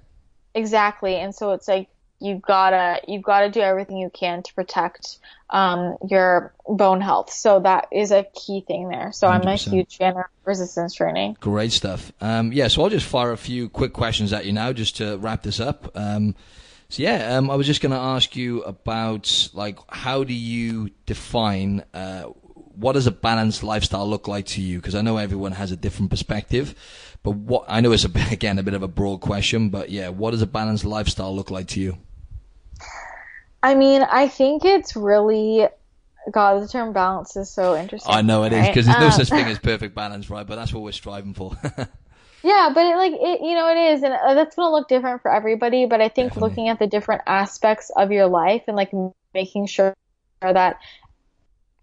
exactly. 0.54 1.16
And 1.16 1.34
so 1.36 1.52
it's 1.52 1.68
like 1.68 1.90
you 2.20 2.36
gotta 2.36 3.02
you 3.08 3.20
gotta 3.20 3.50
do 3.50 3.60
everything 3.60 3.98
you 3.98 4.12
can 4.14 4.44
to 4.44 4.54
protect 4.54 5.18
um, 5.50 5.98
your 6.08 6.54
bone 6.68 7.02
health. 7.02 7.32
So 7.32 7.60
that 7.60 7.88
is 7.92 8.12
a 8.12 8.24
key 8.24 8.64
thing 8.66 8.88
there. 8.88 9.12
So 9.12 9.28
i 9.28 9.36
am 9.36 9.42
a 9.42 9.56
huge 9.56 9.98
fan 9.98 10.16
of 10.16 10.26
resistance 10.46 10.94
training. 10.94 11.36
Great 11.40 11.72
stuff. 11.72 12.14
Um, 12.22 12.54
yeah, 12.54 12.68
so 12.70 12.84
I'll 12.84 12.90
just 12.90 13.06
fire 13.06 13.32
a 13.32 13.38
few 13.38 13.68
quick 13.68 13.92
questions 13.92 14.32
at 14.32 14.46
you 14.46 14.54
now, 14.54 14.72
just 14.72 14.98
to 14.98 15.18
wrap 15.18 15.44
this 15.44 15.60
up. 15.60 15.92
Um, 15.96 16.36
so 16.92 17.04
yeah, 17.04 17.38
um, 17.38 17.50
I 17.50 17.56
was 17.56 17.66
just 17.66 17.80
going 17.80 17.94
to 17.94 17.98
ask 17.98 18.36
you 18.36 18.64
about 18.64 19.50
like 19.54 19.80
how 19.88 20.26
do 20.26 20.34
you 20.34 20.90
define 21.06 21.86
uh, 21.94 22.24
what 22.24 22.94
does 22.94 23.08
a 23.08 23.12
balanced 23.12 23.64
lifestyle 23.64 24.10
look 24.10 24.28
like 24.28 24.46
to 24.48 24.62
you? 24.62 24.78
Because 24.78 24.94
I 24.94 25.02
know 25.02 25.16
everyone 25.16 25.54
has 25.54 25.72
a 25.72 25.78
different 25.78 26.10
perspective, 26.10 26.76
but 27.24 27.32
what 27.32 27.64
I 27.70 27.80
know 27.80 27.94
it's 27.94 28.04
a 28.04 28.10
bit, 28.10 28.30
again 28.34 28.60
a 28.60 28.64
bit 28.64 28.74
of 28.74 28.84
a 28.84 28.90
broad 28.90 29.22
question, 29.22 29.70
but 29.70 29.90
yeah, 29.90 30.10
what 30.10 30.32
does 30.32 30.42
a 30.42 30.48
balanced 30.48 30.84
lifestyle 30.84 31.34
look 31.34 31.50
like 31.50 31.68
to 31.70 31.80
you? 31.80 31.98
I 33.64 33.74
mean, 33.74 34.02
I 34.02 34.28
think 34.28 34.66
it's 34.66 34.94
really 34.94 35.70
God, 36.30 36.62
the 36.62 36.68
term 36.68 36.92
balance 36.92 37.38
is 37.38 37.50
so 37.50 37.74
interesting. 37.74 38.14
I 38.14 38.22
know 38.22 38.44
it 38.44 38.52
is 38.52 38.68
because 38.68 38.86
there's 38.86 39.00
no 39.00 39.06
um, 39.06 39.12
such 39.14 39.30
thing 39.30 39.46
as 39.46 39.60
perfect 39.64 39.96
balance, 39.96 40.30
right? 40.30 40.46
But 40.46 40.58
that's 40.58 40.74
what 40.74 40.84
we're 40.84 40.92
striving 40.92 41.34
for. 41.34 41.56
Yeah, 42.44 42.72
but 42.74 42.86
it, 42.86 42.96
like 42.96 43.14
it, 43.14 43.42
you 43.42 43.56
know, 43.56 43.70
it 43.70 43.78
is, 43.94 44.04
and 44.04 44.14
uh, 44.14 44.34
that's 44.34 44.56
gonna 44.56 44.72
look 44.72 44.88
different 44.88 45.22
for 45.22 45.32
everybody. 45.32 45.86
But 45.86 46.02
I 46.02 46.10
think 46.10 46.34
Definitely. 46.34 46.50
looking 46.50 46.70
at 46.70 46.80
the 46.80 46.88
different 46.88 47.22
aspects 47.28 47.92
of 47.96 48.12
your 48.12 48.28
life 48.28 48.64
and 48.68 48.76
like 48.76 48.92
making 49.34 49.68
sure 49.68 49.94
that 50.42 50.78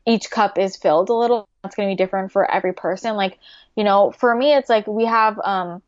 each 0.06 0.30
cup 0.30 0.58
is 0.58 0.76
filled 0.76 1.10
a 1.10 1.14
little, 1.14 1.46
that's 1.62 1.76
gonna 1.76 1.88
be 1.88 1.94
different 1.94 2.32
for 2.32 2.50
every 2.50 2.72
person. 2.72 3.14
Like, 3.14 3.38
you 3.76 3.84
know, 3.84 4.10
for 4.10 4.34
me, 4.34 4.54
it's 4.54 4.68
like 4.68 4.86
we 4.86 5.04
have 5.04 5.38
um 5.44 5.82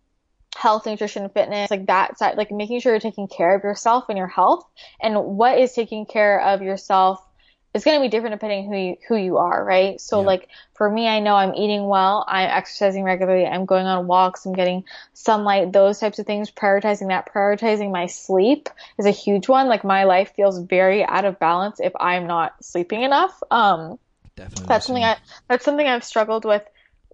health, 0.56 0.86
nutrition, 0.86 1.28
fitness, 1.30 1.70
like 1.70 1.86
that 1.86 2.18
side, 2.18 2.36
like 2.36 2.50
making 2.50 2.80
sure 2.80 2.92
you're 2.92 3.00
taking 3.00 3.28
care 3.28 3.54
of 3.56 3.64
yourself 3.64 4.04
and 4.08 4.18
your 4.18 4.26
health, 4.28 4.64
and 5.02 5.16
what 5.16 5.58
is 5.58 5.72
taking 5.72 6.06
care 6.06 6.40
of 6.40 6.62
yourself 6.62 7.24
it's 7.72 7.84
going 7.84 7.98
to 7.98 8.02
be 8.02 8.08
different 8.08 8.34
depending 8.34 8.68
who 8.68 8.76
you, 8.76 8.96
who 9.08 9.16
you 9.16 9.36
are, 9.38 9.64
right? 9.64 10.00
So 10.00 10.20
yeah. 10.20 10.26
like 10.26 10.48
for 10.74 10.90
me, 10.90 11.06
I 11.06 11.20
know 11.20 11.36
I'm 11.36 11.54
eating 11.54 11.86
well, 11.86 12.24
I'm 12.26 12.50
exercising 12.50 13.04
regularly, 13.04 13.46
I'm 13.46 13.64
going 13.64 13.86
on 13.86 14.06
walks, 14.06 14.44
I'm 14.44 14.54
getting 14.54 14.84
sunlight, 15.14 15.72
those 15.72 15.98
types 15.98 16.18
of 16.18 16.26
things, 16.26 16.50
prioritizing 16.50 17.08
that, 17.08 17.32
prioritizing 17.32 17.92
my 17.92 18.06
sleep 18.06 18.68
is 18.98 19.06
a 19.06 19.10
huge 19.10 19.48
one. 19.48 19.68
Like 19.68 19.84
my 19.84 20.04
life 20.04 20.32
feels 20.34 20.58
very 20.58 21.04
out 21.04 21.24
of 21.24 21.38
balance 21.38 21.80
if 21.80 21.92
I'm 22.00 22.26
not 22.26 22.64
sleeping 22.64 23.02
enough. 23.02 23.40
Um, 23.50 23.98
Definitely. 24.36 24.66
That's 24.68 24.86
something 24.86 25.04
I, 25.04 25.16
that's 25.48 25.64
something 25.64 25.86
I've 25.86 26.04
struggled 26.04 26.44
with 26.46 26.62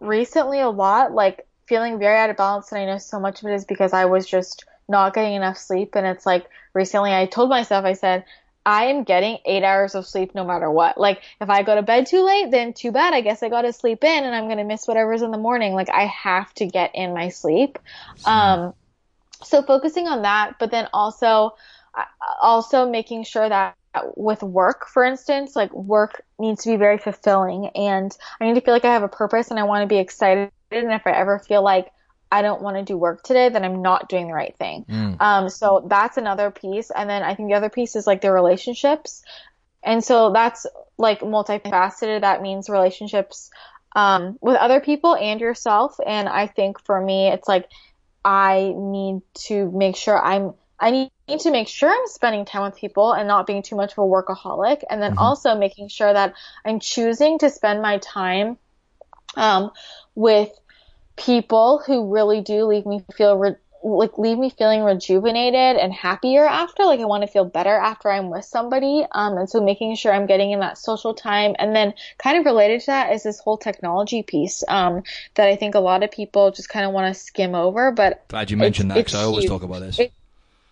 recently 0.01 0.61
a 0.61 0.69
lot, 0.69 1.13
like 1.13 1.47
feeling 1.67 1.99
very 1.99 2.19
out 2.19 2.31
of 2.31 2.37
balance. 2.37 2.71
And 2.71 2.81
I 2.81 2.85
know 2.87 2.99
so 2.99 3.19
much 3.19 3.43
of 3.43 3.49
it 3.49 3.55
is 3.55 3.65
because 3.65 3.93
I 3.93 4.05
was 4.05 4.27
just 4.27 4.65
not 4.89 5.15
getting 5.15 5.35
enough 5.35 5.59
sleep. 5.59 5.97
And 5.97 6.07
it's 6.07 6.25
like 6.25 6.47
recently 6.73 7.13
I 7.13 7.27
told 7.27 7.51
myself, 7.51 7.85
I 7.85 7.95
said, 7.95 8.25
I 8.67 8.87
am 8.87 9.05
getting 9.05 9.39
eight 9.45 9.63
hours 9.63 9.95
of 9.95 10.07
sleep 10.07 10.35
no 10.35 10.45
matter 10.45 10.69
what. 10.69 10.99
Like, 10.99 11.23
if 11.41 11.49
I 11.49 11.63
go 11.63 11.77
to 11.77 11.83
bed 11.83 12.07
too 12.07 12.25
late, 12.25 12.51
then 12.51 12.73
too 12.73 12.91
bad. 12.91 13.15
I 13.15 13.21
guess 13.21 13.45
I 13.45 13.49
got 13.49 13.63
to 13.63 13.73
sleep 13.73 14.03
in 14.03 14.25
and 14.25 14.35
I'm 14.35 14.47
going 14.47 14.59
to 14.59 14.65
miss 14.65 14.89
whatever's 14.89 15.23
in 15.23 15.31
the 15.31 15.39
morning. 15.39 15.73
Like, 15.73 15.89
I 15.89 16.07
have 16.07 16.53
to 16.55 16.67
get 16.67 16.91
in 16.95 17.15
my 17.15 17.29
sleep. 17.29 17.79
Um, 18.25 18.75
so 19.45 19.63
focusing 19.63 20.09
on 20.09 20.23
that, 20.23 20.59
but 20.59 20.73
then 20.73 20.89
also, 20.93 21.55
uh, 21.95 22.03
also 22.43 22.91
making 22.91 23.23
sure 23.23 23.49
that 23.49 23.77
with 24.17 24.43
work, 24.43 24.89
for 24.89 25.05
instance, 25.05 25.55
like 25.55 25.73
work 25.73 26.23
needs 26.39 26.65
to 26.65 26.71
be 26.71 26.77
very 26.77 26.99
fulfilling 26.99 27.69
and 27.69 28.15
I 28.41 28.47
need 28.47 28.55
to 28.55 28.61
feel 28.61 28.75
like 28.75 28.85
I 28.85 28.93
have 28.93 29.05
a 29.05 29.09
purpose 29.09 29.51
and 29.51 29.61
I 29.61 29.63
want 29.63 29.83
to 29.83 29.87
be 29.87 29.99
excited. 29.99 30.51
And 30.71 30.93
if 30.93 31.07
I 31.07 31.13
ever 31.13 31.39
feel 31.39 31.63
like 31.63 31.91
I 32.31 32.43
don't 32.43 32.63
want 32.63 32.77
to 32.77 32.83
do 32.83 32.97
work 32.99 33.23
today, 33.23 33.49
then 33.49 33.65
I'm 33.65 33.83
not 33.83 34.09
doing 34.09 34.29
the 34.29 34.35
right 34.35 34.57
thing. 34.57 34.85
Mm. 34.89 35.21
Um, 35.21 35.49
so 35.49 35.85
that's 35.87 36.17
another 36.17 36.51
piece. 36.51 36.91
And 36.91 37.09
then 37.09 37.23
I 37.23 37.35
think 37.35 37.49
the 37.49 37.55
other 37.55 37.71
piece 37.71 37.95
is 37.97 38.07
like 38.07 38.21
the 38.21 38.33
relationships. 38.33 39.23
And 39.83 40.03
so 40.03 40.33
that's 40.33 40.67
like 40.99 41.21
multifaceted. 41.21 42.23
That 42.23 42.43
means 42.43 42.69
relationships 42.69 43.51
um, 43.95 44.39
with 44.41 44.57
other 44.57 44.81
people 44.81 45.15
and 45.15 45.41
yourself. 45.41 45.99
And 46.05 46.29
I 46.29 46.49
think 46.49 46.85
for 46.85 47.01
me, 47.01 47.29
it's 47.29 47.47
like 47.47 47.69
I 48.25 48.75
need 48.77 49.23
to 49.47 49.71
make 49.71 49.97
sure 49.97 50.21
I'm 50.21 50.55
I 50.79 50.91
need 50.91 51.41
to 51.41 51.51
make 51.51 51.69
sure 51.69 51.89
I'm 51.89 52.07
spending 52.07 52.45
time 52.45 52.63
with 52.63 52.77
people 52.77 53.13
and 53.13 53.27
not 53.27 53.47
being 53.47 53.63
too 53.63 53.77
much 53.77 53.93
of 53.93 53.99
a 53.99 54.03
workaholic. 54.03 54.83
And 54.91 55.01
then 55.01 55.13
mm-hmm. 55.13 55.21
also 55.21 55.57
making 55.57 55.89
sure 55.89 56.13
that 56.13 56.35
I'm 56.65 56.81
choosing 56.81 57.39
to 57.39 57.49
spend 57.49 57.81
my 57.81 57.99
time 57.99 58.59
um, 59.37 59.71
with 60.15 60.51
people 61.17 61.83
who 61.87 62.13
really 62.13 62.41
do 62.41 62.65
leave 62.65 62.87
me 62.87 63.05
feel 63.17 63.37
re- 63.37 63.57
like 63.83 64.19
leave 64.19 64.37
me 64.37 64.51
feeling 64.51 64.83
rejuvenated 64.83 65.77
and 65.77 65.93
happier 65.93 66.45
after. 66.45 66.85
Like 66.85 67.01
I 67.01 67.05
want 67.05 67.23
to 67.23 67.29
feel 67.29 67.45
better 67.45 67.77
after 67.77 68.11
I'm 68.11 68.31
with 68.31 68.45
somebody. 68.45 69.07
Um, 69.13 69.39
and 69.39 69.49
so 69.49 69.63
making 69.63 69.95
sure 69.97 70.13
I'm 70.13 70.27
getting 70.27 70.51
in 70.51 70.61
that 70.61 70.77
social 70.77 71.15
time. 71.15 71.55
And 71.59 71.75
then 71.75 71.95
kind 72.19 72.39
of 72.39 72.45
related 72.45 72.81
to 72.81 72.87
that 72.87 73.13
is 73.13 73.23
this 73.23 73.39
whole 73.39 73.57
technology 73.57 74.23
piece, 74.23 74.65
um, 74.69 75.03
that 75.35 75.49
I 75.49 75.57
think 75.57 75.75
a 75.75 75.81
lot 75.81 76.03
of 76.03 76.11
people 76.11 76.51
just 76.51 76.69
kind 76.69 76.85
of 76.85 76.93
want 76.93 77.15
to 77.15 77.21
skim 77.21 77.55
over. 77.55 77.93
But 77.93 78.27
glad 78.29 78.51
you 78.51 78.57
mentioned 78.57 78.91
that 78.91 78.97
because 78.97 79.15
I 79.15 79.23
always 79.23 79.47
talk 79.47 79.63
about 79.63 79.81
this. 79.81 79.99
It, 79.99 80.13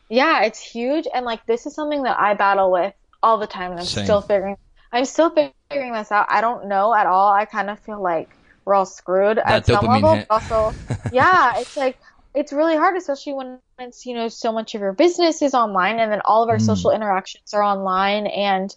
yeah, 0.08 0.42
it's 0.42 0.60
huge. 0.60 1.06
And 1.14 1.24
like 1.24 1.46
this 1.46 1.66
is 1.66 1.74
something 1.74 2.02
that 2.02 2.18
I 2.18 2.34
battle 2.34 2.72
with 2.72 2.94
all 3.22 3.38
the 3.38 3.46
time. 3.46 3.70
And 3.70 3.80
I'm 3.80 3.86
Same. 3.86 4.04
still 4.04 4.22
figuring, 4.22 4.56
I'm 4.92 5.04
still 5.04 5.30
figuring 5.30 5.92
this 5.92 6.10
out. 6.10 6.26
I 6.28 6.40
don't 6.40 6.66
know 6.66 6.92
at 6.94 7.06
all. 7.06 7.32
I 7.32 7.44
kind 7.44 7.70
of 7.70 7.78
feel 7.78 8.02
like 8.02 8.28
we're 8.64 8.74
all 8.74 8.86
screwed 8.86 9.38
that 9.38 9.46
at 9.46 9.66
some 9.66 9.86
level. 9.86 10.14
Hit. 10.14 10.26
Also, 10.30 10.74
yeah, 11.12 11.58
it's 11.58 11.76
like 11.76 11.98
it's 12.34 12.52
really 12.52 12.76
hard, 12.76 12.96
especially 12.96 13.34
when 13.34 13.58
it's 13.78 14.06
you 14.06 14.14
know 14.14 14.28
so 14.28 14.52
much 14.52 14.74
of 14.74 14.80
your 14.80 14.92
business 14.92 15.42
is 15.42 15.54
online, 15.54 15.98
and 15.98 16.10
then 16.12 16.20
all 16.24 16.42
of 16.42 16.48
our 16.48 16.58
mm. 16.58 16.66
social 16.66 16.90
interactions 16.90 17.54
are 17.54 17.62
online, 17.62 18.26
and 18.26 18.74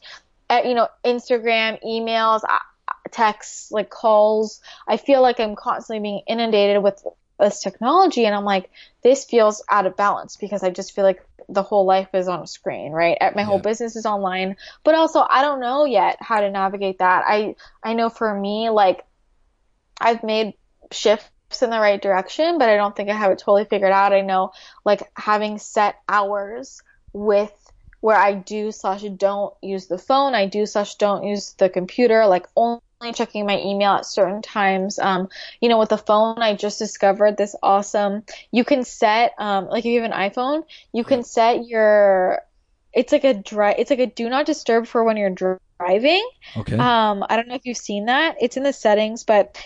uh, 0.49 0.61
you 0.63 0.73
know 0.73 0.87
Instagram, 1.03 1.81
emails, 1.83 2.41
uh, 2.43 2.59
texts, 3.11 3.71
like 3.71 3.89
calls. 3.89 4.61
I 4.87 4.97
feel 4.97 5.21
like 5.21 5.39
I'm 5.39 5.55
constantly 5.55 6.01
being 6.01 6.21
inundated 6.27 6.83
with 6.83 7.03
this 7.39 7.61
technology, 7.61 8.25
and 8.25 8.35
I'm 8.35 8.45
like, 8.45 8.69
this 9.03 9.25
feels 9.25 9.63
out 9.69 9.85
of 9.85 9.95
balance 9.95 10.37
because 10.37 10.63
I 10.63 10.69
just 10.69 10.93
feel 10.93 11.03
like 11.03 11.23
the 11.49 11.63
whole 11.63 11.85
life 11.85 12.09
is 12.13 12.27
on 12.27 12.41
a 12.41 12.47
screen, 12.47 12.91
right? 12.91 13.17
My 13.35 13.43
whole 13.43 13.59
business 13.59 13.95
is 13.95 14.05
online, 14.05 14.57
but 14.83 14.95
also 14.95 15.25
I 15.27 15.41
don't 15.41 15.61
know 15.61 15.85
yet 15.85 16.17
how 16.19 16.41
to 16.41 16.51
navigate 16.51 16.99
that. 16.99 17.23
I 17.25 17.55
I 17.83 17.93
know 17.93 18.09
for 18.09 18.33
me, 18.33 18.69
like 18.69 19.05
I've 19.99 20.23
made 20.23 20.53
shifts 20.91 21.61
in 21.61 21.69
the 21.69 21.79
right 21.79 22.01
direction, 22.01 22.57
but 22.57 22.69
I 22.69 22.75
don't 22.75 22.95
think 22.95 23.09
I 23.09 23.13
have 23.13 23.31
it 23.31 23.39
totally 23.39 23.65
figured 23.65 23.91
out. 23.91 24.13
I 24.13 24.21
know 24.21 24.51
like 24.85 25.01
having 25.15 25.57
set 25.57 25.95
hours 26.07 26.81
with 27.13 27.53
where 28.01 28.17
I 28.17 28.33
do 28.33 28.71
slash 28.71 29.03
don't 29.03 29.53
use 29.61 29.87
the 29.87 29.97
phone, 29.97 30.35
I 30.35 30.45
do 30.45 30.65
slash 30.65 30.95
don't 30.95 31.23
use 31.23 31.53
the 31.53 31.69
computer, 31.69 32.27
like 32.27 32.47
only 32.55 32.81
checking 33.13 33.45
my 33.45 33.59
email 33.59 33.93
at 33.93 34.05
certain 34.05 34.41
times. 34.41 34.99
Um, 34.99 35.29
you 35.61 35.69
know, 35.69 35.79
with 35.79 35.89
the 35.89 35.97
phone, 35.97 36.39
I 36.39 36.55
just 36.55 36.79
discovered 36.79 37.37
this 37.37 37.55
awesome. 37.61 38.23
You 38.51 38.63
can 38.63 38.83
set, 38.83 39.33
um, 39.37 39.67
like 39.67 39.79
if 39.79 39.85
you 39.85 40.01
have 40.01 40.11
an 40.11 40.17
iPhone, 40.17 40.63
you 40.93 41.03
can 41.03 41.23
set 41.23 41.65
your. 41.65 42.41
It's 42.93 43.11
like 43.11 43.25
a 43.25 43.33
dry. 43.33 43.71
It's 43.77 43.89
like 43.89 43.99
a 43.99 44.07
do 44.07 44.29
not 44.29 44.45
disturb 44.45 44.87
for 44.87 45.03
when 45.03 45.17
you're 45.17 45.29
driving. 45.79 46.27
Okay. 46.55 46.77
Um, 46.77 47.25
I 47.29 47.35
don't 47.35 47.47
know 47.47 47.55
if 47.55 47.65
you've 47.65 47.77
seen 47.77 48.05
that. 48.05 48.35
It's 48.41 48.57
in 48.57 48.63
the 48.63 48.73
settings, 48.73 49.23
but 49.23 49.57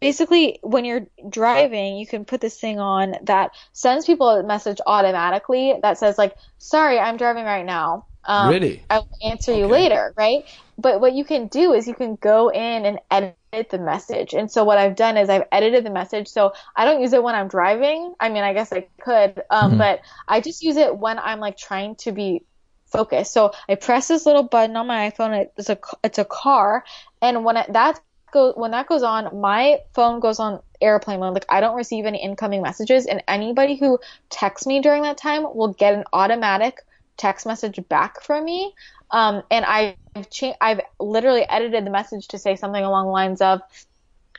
basically 0.00 0.58
when 0.62 0.84
you're 0.84 1.06
driving, 1.28 1.96
you 1.96 2.06
can 2.06 2.24
put 2.24 2.40
this 2.40 2.58
thing 2.58 2.80
on 2.80 3.14
that 3.24 3.52
sends 3.72 4.06
people 4.06 4.28
a 4.28 4.42
message 4.42 4.78
automatically 4.86 5.74
that 5.82 5.98
says 5.98 6.18
like, 6.18 6.34
"Sorry, 6.58 6.98
I'm 6.98 7.16
driving 7.16 7.44
right 7.44 7.64
now." 7.64 8.06
Um, 8.24 8.50
really? 8.50 8.82
I'll 8.90 9.08
answer 9.24 9.52
you 9.52 9.64
okay. 9.64 9.72
later, 9.72 10.14
right? 10.16 10.44
But 10.78 11.00
what 11.00 11.12
you 11.12 11.24
can 11.24 11.46
do 11.46 11.72
is 11.72 11.86
you 11.86 11.94
can 11.94 12.16
go 12.16 12.48
in 12.48 12.86
and 12.86 13.00
edit 13.10 13.70
the 13.70 13.78
message. 13.78 14.34
And 14.34 14.50
so 14.50 14.64
what 14.64 14.78
I've 14.78 14.96
done 14.96 15.16
is 15.16 15.28
I've 15.28 15.46
edited 15.52 15.84
the 15.84 15.90
message. 15.90 16.28
So 16.28 16.52
I 16.76 16.84
don't 16.84 17.00
use 17.00 17.12
it 17.12 17.22
when 17.22 17.34
I'm 17.34 17.48
driving. 17.48 18.14
I 18.20 18.28
mean, 18.28 18.42
I 18.42 18.52
guess 18.52 18.72
I 18.72 18.86
could, 19.00 19.42
um, 19.50 19.70
mm-hmm. 19.70 19.78
but 19.78 20.00
I 20.28 20.40
just 20.40 20.62
use 20.62 20.76
it 20.76 20.96
when 20.96 21.18
I'm 21.18 21.40
like 21.40 21.56
trying 21.56 21.96
to 21.96 22.12
be 22.12 22.44
focus. 22.90 23.30
So 23.30 23.52
I 23.68 23.74
press 23.76 24.08
this 24.08 24.26
little 24.26 24.42
button 24.42 24.76
on 24.76 24.86
my 24.86 25.10
iPhone. 25.10 25.48
It's 25.56 25.70
a 25.70 25.78
it's 26.04 26.18
a 26.18 26.24
car, 26.24 26.84
and 27.22 27.44
when 27.44 27.56
it, 27.56 27.72
that 27.72 28.00
go 28.32 28.52
when 28.56 28.70
that 28.72 28.86
goes 28.86 29.02
on, 29.02 29.40
my 29.40 29.78
phone 29.94 30.20
goes 30.20 30.40
on 30.40 30.60
airplane 30.80 31.20
mode. 31.20 31.34
Like 31.34 31.46
I 31.50 31.60
don't 31.60 31.76
receive 31.76 32.06
any 32.06 32.22
incoming 32.22 32.62
messages, 32.62 33.06
and 33.06 33.22
anybody 33.28 33.76
who 33.76 33.98
texts 34.28 34.66
me 34.66 34.80
during 34.80 35.02
that 35.02 35.18
time 35.18 35.44
will 35.54 35.72
get 35.72 35.94
an 35.94 36.04
automatic 36.12 36.78
text 37.16 37.46
message 37.46 37.78
back 37.88 38.22
from 38.22 38.44
me. 38.44 38.74
Um, 39.10 39.42
and 39.50 39.64
I've 39.64 39.96
cha- 40.30 40.56
I've 40.60 40.80
literally 40.98 41.48
edited 41.48 41.84
the 41.84 41.90
message 41.90 42.28
to 42.28 42.38
say 42.38 42.56
something 42.56 42.82
along 42.82 43.06
the 43.06 43.12
lines 43.12 43.40
of, 43.40 43.60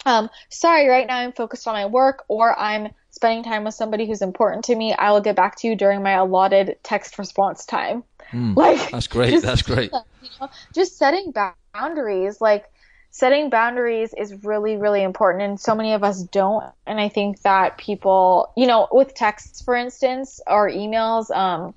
um, 0.06 0.30
"Sorry, 0.50 0.88
right 0.88 1.08
now 1.08 1.18
I'm 1.18 1.34
focused 1.34 1.68
on 1.68 1.74
my 1.74 1.86
work, 1.86 2.24
or 2.28 2.58
I'm 2.58 2.90
spending 3.12 3.44
time 3.44 3.66
with 3.66 3.74
somebody 3.74 4.08
who's 4.08 4.22
important 4.22 4.66
to 4.66 4.76
me. 4.76 4.94
I 4.94 5.12
will 5.12 5.22
get 5.22 5.36
back 5.36 5.58
to 5.58 5.68
you 5.68 5.76
during 5.76 6.02
my 6.02 6.14
allotted 6.14 6.80
text 6.84 7.20
response 7.20 7.66
time." 7.66 8.04
Mm, 8.32 8.56
like 8.56 8.92
that's 8.92 9.08
great. 9.08 9.32
Just, 9.32 9.46
that's 9.46 9.62
great. 9.62 9.92
You 10.22 10.30
know, 10.40 10.50
just 10.74 10.98
setting 10.98 11.34
boundaries, 11.74 12.40
like 12.40 12.72
setting 13.12 13.50
boundaries 13.50 14.14
is 14.18 14.44
really 14.44 14.78
really 14.78 15.04
important 15.04 15.44
and 15.44 15.60
so 15.60 15.76
many 15.76 15.94
of 15.94 16.04
us 16.04 16.24
don't 16.24 16.64
and 16.88 17.00
i 17.00 17.10
think 17.10 17.42
that 17.42 17.78
people 17.78 18.52
you 18.56 18.66
know 18.66 18.88
with 18.90 19.14
texts 19.14 19.62
for 19.62 19.76
instance 19.76 20.40
or 20.48 20.70
emails 20.70 21.30
um 21.36 21.74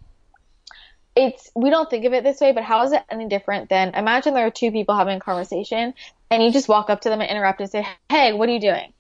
it's 1.16 1.50
we 1.54 1.70
don't 1.70 1.90
think 1.90 2.04
of 2.04 2.12
it 2.12 2.22
this 2.22 2.40
way 2.40 2.52
but 2.52 2.62
how 2.62 2.84
is 2.84 2.92
it 2.92 3.02
any 3.10 3.28
different 3.28 3.68
than 3.68 3.94
imagine 3.94 4.32
there 4.32 4.46
are 4.46 4.50
two 4.50 4.70
people 4.70 4.96
having 4.96 5.16
a 5.16 5.20
conversation 5.20 5.92
and 6.30 6.42
you 6.42 6.52
just 6.52 6.68
walk 6.68 6.88
up 6.88 7.00
to 7.00 7.08
them 7.08 7.20
and 7.20 7.28
interrupt 7.28 7.60
and 7.60 7.68
say 7.68 7.84
hey 8.08 8.32
what 8.32 8.48
are 8.48 8.52
you 8.52 8.60
doing 8.60 8.92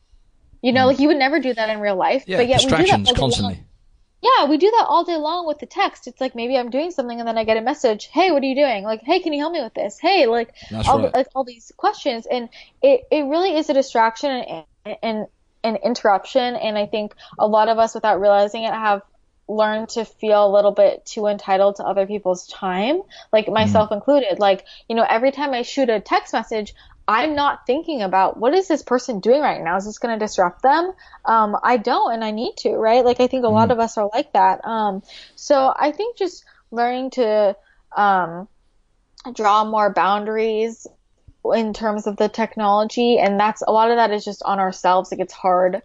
you 0.60 0.72
know 0.72 0.82
mm. 0.82 0.86
like 0.88 0.98
you 0.98 1.08
would 1.08 1.16
never 1.16 1.38
do 1.38 1.54
that 1.54 1.70
in 1.70 1.78
real 1.78 1.96
life 1.96 2.24
yeah, 2.26 2.38
but 2.38 2.48
yet 2.48 2.60
distractions 2.60 2.98
we 2.98 3.04
do 3.04 3.12
that 3.12 3.20
constantly 3.20 3.64
yeah, 4.24 4.46
we 4.46 4.56
do 4.56 4.70
that 4.70 4.86
all 4.88 5.04
day 5.04 5.16
long 5.16 5.46
with 5.46 5.58
the 5.58 5.66
text. 5.66 6.06
It's 6.06 6.18
like 6.18 6.34
maybe 6.34 6.56
I'm 6.56 6.70
doing 6.70 6.90
something 6.90 7.18
and 7.18 7.28
then 7.28 7.36
I 7.36 7.44
get 7.44 7.58
a 7.58 7.60
message, 7.60 8.06
"Hey, 8.06 8.30
what 8.30 8.42
are 8.42 8.46
you 8.46 8.54
doing?" 8.54 8.82
Like, 8.82 9.02
"Hey, 9.02 9.20
can 9.20 9.34
you 9.34 9.40
help 9.40 9.52
me 9.52 9.62
with 9.62 9.74
this?" 9.74 9.98
Hey, 9.98 10.26
like 10.26 10.54
all 10.86 11.02
right. 11.02 11.14
like 11.14 11.26
all 11.34 11.44
these 11.44 11.70
questions, 11.76 12.26
and 12.26 12.48
it 12.82 13.06
it 13.10 13.24
really 13.24 13.54
is 13.54 13.68
a 13.68 13.74
distraction 13.74 14.30
and 14.30 14.96
and 15.02 15.26
an 15.62 15.76
interruption. 15.76 16.56
And 16.56 16.78
I 16.78 16.86
think 16.86 17.14
a 17.38 17.46
lot 17.46 17.68
of 17.68 17.78
us, 17.78 17.94
without 17.94 18.18
realizing 18.18 18.64
it, 18.64 18.72
have 18.72 19.02
learned 19.46 19.90
to 19.90 20.06
feel 20.06 20.46
a 20.46 20.52
little 20.54 20.72
bit 20.72 21.04
too 21.04 21.26
entitled 21.26 21.76
to 21.76 21.84
other 21.84 22.06
people's 22.06 22.46
time, 22.46 23.02
like 23.30 23.46
myself 23.46 23.90
mm. 23.90 23.96
included. 23.96 24.38
Like, 24.38 24.64
you 24.88 24.96
know, 24.96 25.06
every 25.06 25.32
time 25.32 25.52
I 25.52 25.62
shoot 25.62 25.90
a 25.90 26.00
text 26.00 26.32
message, 26.32 26.74
I'm 27.06 27.34
not 27.34 27.66
thinking 27.66 28.02
about 28.02 28.38
what 28.38 28.54
is 28.54 28.66
this 28.68 28.82
person 28.82 29.20
doing 29.20 29.42
right 29.42 29.62
now? 29.62 29.76
Is 29.76 29.84
this 29.84 29.98
going 29.98 30.18
to 30.18 30.24
disrupt 30.24 30.62
them? 30.62 30.92
Um, 31.24 31.56
I 31.62 31.76
don't, 31.76 32.14
and 32.14 32.24
I 32.24 32.30
need 32.30 32.56
to, 32.58 32.70
right? 32.70 33.04
Like 33.04 33.20
I 33.20 33.26
think 33.26 33.44
a 33.44 33.48
lot 33.48 33.68
mm. 33.68 33.72
of 33.72 33.78
us 33.78 33.98
are 33.98 34.08
like 34.12 34.32
that. 34.32 34.64
Um, 34.64 35.02
so 35.34 35.72
I 35.76 35.92
think 35.92 36.16
just 36.16 36.44
learning 36.70 37.10
to 37.10 37.56
um, 37.94 38.48
draw 39.34 39.64
more 39.64 39.92
boundaries 39.92 40.86
in 41.54 41.74
terms 41.74 42.06
of 42.06 42.16
the 42.16 42.28
technology, 42.28 43.18
and 43.18 43.38
that's 43.38 43.62
a 43.62 43.70
lot 43.70 43.90
of 43.90 43.96
that 43.96 44.10
is 44.10 44.24
just 44.24 44.42
on 44.42 44.58
ourselves. 44.58 45.10
Like 45.10 45.20
it's 45.20 45.34
hard 45.34 45.82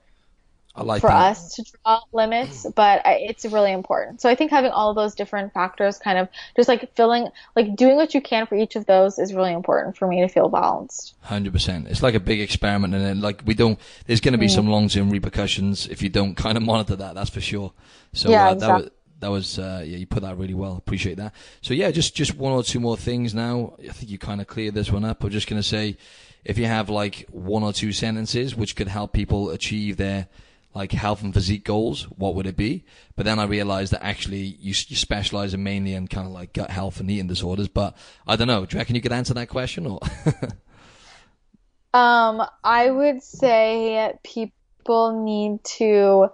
like 0.84 1.02
for 1.02 1.10
that. 1.10 1.32
us 1.32 1.56
to 1.56 1.64
draw 1.64 2.02
limits, 2.14 2.66
but 2.76 3.02
it's 3.06 3.46
really 3.46 3.72
important. 3.72 4.22
So 4.22 4.30
I 4.30 4.36
think 4.36 4.52
having 4.52 4.72
all 4.72 4.90
of 4.90 4.96
those 4.96 5.16
different 5.16 5.54
factors 5.54 5.98
kind 5.98 6.18
of 6.18 6.30
just 6.56 6.70
like 6.70 6.94
filling, 6.96 7.30
like 7.56 7.76
doing 7.76 7.96
what 7.96 8.14
you 8.14 8.22
can 8.22 8.46
for 8.46 8.56
each 8.56 8.76
of 8.76 8.86
those 8.86 9.20
is 9.20 9.34
really 9.34 9.54
important 9.54 9.98
for 9.98 10.08
me 10.08 10.22
to 10.22 10.28
feel 10.28 10.50
balanced. 10.50 11.16
100%. 11.28 11.88
It's 11.88 12.04
like 12.04 12.16
a 12.16 12.20
big 12.20 12.42
experiment 12.42 12.94
and 12.94 13.04
then 13.04 13.22
like 13.22 13.42
we 13.46 13.54
don't, 13.54 13.80
there's 14.06 14.22
going 14.22 14.34
to 14.34 14.38
be 14.38 14.48
mm. 14.48 14.56
some 14.56 14.68
long 14.68 14.88
term 14.90 15.10
repercussions 15.10 15.88
if 15.88 16.02
you 16.02 16.10
don't 16.10 16.36
kind 16.36 16.58
of 16.58 16.64
monitor 16.70 16.96
that, 16.96 17.16
that's 17.16 17.30
for 17.30 17.42
sure. 17.42 17.74
So 18.14 18.30
yeah, 18.30 18.50
uh, 18.50 18.54
exactly. 18.54 18.68
that 18.68 18.84
was, 18.84 18.92
that 19.20 19.32
was 19.32 19.60
uh, 19.60 19.84
yeah 19.86 19.98
you 19.98 20.08
put 20.08 20.24
that 20.24 20.38
really 20.38 20.54
well 20.54 20.78
appreciate 20.78 21.18
that 21.18 21.34
so 21.62 21.74
yeah 21.74 21.92
just 21.92 22.16
just 22.16 22.36
one 22.36 22.54
or 22.54 22.64
two 22.64 22.80
more 22.80 22.98
things 22.98 23.34
now 23.34 23.76
i 23.80 23.92
think 23.92 24.10
you 24.10 24.18
kind 24.18 24.42
of 24.42 24.48
cleared 24.48 24.74
this 24.74 24.92
one 24.92 25.04
up 25.04 25.24
i'm 25.24 25.30
just 25.30 25.50
going 25.50 25.62
to 25.62 25.68
say 25.68 25.98
if 26.46 26.58
you 26.58 26.66
have 26.66 26.90
like 26.90 27.26
one 27.30 27.64
or 27.64 27.74
two 27.74 27.92
sentences 27.92 28.56
which 28.56 28.76
could 28.76 28.88
help 28.88 29.14
people 29.14 29.50
achieve 29.50 29.98
their 29.98 30.28
like 30.74 30.92
health 30.92 31.24
and 31.24 31.34
physique 31.34 31.66
goals, 31.66 32.04
what 32.04 32.36
would 32.36 32.46
it 32.46 32.56
be? 32.56 32.86
But 33.16 33.26
then 33.26 33.40
I 33.40 33.46
realized 33.46 33.92
that 33.94 34.04
actually 34.04 34.44
you, 34.60 34.74
you 34.88 34.96
specialize 34.96 35.54
in 35.54 35.64
mainly 35.64 35.94
in 35.94 36.08
kind 36.08 36.28
of 36.28 36.34
like 36.34 36.54
gut 36.54 36.70
health 36.70 37.00
and 37.00 37.10
eating 37.10 37.28
disorders. 37.28 37.68
But 37.68 37.98
I 38.28 38.36
don't 38.36 38.48
know. 38.48 38.66
Do 38.66 38.76
you 38.76 38.80
reckon 38.80 38.96
you 38.96 39.02
could 39.02 39.12
answer 39.12 39.34
that 39.34 39.50
question 39.50 39.88
or? 39.88 40.00
um, 41.94 42.46
I 42.64 42.90
would 42.90 43.24
say 43.24 44.14
people 44.24 45.24
need 45.24 45.64
to 45.78 46.30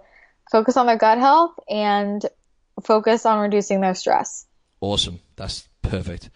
focus 0.50 0.76
on 0.76 0.86
their 0.86 0.98
gut 0.98 1.18
health 1.18 1.58
and 1.68 2.24
focus 2.82 3.24
on 3.24 3.40
reducing 3.40 3.80
their 3.80 3.94
stress. 3.94 4.46
Awesome. 4.80 5.20
That's 5.36 5.66
perfect. 5.82 6.30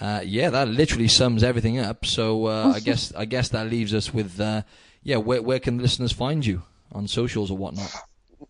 Uh, 0.00 0.20
yeah, 0.24 0.50
that 0.50 0.68
literally 0.68 1.08
sums 1.08 1.42
everything 1.42 1.78
up. 1.78 2.04
So 2.04 2.46
uh, 2.46 2.72
I 2.76 2.80
guess 2.84 3.12
I 3.14 3.24
guess 3.24 3.48
that 3.50 3.68
leaves 3.68 3.94
us 3.94 4.12
with 4.12 4.38
uh, 4.38 4.62
yeah, 5.02 5.16
where 5.16 5.42
where 5.42 5.58
can 5.58 5.78
listeners 5.78 6.12
find 6.12 6.44
you? 6.44 6.62
On 6.92 7.08
socials 7.08 7.50
or 7.50 7.56
whatnot? 7.56 7.90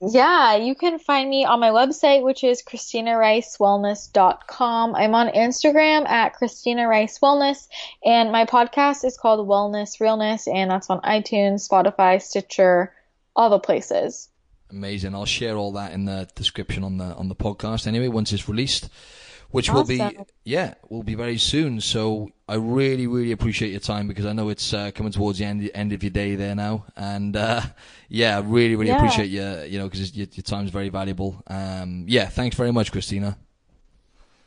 Yeah, 0.00 0.56
you 0.56 0.74
can 0.74 0.98
find 0.98 1.30
me 1.30 1.44
on 1.44 1.60
my 1.60 1.70
website, 1.70 2.22
which 2.22 2.44
is 2.44 2.62
christinaricewellness.com. 2.62 4.94
I'm 4.94 5.14
on 5.14 5.28
Instagram 5.28 6.06
at 6.08 6.34
Christina 6.34 6.86
Rice 6.86 7.18
Wellness, 7.18 7.66
and 8.04 8.30
my 8.30 8.44
podcast 8.44 9.02
is 9.04 9.16
called 9.16 9.48
Wellness 9.48 9.98
Realness, 9.98 10.46
and 10.46 10.70
that's 10.70 10.90
on 10.90 11.00
iTunes, 11.00 11.66
Spotify, 11.68 12.22
Stitcher, 12.22 12.92
all 13.34 13.50
the 13.50 13.58
places. 13.58 14.28
Amazing. 14.70 15.14
I'll 15.14 15.24
share 15.24 15.56
all 15.56 15.72
that 15.72 15.92
in 15.92 16.04
the 16.04 16.28
description 16.34 16.84
on 16.84 16.98
the 16.98 17.14
on 17.14 17.28
the 17.28 17.34
podcast 17.34 17.86
anyway 17.86 18.08
once 18.08 18.32
it's 18.32 18.48
released, 18.48 18.90
which 19.50 19.70
awesome. 19.70 19.98
will 19.98 20.14
be 20.14 20.18
yeah 20.44 20.74
will 20.88 21.02
be 21.02 21.14
very 21.14 21.38
soon. 21.38 21.80
So 21.80 22.30
I 22.48 22.56
really 22.56 23.06
really 23.06 23.32
appreciate 23.32 23.70
your 23.70 23.80
time 23.80 24.08
because 24.08 24.26
I 24.26 24.32
know 24.32 24.48
it's 24.48 24.72
uh, 24.72 24.90
coming 24.94 25.12
towards 25.12 25.38
the 25.38 25.44
end 25.44 25.70
end 25.74 25.92
of 25.92 26.02
your 26.02 26.10
day 26.10 26.34
there 26.34 26.54
now, 26.54 26.86
and 26.96 27.36
uh, 27.36 27.62
yeah, 28.08 28.42
really 28.44 28.76
really 28.76 28.90
yeah. 28.90 28.96
appreciate 28.96 29.30
your 29.30 29.64
you 29.64 29.78
know 29.78 29.88
because 29.88 30.16
your, 30.16 30.28
your 30.32 30.42
time's 30.42 30.70
very 30.70 30.88
valuable. 30.88 31.42
Um, 31.46 32.04
yeah, 32.08 32.26
thanks 32.26 32.56
very 32.56 32.72
much, 32.72 32.92
Christina. 32.92 33.38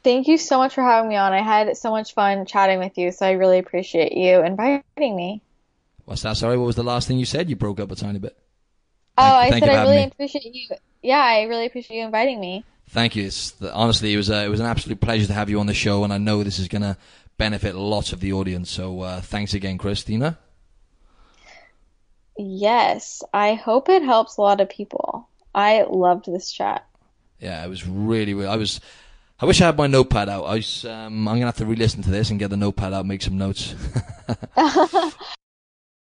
Thank 0.04 0.28
you 0.28 0.38
so 0.38 0.58
much 0.58 0.74
for 0.74 0.82
having 0.82 1.10
me 1.10 1.16
on. 1.16 1.32
I 1.32 1.42
had 1.42 1.78
so 1.78 1.92
much 1.92 2.16
fun 2.16 2.46
chatting 2.48 2.80
with 2.80 2.98
you, 2.98 3.12
so 3.12 3.26
I 3.26 3.32
really 3.32 3.60
appreciate 3.60 4.14
you 4.14 4.42
inviting 4.44 4.84
me. 4.98 5.42
What's 6.06 6.24
that? 6.24 6.38
Sorry, 6.38 6.58
what 6.58 6.66
was 6.66 6.76
the 6.76 6.84
last 6.84 7.08
thing 7.08 7.20
you 7.20 7.26
said? 7.26 7.50
You 7.50 7.56
broke 7.56 7.80
up 7.80 7.92
a 7.92 7.96
tiny 7.96 8.18
bit. 8.18 8.36
Oh, 9.18 9.24
I 9.24 9.52
said 9.52 9.70
I 9.70 9.84
really 9.84 9.98
me. 9.98 10.04
appreciate 10.06 10.56
you. 10.56 10.68
Yeah, 11.04 11.20
I 11.20 11.44
really 11.44 11.68
appreciate 11.68 11.98
you 11.98 12.06
inviting 12.06 12.40
me. 12.40 12.66
Thank 12.92 13.16
you. 13.16 13.30
The, 13.30 13.74
honestly, 13.74 14.14
it 14.14 14.18
was 14.18 14.30
uh, 14.30 14.44
it 14.46 14.50
was 14.50 14.60
an 14.60 14.66
absolute 14.66 15.00
pleasure 15.00 15.26
to 15.28 15.34
have 15.34 15.50
you 15.50 15.62
on 15.62 15.66
the 15.66 15.74
show, 15.74 16.04
and 16.04 16.12
I 16.12 16.18
know 16.18 16.44
this 16.44 16.60
is 16.60 16.68
going 16.68 16.82
to 16.82 16.98
benefit 17.38 17.74
lots 17.74 18.12
of 18.12 18.20
the 18.20 18.34
audience. 18.34 18.70
So 18.70 19.00
uh, 19.00 19.22
thanks 19.22 19.54
again, 19.54 19.78
Christina. 19.78 20.38
Yes, 22.38 23.24
I 23.34 23.54
hope 23.54 23.88
it 23.88 24.04
helps 24.04 24.36
a 24.36 24.42
lot 24.42 24.60
of 24.60 24.70
people. 24.70 25.30
I 25.56 25.84
loved 25.90 26.26
this 26.26 26.52
chat. 26.52 26.86
Yeah, 27.40 27.64
it 27.64 27.70
was 27.70 27.88
really, 27.88 28.34
really 28.34 28.48
I 28.48 28.58
was. 28.58 28.82
I 29.40 29.46
wish 29.46 29.62
I 29.62 29.68
had 29.68 29.78
my 29.78 29.88
notepad 29.88 30.28
out. 30.28 30.44
I 30.44 30.56
was, 30.56 30.86
um, 30.86 31.28
I'm 31.28 31.36
gonna 31.36 31.46
have 31.46 31.58
to 31.58 31.66
re-listen 31.66 32.04
to 32.04 32.12
this 32.12 32.30
and 32.30 32.40
get 32.40 32.50
the 32.50 32.58
notepad 32.58 32.94
out, 32.94 33.00
and 33.00 33.08
make 33.08 33.22
some 33.22 33.38
notes. 33.38 33.74